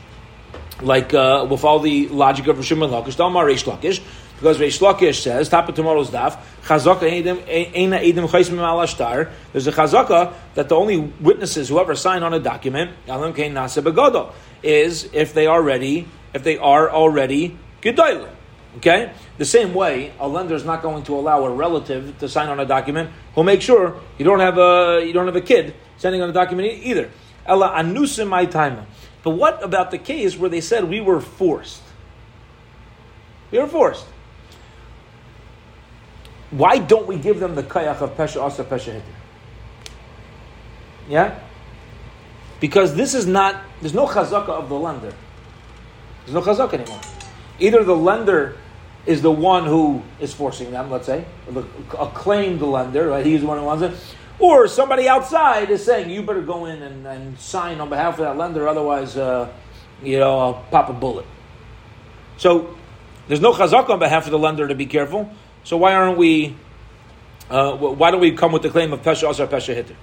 Like 0.80 1.12
uh, 1.12 1.46
with 1.50 1.64
all 1.64 1.80
the 1.80 2.08
logic 2.08 2.46
of 2.46 2.56
Reish 2.56 2.76
Lakish, 2.76 3.16
Dalmar 3.16 3.44
Reish 3.44 3.64
Lakish, 3.64 4.00
Because 4.38 4.58
Reish 4.58 4.78
Lakish 4.78 5.20
says, 5.20 5.48
top 5.48 5.68
of 5.68 5.74
tomorrow's 5.74 6.10
daf, 6.10 6.38
chazaka 6.62 7.10
eina 7.10 8.00
ashtar. 8.00 9.32
There's 9.52 9.66
a 9.66 9.72
chazaka 9.72 10.32
that 10.54 10.68
the 10.68 10.76
only 10.76 10.98
witnesses 10.98 11.68
who 11.68 11.80
ever 11.80 11.96
sign 11.96 12.22
on 12.22 12.32
a 12.32 12.38
document, 12.38 12.92
alam 13.08 13.34
kein 13.34 13.52
nase 13.52 13.82
begodo, 13.82 14.32
is 14.62 15.12
if 15.12 15.34
they 15.34 15.48
are 15.48 15.60
ready, 15.60 16.06
if 16.34 16.44
they 16.44 16.56
are 16.56 16.88
already 16.88 17.58
gedolim. 17.82 18.30
Okay? 18.76 19.10
The 19.38 19.44
same 19.44 19.74
way, 19.74 20.12
a 20.20 20.28
lender 20.28 20.54
is 20.54 20.64
not 20.64 20.82
going 20.82 21.02
to 21.04 21.16
allow 21.16 21.44
a 21.44 21.50
relative 21.50 22.16
to 22.20 22.28
sign 22.28 22.48
on 22.48 22.60
a 22.60 22.66
document 22.66 23.10
who'll 23.34 23.42
make 23.42 23.60
sure 23.60 24.00
you 24.18 24.24
don't 24.24 24.40
have 24.40 24.56
a, 24.56 25.02
you 25.04 25.12
don't 25.12 25.26
have 25.26 25.36
a 25.36 25.40
kid 25.40 25.74
signing 25.96 26.22
on 26.22 26.30
a 26.30 26.32
document 26.32 26.78
either. 26.84 27.10
Ella 27.44 27.74
anusim 27.76 28.50
time. 28.52 28.86
But 29.28 29.34
what 29.36 29.62
about 29.62 29.90
the 29.90 29.98
case 29.98 30.38
where 30.38 30.48
they 30.48 30.62
said 30.62 30.84
we 30.84 31.02
were 31.02 31.20
forced? 31.20 31.82
We 33.50 33.58
were 33.58 33.66
forced. 33.66 34.06
Why 36.50 36.78
don't 36.78 37.06
we 37.06 37.18
give 37.18 37.38
them 37.38 37.54
the 37.54 37.62
kayach 37.62 38.00
of 38.00 38.16
pesha 38.16 38.40
asa 38.40 38.64
pesha 38.64 38.94
hitter? 38.94 39.04
Yeah? 41.10 41.38
Because 42.58 42.94
this 42.94 43.12
is 43.12 43.26
not, 43.26 43.62
there's 43.82 43.92
no 43.92 44.06
chazaka 44.06 44.48
of 44.48 44.70
the 44.70 44.76
lender. 44.76 45.12
There's 46.24 46.32
no 46.32 46.40
chazaka 46.40 46.80
anymore. 46.80 47.00
Either 47.58 47.84
the 47.84 47.94
lender 47.94 48.56
is 49.04 49.20
the 49.20 49.30
one 49.30 49.66
who 49.66 50.02
is 50.20 50.32
forcing 50.32 50.70
them, 50.70 50.90
let's 50.90 51.04
say, 51.04 51.26
a 51.98 52.06
claimed 52.14 52.62
lender, 52.62 53.08
right? 53.08 53.26
He's 53.26 53.42
the 53.42 53.46
one 53.46 53.58
who 53.58 53.64
wants 53.64 53.82
it. 53.82 53.92
Or 54.38 54.68
somebody 54.68 55.08
outside 55.08 55.70
is 55.70 55.84
saying, 55.84 56.10
you 56.10 56.22
better 56.22 56.42
go 56.42 56.66
in 56.66 56.82
and, 56.82 57.06
and 57.06 57.38
sign 57.38 57.80
on 57.80 57.88
behalf 57.88 58.14
of 58.14 58.20
that 58.20 58.36
lender, 58.36 58.68
otherwise, 58.68 59.16
uh, 59.16 59.52
you 60.02 60.18
know, 60.18 60.38
I'll 60.38 60.54
pop 60.70 60.88
a 60.88 60.92
bullet. 60.92 61.26
So 62.36 62.76
there's 63.26 63.40
no 63.40 63.52
chazak 63.52 63.88
on 63.90 63.98
behalf 63.98 64.26
of 64.26 64.30
the 64.30 64.38
lender 64.38 64.68
to 64.68 64.74
be 64.74 64.86
careful. 64.86 65.28
So 65.64 65.76
why 65.76 65.94
aren't 65.94 66.16
we? 66.16 66.56
Uh, 67.50 67.76
why 67.76 68.10
don't 68.10 68.20
we 68.20 68.32
come 68.32 68.52
with 68.52 68.62
the 68.62 68.70
claim 68.70 68.92
of 68.92 69.02
pesha 69.02 69.28
asar 69.28 69.46
pesha 69.46 69.74
hitter? 69.74 69.96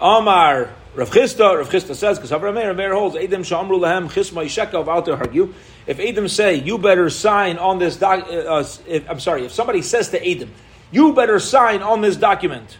Amar 0.00 0.70
Rav 0.94 1.10
Chisda, 1.10 1.58
Rav 1.58 1.68
Chisda 1.68 1.94
says 1.94 2.18
because 2.18 2.32
Rav 2.32 2.54
Meir, 2.54 2.94
holds 2.94 3.16
Edom 3.16 3.42
shamru 3.42 3.78
lahem 3.78 4.08
chisma 4.08 4.44
yisheka 4.44 4.80
about 4.80 5.04
to 5.04 5.14
argue. 5.14 5.54
If 5.86 6.00
Edom 6.00 6.26
say 6.28 6.56
you 6.56 6.78
better 6.78 7.08
sign 7.10 7.58
on 7.58 7.78
this 7.78 7.96
doc, 7.96 8.26
uh, 8.28 8.32
uh, 8.32 8.64
if, 8.86 9.08
I'm 9.08 9.20
sorry, 9.20 9.44
if 9.44 9.52
somebody 9.52 9.82
says 9.82 10.08
to 10.10 10.26
Edom, 10.26 10.50
you 10.90 11.12
better 11.12 11.38
sign 11.38 11.82
on 11.82 12.00
this 12.00 12.16
document. 12.16 12.78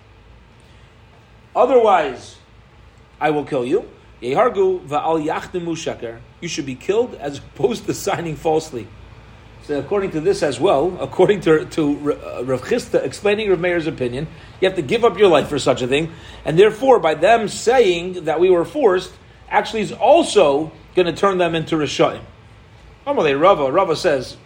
Otherwise, 1.56 2.36
I 3.18 3.30
will 3.30 3.44
kill 3.44 3.64
you. 3.64 3.88
Yehargu 4.20 4.86
va'al 4.86 5.24
yachdimu. 5.26 6.20
You 6.42 6.48
should 6.48 6.66
be 6.66 6.74
killed 6.74 7.14
as 7.14 7.38
opposed 7.38 7.86
to 7.86 7.94
signing 7.94 8.36
falsely. 8.36 8.86
So 9.62 9.78
according 9.78 10.10
to 10.12 10.20
this 10.20 10.42
as 10.42 10.60
well, 10.60 10.96
according 11.00 11.40
to, 11.40 11.64
to 11.64 12.12
uh, 12.12 12.44
Rav 12.44 12.62
Chisda 12.62 13.02
explaining 13.02 13.50
Rav 13.50 13.58
Meir's 13.58 13.86
opinion, 13.86 14.28
you 14.60 14.68
have 14.68 14.76
to 14.76 14.82
give 14.82 15.04
up 15.04 15.18
your 15.18 15.28
life 15.28 15.48
for 15.48 15.58
such 15.58 15.82
a 15.82 15.88
thing. 15.88 16.12
And 16.44 16.58
therefore, 16.58 17.00
by 17.00 17.14
them 17.14 17.48
saying 17.48 18.26
that 18.26 18.38
we 18.38 18.48
were 18.48 18.64
forced, 18.64 19.12
actually 19.48 19.80
is 19.80 19.92
also 19.92 20.70
going 20.94 21.06
to 21.06 21.12
turn 21.12 21.38
them 21.38 21.54
into 21.54 21.76
Rishayim. 21.76 22.22
Amalei 23.06 23.40
Rava, 23.40 23.72
Rava 23.72 23.96
says, 23.96 24.36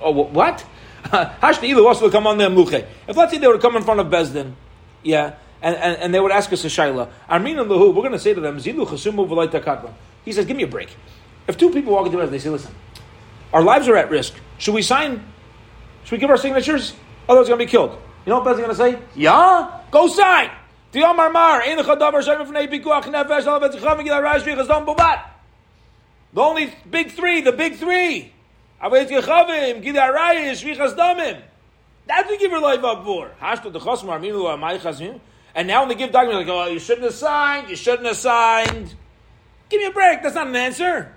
oh, 0.00 0.10
what? 0.10 0.64
If 1.12 1.42
let's 1.42 3.32
say 3.32 3.38
they 3.38 3.46
would 3.46 3.60
come 3.60 3.76
in 3.76 3.82
front 3.82 4.00
of 4.00 4.06
Bezdin, 4.08 4.52
yeah, 5.02 5.34
and, 5.62 5.76
and, 5.76 5.96
and 6.02 6.14
they 6.14 6.20
would 6.20 6.32
ask 6.32 6.52
us 6.52 6.64
a 6.64 6.68
shaila, 6.68 7.10
Armin 7.28 7.58
and 7.58 7.70
Lahu, 7.70 7.88
we're 7.94 8.02
going 8.02 8.12
to 8.12 8.18
say 8.18 8.34
to 8.34 8.40
them, 8.40 8.56
Zilu 8.58 8.86
Chasumu 8.86 9.92
He 10.24 10.32
says, 10.32 10.46
give 10.46 10.56
me 10.56 10.62
a 10.62 10.66
break. 10.68 10.96
If 11.46 11.58
two 11.58 11.70
people 11.70 11.92
walk 11.92 12.06
into 12.06 12.20
us, 12.20 12.30
they 12.30 12.38
say, 12.38 12.50
listen, 12.50 12.74
our 13.52 13.62
lives 13.62 13.88
are 13.88 13.96
at 13.96 14.10
risk. 14.10 14.34
Should 14.58 14.74
we 14.74 14.82
sign? 14.82 15.24
Should 16.04 16.12
we 16.12 16.18
give 16.18 16.30
our 16.30 16.36
signatures? 16.36 16.94
Otherwise, 17.28 17.48
we're 17.48 17.56
going 17.56 17.60
to 17.60 17.66
be 17.66 17.70
killed. 17.70 17.98
You 18.24 18.30
know 18.30 18.40
what 18.40 18.44
Bez's 18.44 18.58
going 18.58 18.70
to 18.70 18.76
say? 18.76 18.98
Yeah, 19.16 19.80
go 19.90 20.06
sign. 20.08 20.50
The 20.92 21.02
only 26.40 26.72
big 26.90 27.10
three, 27.12 27.40
the 27.40 27.52
big 27.52 27.76
three. 27.76 28.32
That's 28.80 28.90
what 32.26 32.30
you 32.30 32.38
give 32.38 32.50
your 32.50 32.60
life 32.60 32.82
up 32.82 33.04
for. 33.04 33.30
And 35.54 35.66
now 35.66 35.80
when 35.80 35.88
they 35.88 35.94
give 35.94 36.12
documents, 36.12 36.48
like, 36.48 36.54
oh, 36.54 36.70
you 36.70 36.78
shouldn't 36.78 37.04
have 37.04 37.14
signed, 37.14 37.68
you 37.68 37.76
shouldn't 37.76 38.06
have 38.06 38.16
signed. 38.16 38.94
Give 39.68 39.80
me 39.80 39.86
a 39.86 39.90
break. 39.90 40.22
That's 40.22 40.34
not 40.34 40.48
an 40.48 40.56
answer. 40.56 41.14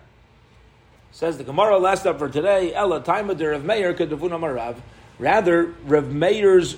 Says 1.12 1.38
the 1.38 1.44
Gemara 1.44 1.78
last 1.78 2.08
up 2.08 2.18
for 2.18 2.28
today, 2.30 2.74
Ella 2.74 3.02
Taima 3.02 3.38
de 3.38 3.50
Rav 3.50 3.64
Meir 3.64 3.94
Kedavuna 3.94 4.40
Marav. 4.40 4.78
Rather, 5.20 5.74
Rav 5.86 6.12
Meir's 6.12 6.78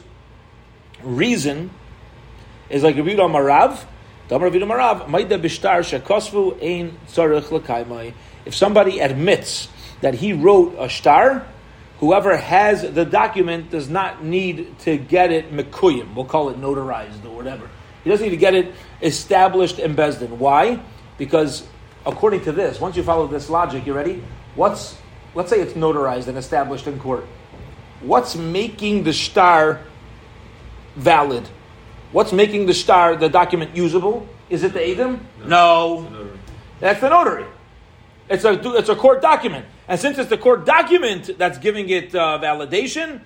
reason 1.03 1.70
is 2.70 2.84
like 2.84 2.97
Rav 2.97 3.06
Yudah 3.06 3.30
Marav. 3.30 3.86
Rav 4.30 4.53
Bishtar. 5.41 5.84
If 8.45 8.56
somebody 8.56 8.99
admits 8.99 9.70
that 10.01 10.16
he 10.16 10.34
wrote 10.34 10.76
a 10.78 10.89
shtar, 10.89 11.47
whoever 12.00 12.36
has 12.38 12.82
the 12.93 13.06
document 13.06 13.70
does 13.70 13.89
not 13.89 14.24
need 14.24 14.78
to 14.80 14.98
get 14.98 15.32
it 15.32 15.52
mekuyim. 15.52 16.14
We'll 16.16 16.26
call 16.26 16.50
it 16.50 16.60
notarized 16.60 17.26
or 17.26 17.36
whatever. 17.36 17.70
He 18.04 18.10
doesn't 18.10 18.26
need 18.26 18.32
to 18.32 18.38
get 18.38 18.54
it 18.54 18.74
established 19.02 19.80
in 19.80 19.96
Besdin. 19.96 20.30
Why? 20.30 20.80
Because 21.18 21.68
according 22.06 22.41
to 22.41 22.52
this, 22.52 22.80
once 22.80 22.96
you 22.96 23.04
follow 23.04 23.28
this 23.28 23.50
logic, 23.50 23.86
you 23.86 23.93
ready? 23.93 24.24
What's 24.56 24.98
let's 25.36 25.50
say 25.50 25.60
it's 25.60 25.74
notarized 25.74 26.28
and 26.28 26.38
established 26.38 26.88
in 26.88 27.00
court. 27.00 27.26
What's 28.02 28.36
making 28.36 29.04
the 29.04 29.14
shtar 29.14 29.82
valid? 30.96 31.48
What's 32.12 32.32
making 32.32 32.66
the 32.66 32.74
shtar 32.74 33.16
the 33.16 33.30
document 33.30 33.76
usable? 33.76 34.28
Is 34.50 34.64
it 34.64 34.74
the 34.74 34.82
Edom? 34.82 35.26
No. 35.39 36.02
no. 36.10 36.30
That's 36.80 37.02
the 37.02 37.10
notary. 37.10 37.46
It's 38.30 38.43
a 38.43 38.60
it's 38.78 38.89
a 38.89 38.96
court 38.96 39.22
document, 39.22 39.66
and 39.88 39.99
since 39.99 40.17
it's 40.17 40.29
the 40.29 40.38
court 40.38 40.65
document 40.65 41.38
that's 41.38 41.57
giving 41.57 41.89
it 41.89 42.15
uh, 42.15 42.39
validation, 42.41 43.21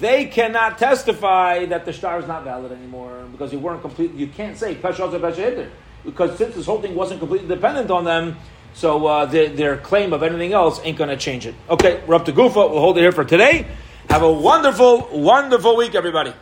they 0.00 0.26
cannot 0.26 0.78
testify 0.78 1.66
that 1.66 1.84
the 1.84 1.92
shtar 1.92 2.18
is 2.18 2.26
not 2.26 2.44
valid 2.44 2.72
anymore 2.72 3.24
because 3.32 3.52
you 3.52 3.58
weren't 3.58 3.82
complete. 3.82 4.12
You 4.14 4.26
can't 4.26 4.56
say 4.56 4.74
pesha 4.74 5.10
pesha 5.10 5.70
because 6.04 6.36
since 6.36 6.54
this 6.54 6.66
whole 6.66 6.80
thing 6.80 6.94
wasn't 6.94 7.20
completely 7.20 7.48
dependent 7.48 7.90
on 7.90 8.04
them, 8.04 8.36
so 8.74 9.06
uh, 9.06 9.24
their, 9.26 9.48
their, 9.48 9.76
claim 9.76 10.12
of 10.12 10.22
anything 10.22 10.52
else 10.52 10.80
ain't 10.84 10.98
going 10.98 11.10
to 11.10 11.16
change 11.16 11.46
it. 11.46 11.54
Okay, 11.70 12.02
we're 12.06 12.16
up 12.16 12.24
to 12.24 12.32
Gufa. 12.32 12.56
We'll 12.70 12.80
hold 12.80 12.98
it 12.98 13.02
here 13.02 13.12
for 13.12 13.24
today. 13.24 13.66
Have 14.10 14.22
a 14.22 14.32
wonderful, 14.32 15.08
wonderful 15.12 15.76
week, 15.76 15.94
everybody. 15.94 16.34